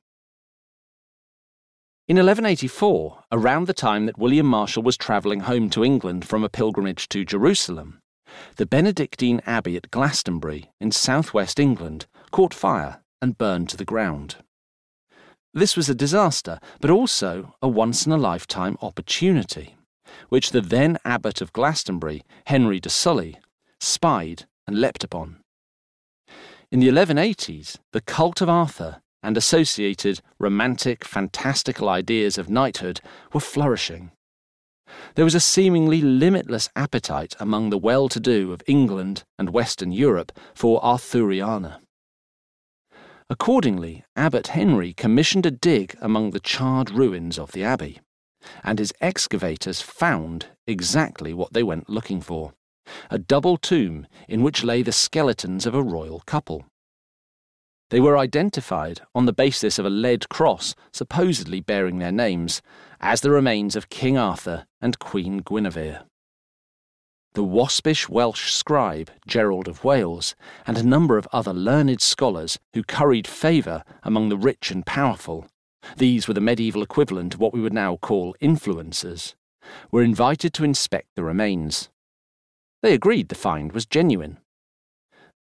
in 2.10 2.16
1184, 2.16 3.22
around 3.30 3.68
the 3.68 3.72
time 3.72 4.06
that 4.06 4.18
William 4.18 4.46
Marshal 4.46 4.82
was 4.82 4.96
travelling 4.96 5.38
home 5.38 5.70
to 5.70 5.84
England 5.84 6.26
from 6.26 6.42
a 6.42 6.48
pilgrimage 6.48 7.08
to 7.10 7.24
Jerusalem, 7.24 7.99
the 8.56 8.66
Benedictine 8.66 9.40
Abbey 9.46 9.76
at 9.76 9.90
Glastonbury 9.90 10.70
in 10.80 10.90
southwest 10.90 11.58
England 11.58 12.06
caught 12.30 12.54
fire 12.54 13.02
and 13.20 13.38
burned 13.38 13.68
to 13.70 13.76
the 13.76 13.84
ground. 13.84 14.36
This 15.52 15.76
was 15.76 15.88
a 15.88 15.94
disaster, 15.94 16.60
but 16.80 16.90
also 16.90 17.54
a 17.60 17.68
once 17.68 18.06
in 18.06 18.12
a 18.12 18.16
lifetime 18.16 18.76
opportunity, 18.82 19.76
which 20.28 20.50
the 20.50 20.60
then 20.60 20.98
Abbot 21.04 21.40
of 21.40 21.52
Glastonbury, 21.52 22.22
Henry 22.46 22.78
de 22.78 22.88
Sully, 22.88 23.38
spied 23.80 24.44
and 24.66 24.80
leapt 24.80 25.02
upon. 25.02 25.38
In 26.70 26.78
the 26.78 26.88
1180s, 26.88 27.78
the 27.92 28.00
cult 28.00 28.40
of 28.40 28.48
Arthur 28.48 29.02
and 29.22 29.36
associated 29.36 30.20
romantic, 30.38 31.04
fantastical 31.04 31.88
ideas 31.88 32.38
of 32.38 32.48
knighthood 32.48 33.00
were 33.32 33.40
flourishing. 33.40 34.12
There 35.14 35.24
was 35.24 35.34
a 35.34 35.40
seemingly 35.40 36.00
limitless 36.00 36.68
appetite 36.76 37.34
among 37.40 37.70
the 37.70 37.78
well 37.78 38.08
to 38.08 38.20
do 38.20 38.52
of 38.52 38.62
England 38.66 39.24
and 39.38 39.50
Western 39.50 39.92
Europe 39.92 40.32
for 40.54 40.80
Arthuriana. 40.82 41.80
Accordingly, 43.28 44.04
Abbot 44.16 44.48
Henry 44.48 44.92
commissioned 44.92 45.46
a 45.46 45.50
dig 45.50 45.96
among 46.00 46.30
the 46.30 46.40
charred 46.40 46.90
ruins 46.90 47.38
of 47.38 47.52
the 47.52 47.62
abbey, 47.62 48.00
and 48.64 48.78
his 48.78 48.92
excavators 49.00 49.80
found 49.80 50.46
exactly 50.66 51.32
what 51.32 51.52
they 51.52 51.62
went 51.62 51.88
looking 51.88 52.20
for 52.20 52.52
a 53.10 53.18
double 53.18 53.56
tomb 53.56 54.06
in 54.28 54.42
which 54.42 54.64
lay 54.64 54.82
the 54.82 54.92
skeletons 54.92 55.66
of 55.66 55.74
a 55.74 55.82
royal 55.82 56.20
couple. 56.26 56.64
They 57.90 58.00
were 58.00 58.16
identified 58.16 59.00
on 59.14 59.26
the 59.26 59.32
basis 59.32 59.78
of 59.78 59.86
a 59.86 59.90
lead 59.90 60.28
cross 60.28 60.74
supposedly 60.92 61.60
bearing 61.60 61.98
their 61.98 62.12
names 62.12 62.62
as 63.00 63.22
the 63.22 63.30
remains 63.30 63.76
of 63.76 63.88
King 63.88 64.18
Arthur 64.18 64.66
and 64.80 64.98
Queen 64.98 65.38
Guinevere. 65.38 66.02
The 67.32 67.44
waspish 67.44 68.08
Welsh 68.08 68.52
scribe 68.52 69.10
Gerald 69.26 69.68
of 69.68 69.84
Wales 69.84 70.34
and 70.66 70.76
a 70.76 70.82
number 70.82 71.16
of 71.16 71.28
other 71.32 71.52
learned 71.52 72.00
scholars 72.00 72.58
who 72.74 72.82
curried 72.82 73.26
favour 73.26 73.84
among 74.02 74.28
the 74.28 74.36
rich 74.36 74.70
and 74.70 74.84
powerful, 74.84 75.46
these 75.96 76.28
were 76.28 76.34
the 76.34 76.40
medieval 76.40 76.82
equivalent 76.82 77.34
of 77.34 77.40
what 77.40 77.54
we 77.54 77.60
would 77.60 77.72
now 77.72 77.96
call 77.96 78.34
influencers, 78.42 79.34
were 79.90 80.02
invited 80.02 80.52
to 80.54 80.64
inspect 80.64 81.08
the 81.14 81.22
remains. 81.22 81.88
They 82.82 82.94
agreed 82.94 83.28
the 83.28 83.34
find 83.34 83.72
was 83.72 83.86
genuine. 83.86 84.38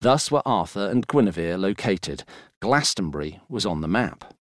Thus 0.00 0.30
were 0.30 0.42
Arthur 0.46 0.88
and 0.88 1.06
Guinevere 1.06 1.56
located. 1.56 2.24
Glastonbury 2.60 3.40
was 3.48 3.66
on 3.66 3.80
the 3.80 3.88
map. 3.88 4.34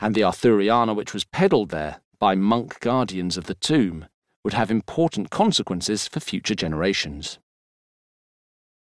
And 0.00 0.14
the 0.14 0.20
Arthuriana 0.20 0.94
which 0.94 1.12
was 1.12 1.24
peddled 1.24 1.70
there 1.70 2.00
by 2.24 2.34
monk 2.34 2.80
guardians 2.80 3.36
of 3.36 3.44
the 3.44 3.54
tomb 3.56 4.06
would 4.42 4.54
have 4.54 4.70
important 4.70 5.28
consequences 5.28 6.08
for 6.08 6.20
future 6.20 6.54
generations. 6.54 7.38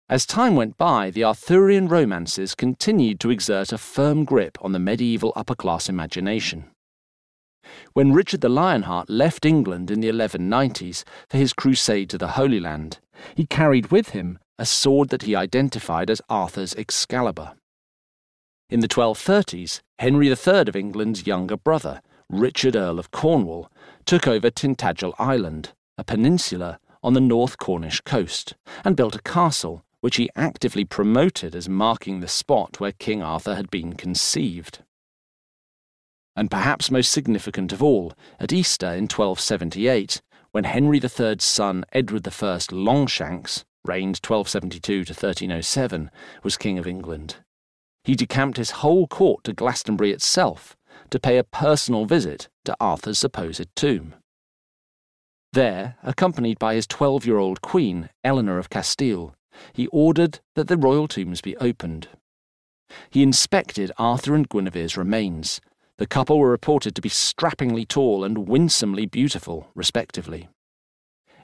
As 0.09 0.25
time 0.25 0.57
went 0.57 0.79
by, 0.79 1.11
the 1.11 1.25
Arthurian 1.25 1.89
romances 1.89 2.55
continued 2.55 3.21
to 3.21 3.29
exert 3.29 3.71
a 3.71 3.77
firm 3.77 4.25
grip 4.25 4.57
on 4.63 4.73
the 4.73 4.79
medieval 4.79 5.35
upper 5.37 5.55
class 5.55 5.91
imagination. 5.91 6.71
When 7.93 8.15
Richard 8.15 8.41
the 8.41 8.49
Lionheart 8.49 9.11
left 9.11 9.45
England 9.45 9.91
in 9.91 10.01
the 10.01 10.09
1190s 10.09 11.05
for 11.29 11.37
his 11.37 11.53
crusade 11.53 12.09
to 12.09 12.17
the 12.17 12.29
Holy 12.29 12.61
Land, 12.61 12.99
he 13.35 13.45
carried 13.45 13.91
with 13.91 14.17
him 14.17 14.39
a 14.59 14.65
sword 14.65 15.11
that 15.11 15.25
he 15.25 15.37
identified 15.37 16.09
as 16.09 16.23
Arthur's 16.31 16.75
Excalibur. 16.77 17.53
In 18.71 18.81
the 18.81 18.89
1230s, 18.89 19.83
Henry 19.99 20.29
III 20.29 20.61
of 20.67 20.77
England's 20.77 21.27
younger 21.27 21.59
brother, 21.59 22.01
Richard 22.31 22.77
Earl 22.77 22.99
of 22.99 23.11
Cornwall, 23.11 23.71
took 24.05 24.27
over 24.27 24.51
Tintagel 24.51 25.15
Island, 25.19 25.73
a 25.97 26.05
peninsula 26.05 26.79
on 27.03 27.15
the 27.15 27.21
North 27.21 27.57
Cornish 27.57 28.01
coast, 28.03 28.55
and 28.85 28.97
built 28.97 29.17
a 29.17 29.23
castle 29.23 29.83
which 30.01 30.17
he 30.17 30.31
actively 30.37 30.85
promoted 30.85 31.55
as 31.55 31.69
marking 31.69 32.21
the 32.21 32.29
spot 32.29 32.81
where 32.81 32.93
King 32.93 33.23
Arthur 33.23 33.55
had 33.55 33.71
been 33.71 33.95
conceived. 33.95 34.81
And 36.37 36.51
perhaps 36.51 36.91
most 36.91 37.11
significant 37.11 37.73
of 37.73 37.83
all, 37.83 38.13
at 38.39 38.53
Easter 38.53 38.87
in 38.87 39.05
1278, 39.05 40.21
when 40.53 40.65
Henry 40.65 41.01
III's 41.01 41.45
son 41.45 41.85
Edward 41.93 42.29
I 42.29 42.59
Longshanks, 42.71 43.65
reigned 43.85 44.21
1272 44.23 45.05
to 45.05 45.13
1307, 45.13 46.11
was 46.43 46.57
King 46.57 46.79
of 46.79 46.87
England. 46.87 47.37
He 48.05 48.15
decamped 48.15 48.59
his 48.59 48.71
whole 48.83 49.07
court 49.07 49.45
to 49.45 49.53
Glastonbury 49.53 50.13
itself 50.13 50.78
to 51.11 51.21
pay 51.21 51.39
a 51.39 51.45
personal 51.45 52.05
visit 52.05 52.49
to 52.65 52.77
Arthur's 52.81 53.19
supposed 53.19 53.67
tomb. 53.75 54.15
There, 55.53 55.97
accompanied 56.03 56.59
by 56.59 56.75
his 56.75 56.87
12 56.87 57.27
year 57.27 57.39
old 57.39 57.63
queen, 57.63 58.11
Eleanor 58.23 58.59
of 58.59 58.71
Castile, 58.71 59.35
he 59.73 59.87
ordered 59.89 60.41
that 60.55 60.69
the 60.69 60.77
royal 60.77 61.09
tombs 61.09 61.41
be 61.41 61.57
opened. 61.57 62.09
He 63.11 63.23
inspected 63.23 63.93
Arthur 63.99 64.35
and 64.35 64.49
Guinevere's 64.49 64.97
remains, 64.97 65.61
the 65.99 66.07
couple 66.07 66.39
were 66.39 66.51
reported 66.51 66.95
to 66.95 67.03
be 67.03 67.09
strappingly 67.09 67.85
tall 67.85 68.23
and 68.23 68.47
winsomely 68.47 69.05
beautiful, 69.05 69.69
respectively. 69.75 70.49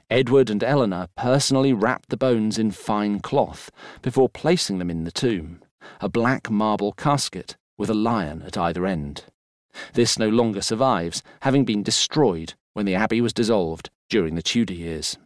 Edward 0.09 0.49
and 0.49 0.63
Eleanor 0.63 1.07
personally 1.17 1.73
wrapped 1.73 2.09
the 2.09 2.17
bones 2.17 2.57
in 2.57 2.71
fine 2.71 3.19
cloth 3.19 3.69
before 4.01 4.29
placing 4.29 4.79
them 4.79 4.89
in 4.89 5.03
the 5.03 5.11
tomb, 5.11 5.61
a 5.99 6.07
black 6.07 6.49
marble 6.49 6.93
casket 6.93 7.57
with 7.77 7.89
a 7.89 7.93
lion 7.93 8.43
at 8.43 8.57
either 8.57 8.85
end. 8.85 9.25
This 9.93 10.17
no 10.17 10.29
longer 10.29 10.61
survives, 10.61 11.23
having 11.41 11.65
been 11.65 11.83
destroyed 11.83 12.53
when 12.73 12.85
the 12.85 12.95
abbey 12.95 13.21
was 13.21 13.33
dissolved 13.33 13.89
during 14.09 14.35
the 14.35 14.41
Tudor 14.41 14.73
years. 14.73 15.17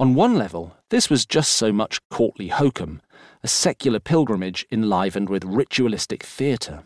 On 0.00 0.14
one 0.14 0.34
level, 0.34 0.76
this 0.90 1.08
was 1.08 1.24
just 1.24 1.52
so 1.52 1.72
much 1.72 2.00
courtly 2.10 2.48
hokum, 2.48 3.00
a 3.42 3.48
secular 3.48 4.00
pilgrimage 4.00 4.66
enlivened 4.72 5.28
with 5.28 5.44
ritualistic 5.44 6.22
theatre. 6.22 6.84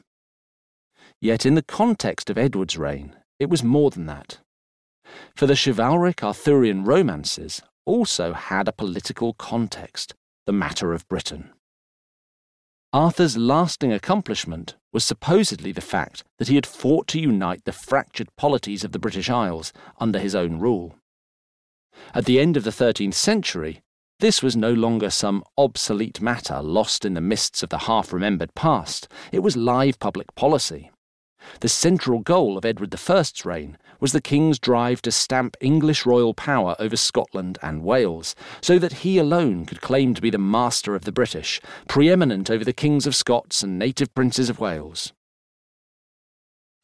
Yet 1.20 1.46
in 1.46 1.54
the 1.54 1.62
context 1.62 2.28
of 2.30 2.38
Edward's 2.38 2.76
reign, 2.76 3.16
it 3.40 3.48
was 3.48 3.64
more 3.64 3.90
than 3.90 4.06
that. 4.06 4.38
For 5.34 5.46
the 5.46 5.56
chivalric 5.56 6.22
Arthurian 6.22 6.84
romances 6.84 7.62
also 7.86 8.34
had 8.34 8.68
a 8.68 8.72
political 8.72 9.32
context, 9.32 10.14
the 10.46 10.52
matter 10.52 10.92
of 10.92 11.08
Britain. 11.08 11.50
Arthur's 12.92 13.36
lasting 13.36 13.92
accomplishment 13.92 14.74
was 14.94 15.04
supposedly 15.04 15.72
the 15.72 15.82
fact 15.82 16.24
that 16.38 16.48
he 16.48 16.54
had 16.54 16.64
fought 16.64 17.06
to 17.08 17.20
unite 17.20 17.66
the 17.66 17.72
fractured 17.72 18.34
polities 18.36 18.82
of 18.82 18.92
the 18.92 18.98
British 18.98 19.28
Isles 19.28 19.74
under 20.00 20.18
his 20.18 20.34
own 20.34 20.58
rule. 20.58 20.94
At 22.14 22.24
the 22.24 22.40
end 22.40 22.56
of 22.56 22.64
the 22.64 22.70
13th 22.70 23.12
century, 23.12 23.82
this 24.20 24.42
was 24.42 24.56
no 24.56 24.72
longer 24.72 25.10
some 25.10 25.44
obsolete 25.58 26.22
matter 26.22 26.62
lost 26.62 27.04
in 27.04 27.12
the 27.12 27.20
mists 27.20 27.62
of 27.62 27.68
the 27.68 27.78
half 27.78 28.10
remembered 28.10 28.54
past, 28.54 29.06
it 29.32 29.40
was 29.40 29.54
live 29.54 29.98
public 29.98 30.34
policy. 30.34 30.90
The 31.60 31.68
central 31.68 32.20
goal 32.20 32.56
of 32.56 32.64
Edward 32.64 32.94
I's 32.94 33.44
reign 33.44 33.76
was 34.00 34.12
the 34.12 34.20
king's 34.20 34.58
drive 34.58 35.02
to 35.02 35.10
stamp 35.10 35.56
English 35.60 36.06
royal 36.06 36.34
power 36.34 36.76
over 36.78 36.96
Scotland 36.96 37.58
and 37.62 37.82
Wales, 37.82 38.34
so 38.60 38.78
that 38.78 39.04
he 39.04 39.18
alone 39.18 39.64
could 39.64 39.80
claim 39.80 40.14
to 40.14 40.22
be 40.22 40.30
the 40.30 40.38
master 40.38 40.94
of 40.94 41.04
the 41.04 41.12
British, 41.12 41.60
preeminent 41.88 42.50
over 42.50 42.64
the 42.64 42.72
kings 42.72 43.06
of 43.06 43.16
Scots 43.16 43.62
and 43.62 43.78
native 43.78 44.14
princes 44.14 44.48
of 44.48 44.60
Wales. 44.60 45.12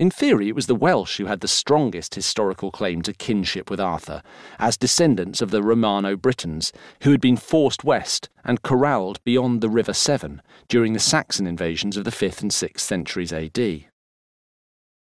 In 0.01 0.11
theory, 0.11 0.49
it 0.49 0.57
was 0.57 0.67
the 0.67 0.75
Welsh 0.75 1.19
who 1.19 1.27
had 1.27 1.39
the 1.39 1.47
strongest 1.47 2.17
historical 2.17 2.73
claim 2.73 3.01
to 3.03 3.13
kinship 3.13 3.71
with 3.71 3.79
Arthur, 3.79 4.23
as 4.59 4.77
descendants 4.77 5.41
of 5.41 5.53
the 5.53 5.63
Romano 5.63 6.17
Britons, 6.17 6.73
who 7.03 7.13
had 7.13 7.21
been 7.21 7.37
forced 7.37 7.85
west 7.85 8.29
and 8.45 8.63
corralled 8.63 9.23
beyond 9.23 9.61
the 9.61 9.69
River 9.69 9.93
Severn 9.93 10.43
during 10.69 10.95
the 10.95 10.99
Saxon 10.99 11.47
invasions 11.47 11.97
of 11.97 12.03
the 12.03 12.11
5th 12.11 12.43
and 12.43 12.51
6th 12.51 12.81
centuries 12.81 13.33
AD. 13.33 13.85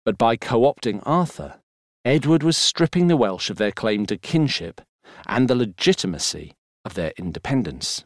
But 0.05 0.19
by 0.19 0.37
co 0.37 0.61
opting 0.61 1.03
Arthur, 1.07 1.61
Edward 2.05 2.43
was 2.43 2.59
stripping 2.59 3.07
the 3.07 3.17
Welsh 3.17 3.49
of 3.49 3.57
their 3.57 3.73
claim 3.73 4.05
to 4.07 4.19
kinship 4.19 4.83
and 5.27 5.49
the 5.49 5.55
legitimacy 5.55 6.53
of 6.85 6.95
their 6.95 7.13
independence. 7.17 8.05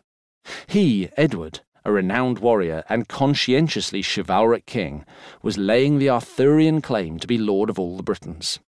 He, 0.68 1.08
Edward, 1.16 1.60
a 1.84 1.90
renowned 1.90 2.38
warrior 2.38 2.84
and 2.88 3.08
conscientiously 3.08 4.02
chivalric 4.02 4.66
king, 4.66 5.04
was 5.42 5.58
laying 5.58 5.98
the 5.98 6.10
Arthurian 6.10 6.80
claim 6.80 7.18
to 7.18 7.26
be 7.26 7.38
lord 7.38 7.68
of 7.68 7.78
all 7.78 7.96
the 7.96 8.02
Britons. 8.04 8.60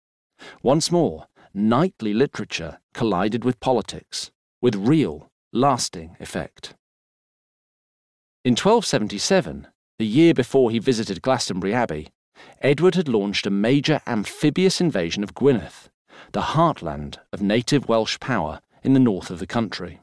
Once 0.61 0.91
more, 0.91 1.27
knightly 1.53 2.13
literature 2.13 2.79
collided 2.93 3.45
with 3.45 3.59
politics, 3.61 4.31
with 4.61 4.75
real, 4.75 5.29
lasting 5.53 6.17
effect. 6.19 6.73
In 8.43 8.51
1277, 8.53 9.67
the 9.97 10.05
year 10.05 10.33
before 10.33 10.71
he 10.71 10.79
visited 10.79 11.21
Glastonbury 11.21 11.73
Abbey, 11.73 12.09
Edward 12.61 12.95
had 12.95 13.07
launched 13.07 13.47
a 13.47 13.51
major 13.51 14.01
amphibious 14.05 14.79
invasion 14.79 15.23
of 15.23 15.33
Gwynedd, 15.33 15.89
the 16.31 16.41
heartland 16.41 17.17
of 17.33 17.41
native 17.41 17.87
Welsh 17.87 18.19
power 18.19 18.61
in 18.83 18.93
the 18.93 18.99
north 18.99 19.29
of 19.29 19.39
the 19.39 19.47
country. 19.47 19.99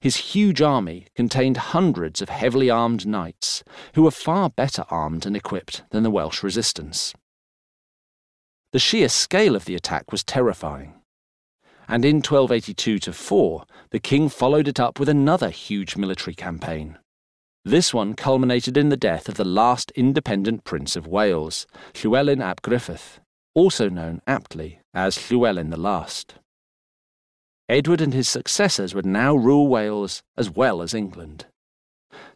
His 0.00 0.16
huge 0.16 0.62
army 0.62 1.06
contained 1.14 1.58
hundreds 1.58 2.22
of 2.22 2.30
heavily 2.30 2.70
armed 2.70 3.06
knights 3.06 3.62
who 3.94 4.02
were 4.02 4.10
far 4.10 4.48
better 4.48 4.84
armed 4.88 5.26
and 5.26 5.36
equipped 5.36 5.82
than 5.90 6.02
the 6.02 6.10
Welsh 6.10 6.42
resistance. 6.42 7.14
The 8.72 8.78
sheer 8.78 9.08
scale 9.08 9.56
of 9.56 9.66
the 9.66 9.74
attack 9.74 10.10
was 10.10 10.24
terrifying. 10.24 10.94
And 11.86 12.04
in 12.04 12.16
1282 12.16 13.12
4, 13.12 13.64
the 13.90 13.98
king 13.98 14.28
followed 14.28 14.68
it 14.68 14.78
up 14.78 15.00
with 15.00 15.08
another 15.08 15.50
huge 15.50 15.96
military 15.96 16.34
campaign. 16.34 16.98
This 17.64 17.92
one 17.92 18.14
culminated 18.14 18.78
in 18.78 18.88
the 18.88 18.96
death 18.96 19.28
of 19.28 19.34
the 19.34 19.44
last 19.44 19.90
independent 19.90 20.64
Prince 20.64 20.96
of 20.96 21.06
Wales, 21.06 21.66
Llywelyn 21.92 22.42
ap 22.42 22.62
Gruffudd, 22.62 23.20
also 23.54 23.90
known 23.90 24.22
aptly 24.26 24.80
as 24.94 25.18
Llywelyn 25.18 25.70
the 25.70 25.76
Last. 25.76 26.36
Edward 27.68 28.00
and 28.00 28.14
his 28.14 28.28
successors 28.28 28.94
would 28.94 29.04
now 29.04 29.34
rule 29.34 29.68
Wales 29.68 30.22
as 30.38 30.48
well 30.48 30.80
as 30.80 30.94
England. 30.94 31.46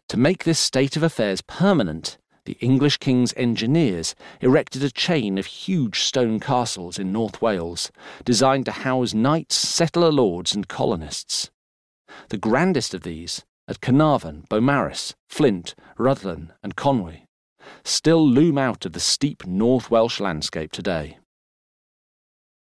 To 0.09 0.17
make 0.17 0.43
this 0.43 0.59
state 0.59 0.95
of 0.95 1.01
affairs 1.01 1.41
permanent, 1.41 2.19
the 2.45 2.57
English 2.61 2.97
king's 2.97 3.33
engineers 3.35 4.13
erected 4.41 4.83
a 4.83 4.91
chain 4.91 5.39
of 5.39 5.47
huge 5.47 6.01
stone 6.01 6.39
castles 6.39 6.99
in 6.99 7.11
North 7.11 7.41
Wales, 7.41 7.91
designed 8.23 8.65
to 8.65 8.71
house 8.71 9.15
knights, 9.15 9.55
settler 9.55 10.11
lords, 10.11 10.53
and 10.53 10.67
colonists. 10.67 11.49
The 12.29 12.37
grandest 12.37 12.93
of 12.93 13.01
these, 13.01 13.43
at 13.67 13.81
Caernarfon, 13.81 14.47
Beaumaris, 14.47 15.13
Flint, 15.29 15.75
Rhuddlan, 15.97 16.51
and 16.61 16.75
Conwy, 16.75 17.25
still 17.83 18.27
loom 18.27 18.57
out 18.57 18.85
of 18.85 18.93
the 18.93 18.99
steep 18.99 19.45
North 19.45 19.89
Welsh 19.89 20.19
landscape 20.19 20.71
today. 20.71 21.17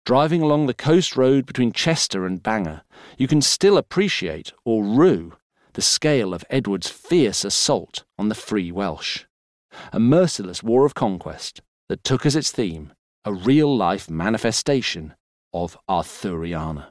Driving 0.06 0.40
along 0.40 0.66
the 0.66 0.74
coast 0.74 1.16
road 1.16 1.44
between 1.44 1.72
Chester 1.72 2.24
and 2.24 2.42
Bangor, 2.42 2.82
you 3.18 3.28
can 3.28 3.42
still 3.42 3.76
appreciate, 3.76 4.52
or 4.64 4.82
rue, 4.82 5.34
the 5.74 5.82
scale 5.82 6.32
of 6.32 6.44
Edward's 6.48 6.88
fierce 6.88 7.44
assault 7.44 8.04
on 8.18 8.28
the 8.28 8.34
free 8.34 8.72
Welsh. 8.72 9.24
A 9.92 10.00
merciless 10.00 10.62
war 10.62 10.86
of 10.86 10.94
conquest 10.94 11.60
that 11.88 12.02
took 12.04 12.24
as 12.24 12.34
its 12.34 12.50
theme 12.50 12.92
a 13.24 13.32
real 13.32 13.76
life 13.76 14.08
manifestation 14.08 15.14
of 15.52 15.76
Arthuriana. 15.88 16.86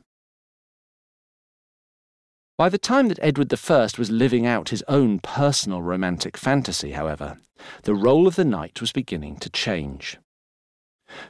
By 2.58 2.70
the 2.70 2.80
time 2.80 3.08
that 3.10 3.20
Edward 3.22 3.54
I 3.54 3.88
was 4.00 4.10
living 4.10 4.48
out 4.48 4.70
his 4.70 4.84
own 4.88 5.20
personal 5.20 5.84
romantic 5.84 6.36
fantasy, 6.36 6.94
however, 6.94 7.38
the 7.84 7.94
role 7.94 8.26
of 8.26 8.36
the 8.36 8.44
knight 8.44 8.82
was 8.82 8.92
beginning 8.92 9.38
to 9.38 9.50
change. 9.52 10.18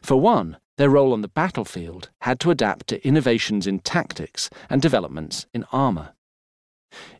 For 0.01 0.15
one, 0.15 0.57
their 0.77 0.89
role 0.89 1.11
on 1.11 1.21
the 1.21 1.27
battlefield 1.27 2.11
had 2.21 2.39
to 2.39 2.51
adapt 2.51 2.87
to 2.87 3.05
innovations 3.05 3.67
in 3.67 3.79
tactics 3.79 4.49
and 4.69 4.81
developments 4.81 5.47
in 5.53 5.65
armour. 5.73 6.13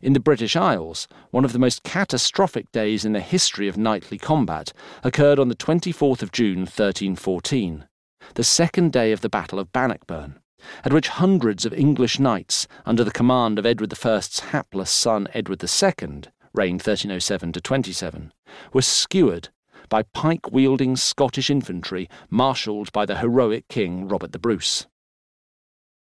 In 0.00 0.14
the 0.14 0.20
British 0.20 0.56
Isles, 0.56 1.06
one 1.30 1.44
of 1.44 1.52
the 1.52 1.58
most 1.58 1.82
catastrophic 1.82 2.72
days 2.72 3.04
in 3.04 3.12
the 3.12 3.20
history 3.20 3.68
of 3.68 3.76
knightly 3.76 4.16
combat 4.16 4.72
occurred 5.04 5.38
on 5.38 5.48
the 5.48 5.54
24th 5.54 6.22
of 6.22 6.32
June 6.32 6.60
1314, 6.60 7.86
the 8.34 8.44
second 8.44 8.90
day 8.90 9.12
of 9.12 9.20
the 9.20 9.28
Battle 9.28 9.58
of 9.58 9.70
Bannockburn, 9.70 10.40
at 10.84 10.92
which 10.92 11.08
hundreds 11.08 11.64
of 11.64 11.72
English 11.72 12.18
knights, 12.18 12.66
under 12.84 13.04
the 13.04 13.10
command 13.10 13.58
of 13.58 13.66
Edward 13.66 13.94
I's 14.04 14.40
hapless 14.40 14.90
son 14.90 15.28
Edward 15.34 15.62
II, 15.62 16.22
reigned 16.52 16.80
1307 16.80 17.52
to 17.52 17.60
27, 17.60 18.32
were 18.72 18.82
skewered 18.82 19.48
by 19.88 20.02
pike 20.02 20.50
wielding 20.50 20.96
Scottish 20.96 21.50
infantry 21.50 22.08
marshalled 22.30 22.92
by 22.92 23.06
the 23.06 23.18
heroic 23.18 23.68
King 23.68 24.08
Robert 24.08 24.32
the 24.32 24.38
Bruce. 24.38 24.86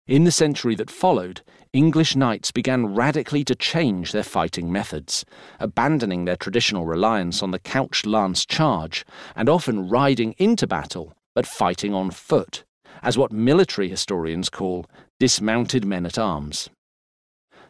In 0.07 0.23
the 0.23 0.31
century 0.31 0.77
that 0.77 0.91
followed, 0.91 1.43
English 1.73 2.15
knights 2.15 2.53
began 2.53 2.95
radically 2.95 3.43
to 3.45 3.57
change 3.57 4.13
their 4.13 4.23
fighting 4.23 4.71
methods, 4.71 5.25
abandoning 5.59 6.25
their 6.25 6.37
traditional 6.37 6.87
reliance 6.87 7.43
on 7.43 7.51
the 7.51 7.59
couched 7.59 8.07
lance 8.07 8.47
charge, 8.47 9.05
and 9.35 9.49
often 9.49 9.89
riding 9.89 10.35
into 10.39 10.67
battle, 10.67 11.13
but 11.35 11.45
fighting 11.45 11.93
on 11.93 12.13
foot, 12.13 12.65
as 13.03 13.19
what 13.19 13.33
military 13.33 13.89
historians 13.89 14.49
call 14.49 14.87
dismounted 15.19 15.85
men 15.85 16.07
at 16.07 16.19
arms. 16.19 16.69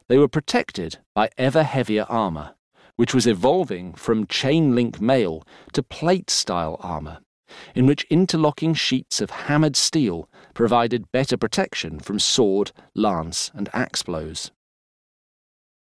They 0.09 0.19
were 0.19 0.29
protected 0.29 0.99
by 1.15 1.31
ever 1.37 1.63
heavier 1.63 2.07
armour, 2.09 2.55
which 2.97 3.15
was 3.15 3.27
evolving 3.27 3.95
from 3.95 4.27
chain 4.27 4.75
link 4.75 5.01
mail 5.01 5.43
to 5.73 5.83
plate 5.83 6.31
style 6.31 6.77
armour, 6.81 7.19
in 7.75 7.87
which 7.87 8.07
interlocking 8.11 8.75
sheets 8.75 9.21
of 9.21 9.31
hammered 9.31 9.77
steel 9.77 10.29
provided 10.55 11.11
better 11.13 11.37
protection 11.37 11.99
from 11.99 12.19
sword, 12.19 12.73
lance, 12.95 13.51
and 13.55 13.69
axe 13.73 14.03
blows. 14.03 14.51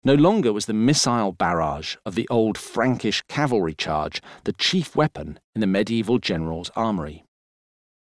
No 0.04 0.14
longer 0.14 0.52
was 0.52 0.66
the 0.66 0.72
missile 0.72 1.32
barrage 1.32 1.96
of 2.04 2.16
the 2.16 2.26
old 2.28 2.58
Frankish 2.58 3.22
cavalry 3.28 3.74
charge 3.74 4.20
the 4.44 4.52
chief 4.52 4.96
weapon 4.96 5.38
in 5.54 5.60
the 5.60 5.66
medieval 5.66 6.18
general's 6.18 6.70
armoury. 6.74 7.24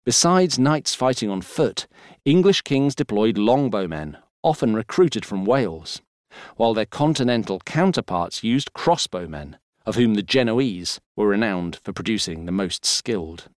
Besides 0.07 0.59
knights 0.59 0.95
fighting 0.95 1.29
on 1.29 1.43
foot, 1.43 1.87
English 2.25 2.63
kings 2.63 2.95
deployed 2.95 3.37
longbowmen, 3.37 4.17
often 4.43 4.73
recruited 4.73 5.27
from 5.27 5.45
Wales 5.45 6.01
while 6.57 6.75
their 6.75 6.87
continental 6.87 7.61
counterparts 7.61 8.45
used 8.45 8.73
crossbowmen, 8.73 9.57
of 9.85 9.97
whom 9.97 10.15
the 10.15 10.23
Genoese 10.23 11.01
were 11.17 11.29
renowned 11.29 11.81
for 11.83 11.93
producing 11.93 12.45
the 12.45 12.53
most 12.53 12.85
skilled. 12.85 13.49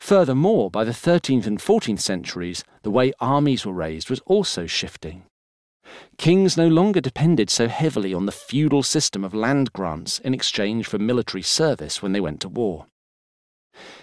Furthermore, 0.00 0.70
by 0.70 0.84
the 0.84 0.92
13th 0.92 1.46
and 1.46 1.58
14th 1.58 2.00
centuries, 2.00 2.64
the 2.82 2.90
way 2.90 3.12
armies 3.18 3.64
were 3.64 3.72
raised 3.72 4.10
was 4.10 4.20
also 4.26 4.66
shifting. 4.66 5.24
Kings 6.18 6.56
no 6.56 6.68
longer 6.68 7.00
depended 7.00 7.48
so 7.48 7.68
heavily 7.68 8.12
on 8.12 8.26
the 8.26 8.32
feudal 8.32 8.82
system 8.82 9.24
of 9.24 9.34
land 9.34 9.72
grants 9.72 10.18
in 10.18 10.34
exchange 10.34 10.86
for 10.86 10.98
military 10.98 11.42
service 11.42 12.02
when 12.02 12.12
they 12.12 12.20
went 12.20 12.40
to 12.40 12.48
war. 12.48 12.86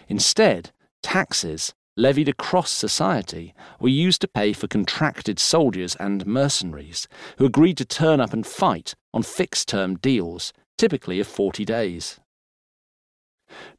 Instead, 0.07 0.71
taxes 1.01 1.73
levied 1.95 2.29
across 2.29 2.71
society 2.71 3.53
were 3.79 3.89
used 3.89 4.21
to 4.21 4.27
pay 4.27 4.53
for 4.53 4.67
contracted 4.67 5.39
soldiers 5.39 5.95
and 5.99 6.25
mercenaries 6.25 7.07
who 7.37 7.45
agreed 7.45 7.77
to 7.77 7.85
turn 7.85 8.19
up 8.19 8.33
and 8.33 8.47
fight 8.47 8.95
on 9.13 9.21
fixed 9.21 9.67
term 9.67 9.95
deals, 9.97 10.53
typically 10.77 11.19
of 11.19 11.27
40 11.27 11.65
days. 11.65 12.19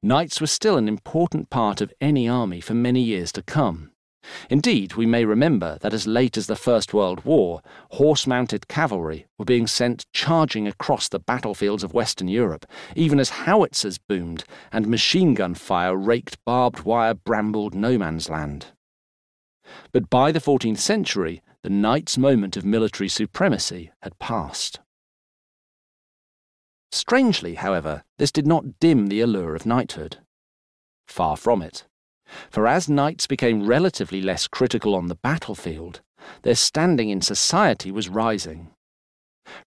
Knights 0.02 0.40
were 0.40 0.46
still 0.46 0.76
an 0.76 0.88
important 0.88 1.50
part 1.50 1.80
of 1.80 1.92
any 2.00 2.28
army 2.28 2.60
for 2.60 2.74
many 2.74 3.00
years 3.00 3.32
to 3.32 3.42
come. 3.42 3.90
Indeed, 4.50 4.94
we 4.94 5.06
may 5.06 5.24
remember 5.24 5.78
that 5.80 5.94
as 5.94 6.06
late 6.06 6.36
as 6.36 6.46
the 6.46 6.56
First 6.56 6.94
World 6.94 7.24
War, 7.24 7.60
horse 7.90 8.26
mounted 8.26 8.68
cavalry 8.68 9.26
were 9.38 9.44
being 9.44 9.66
sent 9.66 10.06
charging 10.12 10.66
across 10.66 11.08
the 11.08 11.18
battlefields 11.18 11.82
of 11.82 11.94
Western 11.94 12.28
Europe, 12.28 12.66
even 12.94 13.20
as 13.20 13.30
howitzers 13.30 13.98
boomed 13.98 14.44
and 14.72 14.86
machine 14.86 15.34
gun 15.34 15.54
fire 15.54 15.96
raked 15.96 16.42
barbed 16.44 16.80
wire 16.80 17.14
brambled 17.14 17.74
no 17.74 17.98
man's 17.98 18.28
land. 18.28 18.66
But 19.92 20.10
by 20.10 20.32
the 20.32 20.40
14th 20.40 20.78
century, 20.78 21.42
the 21.62 21.70
knight's 21.70 22.18
moment 22.18 22.56
of 22.56 22.64
military 22.64 23.08
supremacy 23.08 23.90
had 24.02 24.18
passed. 24.18 24.80
Strangely, 26.92 27.54
however, 27.54 28.04
this 28.18 28.30
did 28.30 28.46
not 28.46 28.78
dim 28.78 29.08
the 29.08 29.20
allure 29.20 29.54
of 29.56 29.66
knighthood. 29.66 30.18
Far 31.08 31.36
from 31.36 31.62
it. 31.62 31.86
For 32.50 32.66
as 32.66 32.88
knights 32.88 33.26
became 33.26 33.66
relatively 33.66 34.20
less 34.20 34.46
critical 34.46 34.94
on 34.94 35.08
the 35.08 35.16
battlefield, 35.16 36.00
their 36.42 36.54
standing 36.54 37.10
in 37.10 37.20
society 37.20 37.90
was 37.90 38.08
rising. 38.08 38.70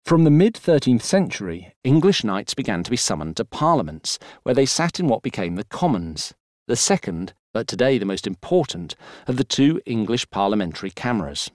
From 0.03 0.23
the 0.23 0.31
mid 0.31 0.55
13th 0.55 1.03
century, 1.03 1.73
English 1.83 2.23
knights 2.23 2.53
began 2.53 2.83
to 2.83 2.91
be 2.91 2.97
summoned 2.97 3.37
to 3.37 3.45
parliaments, 3.45 4.17
where 4.43 4.55
they 4.55 4.65
sat 4.65 4.99
in 4.99 5.07
what 5.07 5.21
became 5.21 5.55
the 5.55 5.65
Commons, 5.65 6.33
the 6.67 6.75
second, 6.75 7.33
but 7.53 7.67
today 7.67 7.97
the 7.97 8.05
most 8.05 8.25
important, 8.25 8.95
of 9.27 9.37
the 9.37 9.43
two 9.43 9.79
English 9.85 10.29
parliamentary 10.29 10.89
cameras. 10.89 11.51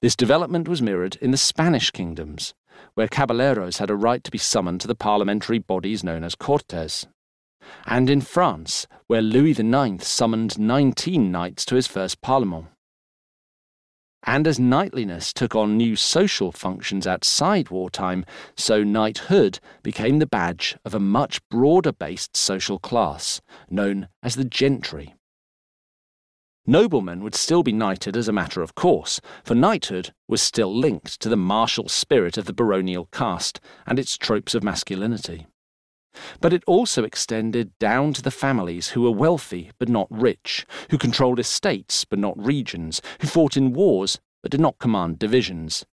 This 0.00 0.16
development 0.16 0.68
was 0.68 0.82
mirrored 0.82 1.16
in 1.16 1.30
the 1.30 1.36
Spanish 1.36 1.90
kingdoms, 1.90 2.54
where 2.94 3.08
caballeros 3.08 3.78
had 3.78 3.90
a 3.90 3.96
right 3.96 4.24
to 4.24 4.30
be 4.30 4.38
summoned 4.38 4.80
to 4.80 4.88
the 4.88 4.94
parliamentary 4.94 5.58
bodies 5.58 6.02
known 6.02 6.24
as 6.24 6.34
cortes 6.34 7.06
and 7.86 8.10
in 8.10 8.20
France, 8.20 8.86
where 9.06 9.22
Louis 9.22 9.58
IX 9.58 10.06
summoned 10.06 10.58
19 10.58 11.30
knights 11.30 11.64
to 11.66 11.74
his 11.74 11.86
first 11.86 12.20
Parlement. 12.20 12.66
And 14.24 14.46
as 14.46 14.60
knightliness 14.60 15.32
took 15.32 15.54
on 15.54 15.76
new 15.76 15.96
social 15.96 16.52
functions 16.52 17.06
outside 17.06 17.70
wartime, 17.70 18.26
so 18.54 18.84
knighthood 18.84 19.60
became 19.82 20.18
the 20.18 20.26
badge 20.26 20.76
of 20.84 20.94
a 20.94 21.00
much 21.00 21.40
broader 21.48 21.92
based 21.92 22.36
social 22.36 22.78
class, 22.78 23.40
known 23.70 24.08
as 24.22 24.36
the 24.36 24.44
gentry. 24.44 25.14
Noblemen 26.66 27.22
would 27.22 27.34
still 27.34 27.62
be 27.62 27.72
knighted 27.72 28.16
as 28.16 28.28
a 28.28 28.32
matter 28.32 28.60
of 28.60 28.74
course, 28.74 29.20
for 29.42 29.54
knighthood 29.54 30.12
was 30.28 30.42
still 30.42 30.72
linked 30.72 31.18
to 31.20 31.30
the 31.30 31.36
martial 31.36 31.88
spirit 31.88 32.36
of 32.36 32.44
the 32.44 32.52
baronial 32.52 33.06
caste 33.06 33.58
and 33.86 33.98
its 33.98 34.18
tropes 34.18 34.54
of 34.54 34.62
masculinity. 34.62 35.46
But 36.40 36.52
it 36.52 36.64
also 36.66 37.04
extended 37.04 37.78
down 37.78 38.12
to 38.14 38.22
the 38.22 38.30
families 38.30 38.88
who 38.88 39.02
were 39.02 39.10
wealthy 39.10 39.70
but 39.78 39.88
not 39.88 40.08
rich, 40.10 40.66
who 40.90 40.98
controlled 40.98 41.38
estates 41.38 42.04
but 42.04 42.18
not 42.18 42.42
regions, 42.42 43.00
who 43.20 43.26
fought 43.26 43.56
in 43.56 43.72
wars 43.72 44.18
but 44.42 44.50
did 44.50 44.60
not 44.60 44.78
command 44.78 45.18
divisions, 45.18 45.84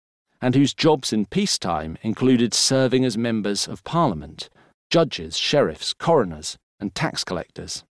and 0.41 0.55
whose 0.55 0.75
jobs 0.75 1.13
in 1.13 1.27
peacetime 1.27 1.99
included 2.03 2.55
serving 2.55 3.05
as 3.05 3.19
members 3.19 3.67
of 3.67 3.85
parliament, 3.85 4.49
judges, 4.91 5.37
sheriffs, 5.37 5.93
coroners, 5.93 6.59
and 6.79 6.95
tax 6.95 7.25
collectors. 7.25 7.85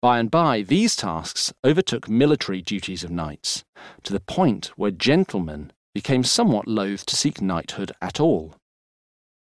By 0.00 0.18
and 0.18 0.30
by, 0.30 0.62
these 0.62 0.96
tasks 0.96 1.52
overtook 1.64 2.08
military 2.08 2.60
duties 2.60 3.04
of 3.04 3.10
knights, 3.10 3.64
to 4.02 4.12
the 4.12 4.20
point 4.20 4.66
where 4.76 4.90
gentlemen 4.90 5.72
became 5.94 6.24
somewhat 6.24 6.68
loath 6.68 7.06
to 7.06 7.16
seek 7.16 7.40
knighthood 7.40 7.92
at 8.02 8.20
all. 8.20 8.54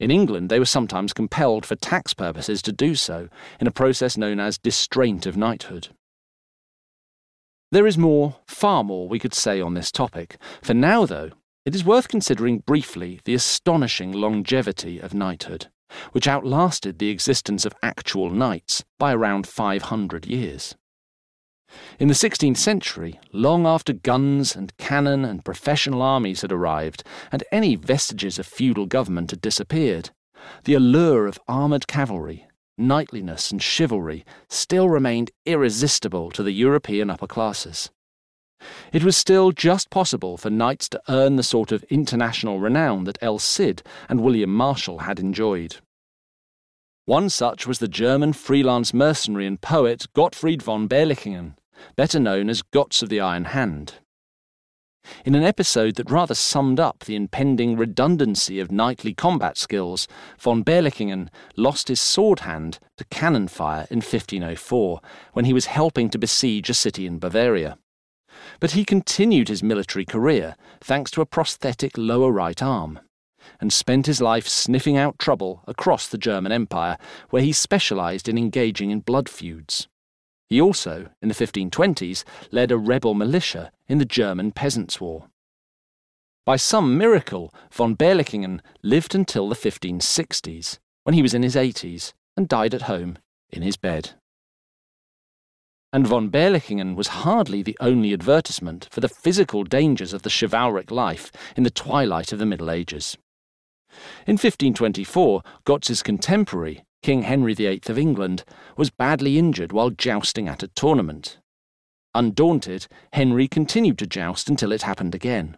In 0.01 0.11
England, 0.11 0.49
they 0.49 0.59
were 0.59 0.65
sometimes 0.65 1.13
compelled 1.13 1.67
for 1.67 1.77
tax 1.77 2.15
purposes 2.15 2.63
to 2.63 2.73
do 2.73 2.95
so, 2.95 3.29
in 3.61 3.67
a 3.67 3.71
process 3.71 4.17
known 4.17 4.41
as 4.41 4.57
distraint 4.57 5.27
of 5.27 5.37
knighthood. 5.37 5.89
There 7.71 7.87
is 7.87 7.99
more, 7.99 8.37
far 8.49 8.83
more, 8.83 9.09
we 9.09 9.19
could 9.19 9.35
say 9.35 9.61
on 9.61 9.75
this 9.75 9.93
topic. 9.93 10.39
For 10.63 10.73
now, 10.73 11.05
though, 11.05 11.31
it 11.67 11.75
is 11.75 11.85
worth 11.85 12.09
considering 12.09 12.61
briefly 12.61 13.21
the 13.25 13.35
astonishing 13.35 14.11
longevity 14.11 14.99
of 14.99 15.13
knighthood, 15.13 15.67
which 16.13 16.27
outlasted 16.27 16.99
the 16.99 17.11
existence 17.11 17.67
of 17.67 17.75
actual 17.83 18.31
knights 18.31 18.83
by 18.99 19.13
around 19.13 19.47
500 19.47 20.27
years. 20.27 20.75
In 21.99 22.09
the 22.09 22.15
16th 22.15 22.57
century, 22.57 23.21
long 23.33 23.67
after 23.67 23.93
guns 23.93 24.57
and 24.57 24.77
cannon 24.79 25.25
and 25.25 25.45
professional 25.45 26.03
armies 26.03 26.43
had 26.43 26.53
arrived, 26.53 27.05
and 27.31 27.45
any 27.53 27.77
vestiges 27.77 28.39
of 28.39 28.47
feudal 28.47 28.87
government 28.87 29.31
had 29.31 29.41
disappeared, 29.41 30.11
the 30.65 30.75
allure 30.75 31.27
of 31.27 31.39
armoured 31.47 31.87
cavalry, 31.87 32.47
knightliness, 32.79 33.51
and 33.51 33.63
chivalry 33.63 34.25
still 34.49 34.89
remained 34.89 35.31
irresistible 35.45 36.31
to 36.31 36.43
the 36.43 36.53
European 36.53 37.11
upper 37.11 37.27
classes. 37.27 37.91
It 38.93 39.05
was 39.05 39.17
still 39.17 39.53
just 39.53 39.91
possible 39.91 40.37
for 40.37 40.51
knights 40.51 40.89
to 40.91 41.03
earn 41.09 41.37
the 41.37 41.43
sort 41.43 41.73
of 41.73 41.85
international 41.85 42.61
renown 42.61 43.05
that 43.05 43.19
El 43.23 43.39
Cid 43.39 43.83
and 44.09 44.21
William 44.21 44.53
Marshal 44.55 45.01
had 45.01 45.19
enjoyed. 45.19 45.77
One 47.07 47.29
such 47.29 47.67
was 47.67 47.79
the 47.79 47.89
German 47.89 48.33
freelance 48.33 48.95
mercenary 48.95 49.47
and 49.47 49.61
poet 49.61 50.07
Gottfried 50.15 50.63
von 50.63 50.89
Berlichingen, 50.89 51.55
better 51.97 52.21
known 52.21 52.49
as 52.49 52.63
Gotz 52.63 53.03
of 53.03 53.09
the 53.09 53.21
Iron 53.21 53.47
Hand. 53.47 53.95
In 55.25 55.35
an 55.35 55.43
episode 55.43 55.97
that 55.97 56.11
rather 56.11 56.35
summed 56.35 56.79
up 56.79 57.05
the 57.05 57.17
impending 57.17 57.77
redundancy 57.77 58.61
of 58.61 58.71
knightly 58.71 59.15
combat 59.15 59.57
skills, 59.57 60.07
von 60.39 60.63
Berlichingen 60.63 61.31
lost 61.57 61.89
his 61.89 62.01
sword 62.01 62.41
hand 62.41 62.79
to 62.99 63.05
cannon 63.07 63.49
fire 63.49 63.87
in 63.91 63.99
1504 63.99 65.01
when 65.33 65.47
he 65.47 65.53
was 65.53 65.67
helping 65.67 66.11
to 66.11 66.19
besiege 66.19 66.69
a 66.69 66.75
city 66.75 67.07
in 67.07 67.19
Bavaria. 67.19 67.79
But 68.61 68.73
he 68.73 68.85
continued 68.85 69.49
his 69.49 69.63
military 69.63 70.05
career 70.05 70.57
thanks 70.81 71.11
to 71.13 71.21
a 71.21 71.27
prosthetic 71.27 71.97
lower 71.97 72.31
right 72.31 72.63
arm 72.63 73.01
and 73.61 73.73
spent 73.73 74.07
his 74.07 74.21
life 74.21 74.47
sniffing 74.47 74.97
out 74.97 75.19
trouble 75.19 75.63
across 75.67 76.07
the 76.07 76.19
German 76.19 76.53
Empire, 76.53 76.99
where 77.31 77.43
he 77.43 77.53
specialised 77.53 78.29
in 78.29 78.39
engaging 78.39 78.91
in 78.91 79.01
blood 79.01 79.29
feuds. 79.29 79.89
He 80.51 80.61
also, 80.61 81.09
in 81.23 81.29
the 81.29 81.35
1520s, 81.35 82.25
led 82.51 82.73
a 82.73 82.77
rebel 82.77 83.15
militia 83.15 83.71
in 83.89 83.99
the 83.99 84.05
German 84.05 84.51
Peasants' 84.51 85.01
War. 85.01 85.29
By 86.45 86.57
some 86.57 86.99
miracle, 86.99 87.55
von 87.71 87.95
Berlichingen 87.95 88.61
lived 88.83 89.15
until 89.15 89.49
the 89.49 89.55
1560s, 89.55 90.79
when 91.05 91.15
he 91.15 91.23
was 91.23 91.35
in 91.35 91.45
his 91.45 91.55
80s, 91.55 92.13
and 92.37 92.49
died 92.49 92.75
at 92.75 92.83
home 92.83 93.19
in 93.51 93.63
his 93.63 93.77
bed. 93.77 94.11
And 95.93 96.07
von 96.07 96.31
Berlichingen 96.31 96.97
was 96.97 97.09
hardly 97.09 97.63
the 97.63 97.77
only 97.81 98.13
advertisement 98.13 98.89
for 98.91 99.01
the 99.01 99.09
physical 99.09 99.63
dangers 99.63 100.13
of 100.13 100.23
the 100.23 100.31
chivalric 100.31 100.91
life 100.91 101.31
in 101.57 101.63
the 101.63 101.71
twilight 101.71 102.33
of 102.33 102.41
the 102.41 102.47
Middle 102.47 102.71
Ages. 102.71 103.17
In 104.27 104.35
1524, 104.35 105.43
Gotz's 105.65 106.03
contemporary, 106.03 106.85
King 107.03 107.23
Henry 107.23 107.55
VIII 107.55 107.83
of 107.89 107.99
England, 107.99 108.45
was 108.77 108.91
badly 108.91 109.39
injured 109.39 109.73
while 109.73 109.91
jousting 109.91 110.49
at 110.49 110.63
a 110.63 110.69
tournament. 110.69 111.39
Undaunted, 112.15 112.87
Henry 113.13 113.49
continued 113.49 113.99
to 113.99 114.07
joust 114.07 114.49
until 114.49 114.73
it 114.73 114.83
happened 114.83 115.15
again. 115.15 115.57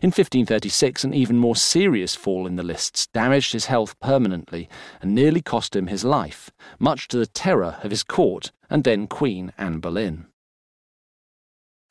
In 0.00 0.08
1536, 0.08 1.04
an 1.04 1.12
even 1.12 1.36
more 1.36 1.56
serious 1.56 2.14
fall 2.14 2.46
in 2.46 2.56
the 2.56 2.62
lists 2.62 3.08
damaged 3.08 3.52
his 3.52 3.66
health 3.66 3.98
permanently 4.00 4.68
and 5.02 5.14
nearly 5.14 5.42
cost 5.42 5.76
him 5.76 5.88
his 5.88 6.04
life, 6.04 6.50
much 6.78 7.08
to 7.08 7.18
the 7.18 7.26
terror 7.26 7.78
of 7.82 7.90
his 7.90 8.02
court 8.02 8.52
and 8.70 8.84
then 8.84 9.06
Queen 9.06 9.52
Anne 9.58 9.80
Boleyn. 9.80 10.26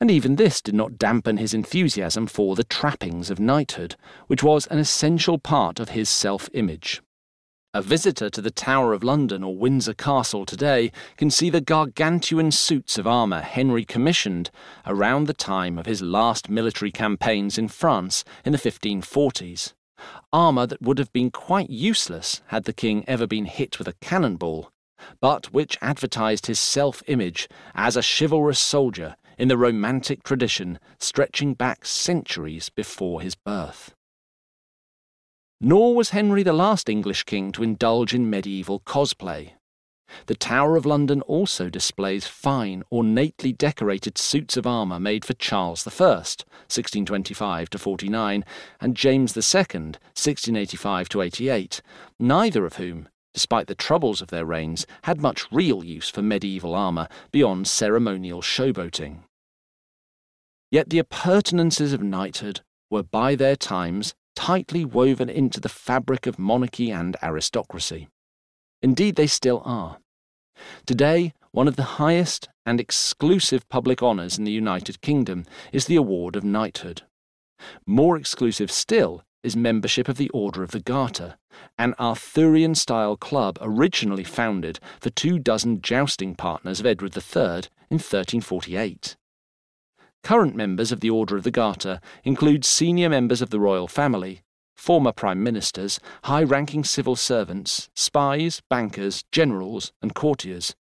And 0.00 0.10
even 0.10 0.36
this 0.36 0.60
did 0.60 0.74
not 0.74 0.98
dampen 0.98 1.36
his 1.36 1.54
enthusiasm 1.54 2.26
for 2.26 2.54
the 2.54 2.64
trappings 2.64 3.30
of 3.30 3.40
knighthood, 3.40 3.96
which 4.26 4.42
was 4.42 4.66
an 4.66 4.78
essential 4.78 5.38
part 5.38 5.80
of 5.80 5.90
his 5.90 6.08
self 6.08 6.50
image. 6.52 7.00
A 7.76 7.82
visitor 7.82 8.30
to 8.30 8.40
the 8.40 8.50
Tower 8.50 8.94
of 8.94 9.04
London 9.04 9.44
or 9.44 9.54
Windsor 9.54 9.92
Castle 9.92 10.46
today 10.46 10.90
can 11.18 11.28
see 11.28 11.50
the 11.50 11.60
gargantuan 11.60 12.50
suits 12.50 12.96
of 12.96 13.06
armour 13.06 13.42
Henry 13.42 13.84
commissioned 13.84 14.50
around 14.86 15.26
the 15.26 15.34
time 15.34 15.76
of 15.76 15.84
his 15.84 16.00
last 16.00 16.48
military 16.48 16.90
campaigns 16.90 17.58
in 17.58 17.68
France 17.68 18.24
in 18.46 18.52
the 18.52 18.58
1540s. 18.58 19.74
Armour 20.32 20.66
that 20.66 20.80
would 20.80 20.96
have 20.96 21.12
been 21.12 21.30
quite 21.30 21.68
useless 21.68 22.40
had 22.46 22.64
the 22.64 22.72
king 22.72 23.04
ever 23.06 23.26
been 23.26 23.44
hit 23.44 23.78
with 23.78 23.88
a 23.88 23.96
cannonball, 24.00 24.72
but 25.20 25.52
which 25.52 25.76
advertised 25.82 26.46
his 26.46 26.58
self 26.58 27.02
image 27.08 27.46
as 27.74 27.94
a 27.94 28.02
chivalrous 28.02 28.58
soldier 28.58 29.16
in 29.36 29.48
the 29.48 29.58
romantic 29.58 30.22
tradition 30.22 30.78
stretching 30.98 31.52
back 31.52 31.84
centuries 31.84 32.70
before 32.70 33.20
his 33.20 33.34
birth. 33.34 33.94
Nor 35.60 35.94
was 35.94 36.10
Henry 36.10 36.42
the 36.42 36.52
last 36.52 36.88
English 36.88 37.24
king 37.24 37.50
to 37.52 37.62
indulge 37.62 38.14
in 38.14 38.28
medieval 38.28 38.80
cosplay. 38.80 39.52
The 40.26 40.34
Tower 40.34 40.76
of 40.76 40.86
London 40.86 41.22
also 41.22 41.68
displays 41.68 42.26
fine, 42.26 42.84
ornately 42.90 43.52
decorated 43.52 44.18
suits 44.18 44.56
of 44.56 44.66
armour 44.66 45.00
made 45.00 45.24
for 45.24 45.34
Charles 45.34 45.86
I, 45.86 45.90
1625 45.90 47.70
to 47.70 47.78
49, 47.78 48.44
and 48.80 48.96
James 48.96 49.36
II, 49.36 49.40
1685 49.40 51.08
to 51.08 51.22
88, 51.22 51.82
neither 52.18 52.64
of 52.66 52.76
whom, 52.76 53.08
despite 53.34 53.66
the 53.66 53.74
troubles 53.74 54.22
of 54.22 54.28
their 54.28 54.46
reigns, 54.46 54.86
had 55.02 55.20
much 55.20 55.50
real 55.50 55.84
use 55.84 56.08
for 56.08 56.22
medieval 56.22 56.74
armour 56.74 57.08
beyond 57.32 57.66
ceremonial 57.66 58.42
showboating. 58.42 59.20
Yet 60.70 60.90
the 60.90 60.98
appurtenances 60.98 61.92
of 61.92 62.02
knighthood 62.02 62.60
were 62.90 63.02
by 63.02 63.34
their 63.34 63.56
times 63.56 64.14
tightly 64.36 64.84
woven 64.84 65.28
into 65.28 65.60
the 65.60 65.68
fabric 65.68 66.26
of 66.26 66.38
monarchy 66.38 66.92
and 66.92 67.16
aristocracy. 67.22 68.08
Indeed, 68.82 69.16
they 69.16 69.26
still 69.26 69.62
are. 69.64 69.98
Today, 70.86 71.32
one 71.50 71.66
of 71.66 71.76
the 71.76 71.96
highest 71.98 72.48
and 72.64 72.78
exclusive 72.78 73.68
public 73.68 74.02
honours 74.02 74.38
in 74.38 74.44
the 74.44 74.52
United 74.52 75.00
Kingdom 75.00 75.44
is 75.72 75.86
the 75.86 75.96
award 75.96 76.36
of 76.36 76.44
knighthood. 76.44 77.02
More 77.86 78.16
exclusive 78.16 78.70
still 78.70 79.22
is 79.42 79.56
membership 79.56 80.08
of 80.08 80.16
the 80.16 80.28
Order 80.30 80.62
of 80.62 80.72
the 80.72 80.80
Garter, 80.80 81.36
an 81.78 81.94
Arthurian 81.98 82.74
style 82.74 83.16
club 83.16 83.58
originally 83.60 84.24
founded 84.24 84.78
for 85.00 85.10
two 85.10 85.38
dozen 85.38 85.80
jousting 85.80 86.34
partners 86.34 86.80
of 86.80 86.86
Edward 86.86 87.16
III 87.16 87.70
in 87.90 87.98
1348. 87.98 89.16
Current 90.22 90.56
members 90.56 90.90
of 90.90 91.00
the 91.00 91.10
Order 91.10 91.36
of 91.36 91.44
the 91.44 91.50
Garter 91.50 92.00
include 92.24 92.64
senior 92.64 93.08
members 93.08 93.40
of 93.40 93.50
the 93.50 93.60
royal 93.60 93.86
family, 93.86 94.42
former 94.74 95.12
prime 95.12 95.42
ministers, 95.42 95.98
high 96.24 96.42
ranking 96.42 96.84
civil 96.84 97.16
servants, 97.16 97.88
spies, 97.94 98.60
bankers, 98.68 99.24
generals, 99.32 99.92
and 100.02 100.14
courtiers. 100.14 100.74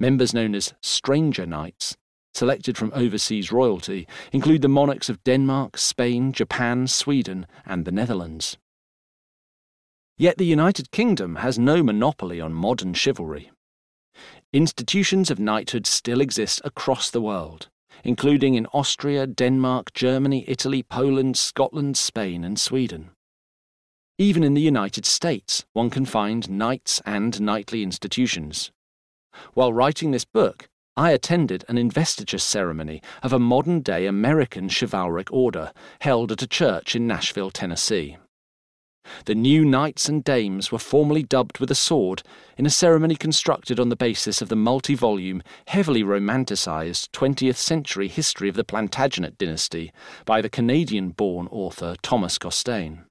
Members 0.00 0.34
known 0.34 0.54
as 0.54 0.74
Stranger 0.80 1.46
Knights, 1.46 1.96
selected 2.34 2.76
from 2.76 2.92
overseas 2.94 3.50
royalty, 3.52 4.06
include 4.32 4.62
the 4.62 4.68
monarchs 4.68 5.08
of 5.08 5.22
Denmark, 5.24 5.78
Spain, 5.78 6.32
Japan, 6.32 6.86
Sweden, 6.86 7.46
and 7.64 7.84
the 7.84 7.92
Netherlands. 7.92 8.56
Yet 10.18 10.38
the 10.38 10.44
United 10.46 10.90
Kingdom 10.90 11.36
has 11.36 11.58
no 11.58 11.82
monopoly 11.82 12.40
on 12.40 12.54
modern 12.54 12.94
chivalry. 12.94 13.50
Institutions 14.52 15.30
of 15.30 15.38
knighthood 15.38 15.86
still 15.86 16.20
exist 16.20 16.60
across 16.64 17.10
the 17.10 17.20
world 17.20 17.68
including 18.06 18.54
in 18.54 18.66
Austria, 18.72 19.26
Denmark, 19.26 19.92
Germany, 19.92 20.44
Italy, 20.46 20.84
Poland, 20.84 21.36
Scotland, 21.36 21.96
Spain, 21.96 22.44
and 22.44 22.56
Sweden. 22.56 23.10
Even 24.16 24.44
in 24.44 24.54
the 24.54 24.60
United 24.60 25.04
States, 25.04 25.64
one 25.72 25.90
can 25.90 26.06
find 26.06 26.48
knights 26.48 27.02
and 27.04 27.40
knightly 27.40 27.82
institutions. 27.82 28.70
While 29.54 29.72
writing 29.72 30.12
this 30.12 30.24
book, 30.24 30.68
I 30.96 31.10
attended 31.10 31.64
an 31.68 31.78
investiture 31.78 32.38
ceremony 32.38 33.02
of 33.24 33.32
a 33.32 33.40
modern 33.40 33.80
day 33.80 34.06
American 34.06 34.68
chivalric 34.68 35.32
order 35.32 35.72
held 36.00 36.30
at 36.30 36.42
a 36.42 36.46
church 36.46 36.94
in 36.94 37.08
Nashville, 37.08 37.50
Tennessee. 37.50 38.18
The 39.26 39.34
new 39.34 39.64
knights 39.64 40.08
and 40.08 40.22
dames 40.22 40.70
were 40.70 40.78
formally 40.78 41.22
dubbed 41.22 41.58
with 41.58 41.70
a 41.70 41.74
sword 41.74 42.22
in 42.56 42.66
a 42.66 42.70
ceremony 42.70 43.16
constructed 43.16 43.78
on 43.78 43.88
the 43.88 43.96
basis 43.96 44.42
of 44.42 44.48
the 44.48 44.56
multi 44.56 44.94
volume, 44.94 45.42
heavily 45.68 46.02
romanticised 46.02 47.12
20th 47.12 47.56
century 47.56 48.08
history 48.08 48.48
of 48.48 48.56
the 48.56 48.64
Plantagenet 48.64 49.38
dynasty 49.38 49.92
by 50.24 50.40
the 50.40 50.48
Canadian 50.48 51.10
born 51.10 51.48
author 51.50 51.96
Thomas 52.02 52.38
Costain. 52.38 53.04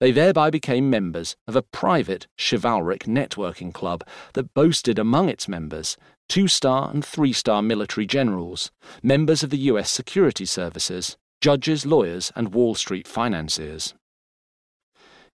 They 0.00 0.12
thereby 0.12 0.50
became 0.50 0.90
members 0.90 1.34
of 1.48 1.56
a 1.56 1.62
private 1.62 2.28
chivalric 2.36 3.04
networking 3.04 3.74
club 3.74 4.04
that 4.34 4.54
boasted 4.54 4.98
among 4.98 5.28
its 5.28 5.48
members 5.48 5.96
two 6.28 6.46
star 6.46 6.90
and 6.90 7.04
three 7.04 7.32
star 7.32 7.62
military 7.62 8.06
generals, 8.06 8.70
members 9.02 9.42
of 9.42 9.50
the 9.50 9.58
US 9.58 9.90
security 9.90 10.44
services, 10.44 11.16
judges, 11.40 11.86
lawyers, 11.86 12.30
and 12.36 12.52
Wall 12.54 12.74
Street 12.74 13.08
financiers. 13.08 13.94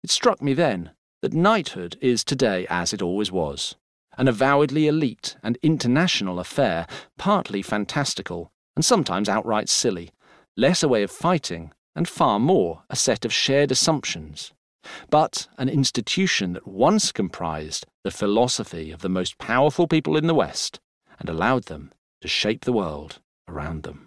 It 0.05 0.11
struck 0.11 0.43
me 0.43 0.53
then 0.53 0.91
that 1.23 1.33
knighthood 1.33 1.97
is 2.03 2.25
today 2.25 2.67
as 2.69 2.93
it 2.93 3.01
always 3.01 3.33
was 3.33 3.75
an 4.19 4.29
avowedly 4.29 4.87
elite 4.87 5.37
and 5.43 5.57
international 5.63 6.39
affair, 6.39 6.87
partly 7.17 7.63
fantastical 7.63 8.53
and 8.77 8.85
sometimes 8.85 9.31
outright 9.31 9.71
silly, 9.71 10.11
less 10.59 10.83
a 10.83 10.89
way 10.89 11.03
of 11.03 11.11
fighting 11.11 11.73
and 11.97 12.07
far 12.07 12.39
more 12.39 12.83
a 12.91 12.97
set 12.97 13.25
of 13.25 13.33
shared 13.33 13.73
assumptions, 13.73 14.53
but 15.09 15.49
an 15.57 15.71
institution 15.71 16.53
that 16.53 16.69
once 16.69 17.11
comprised 17.11 17.87
the 18.03 18.11
philosophy 18.11 18.91
of 18.91 19.01
the 19.01 19.09
most 19.09 19.39
powerful 19.39 19.89
people 19.89 20.19
in 20.19 20.27
the 20.27 20.35
West 20.35 20.81
and 21.19 21.31
allowed 21.31 21.65
them 21.65 21.91
to 22.21 22.29
shape 22.29 22.67
the 22.67 22.75
world 22.75 23.21
around 23.49 23.85
them. 23.85 24.04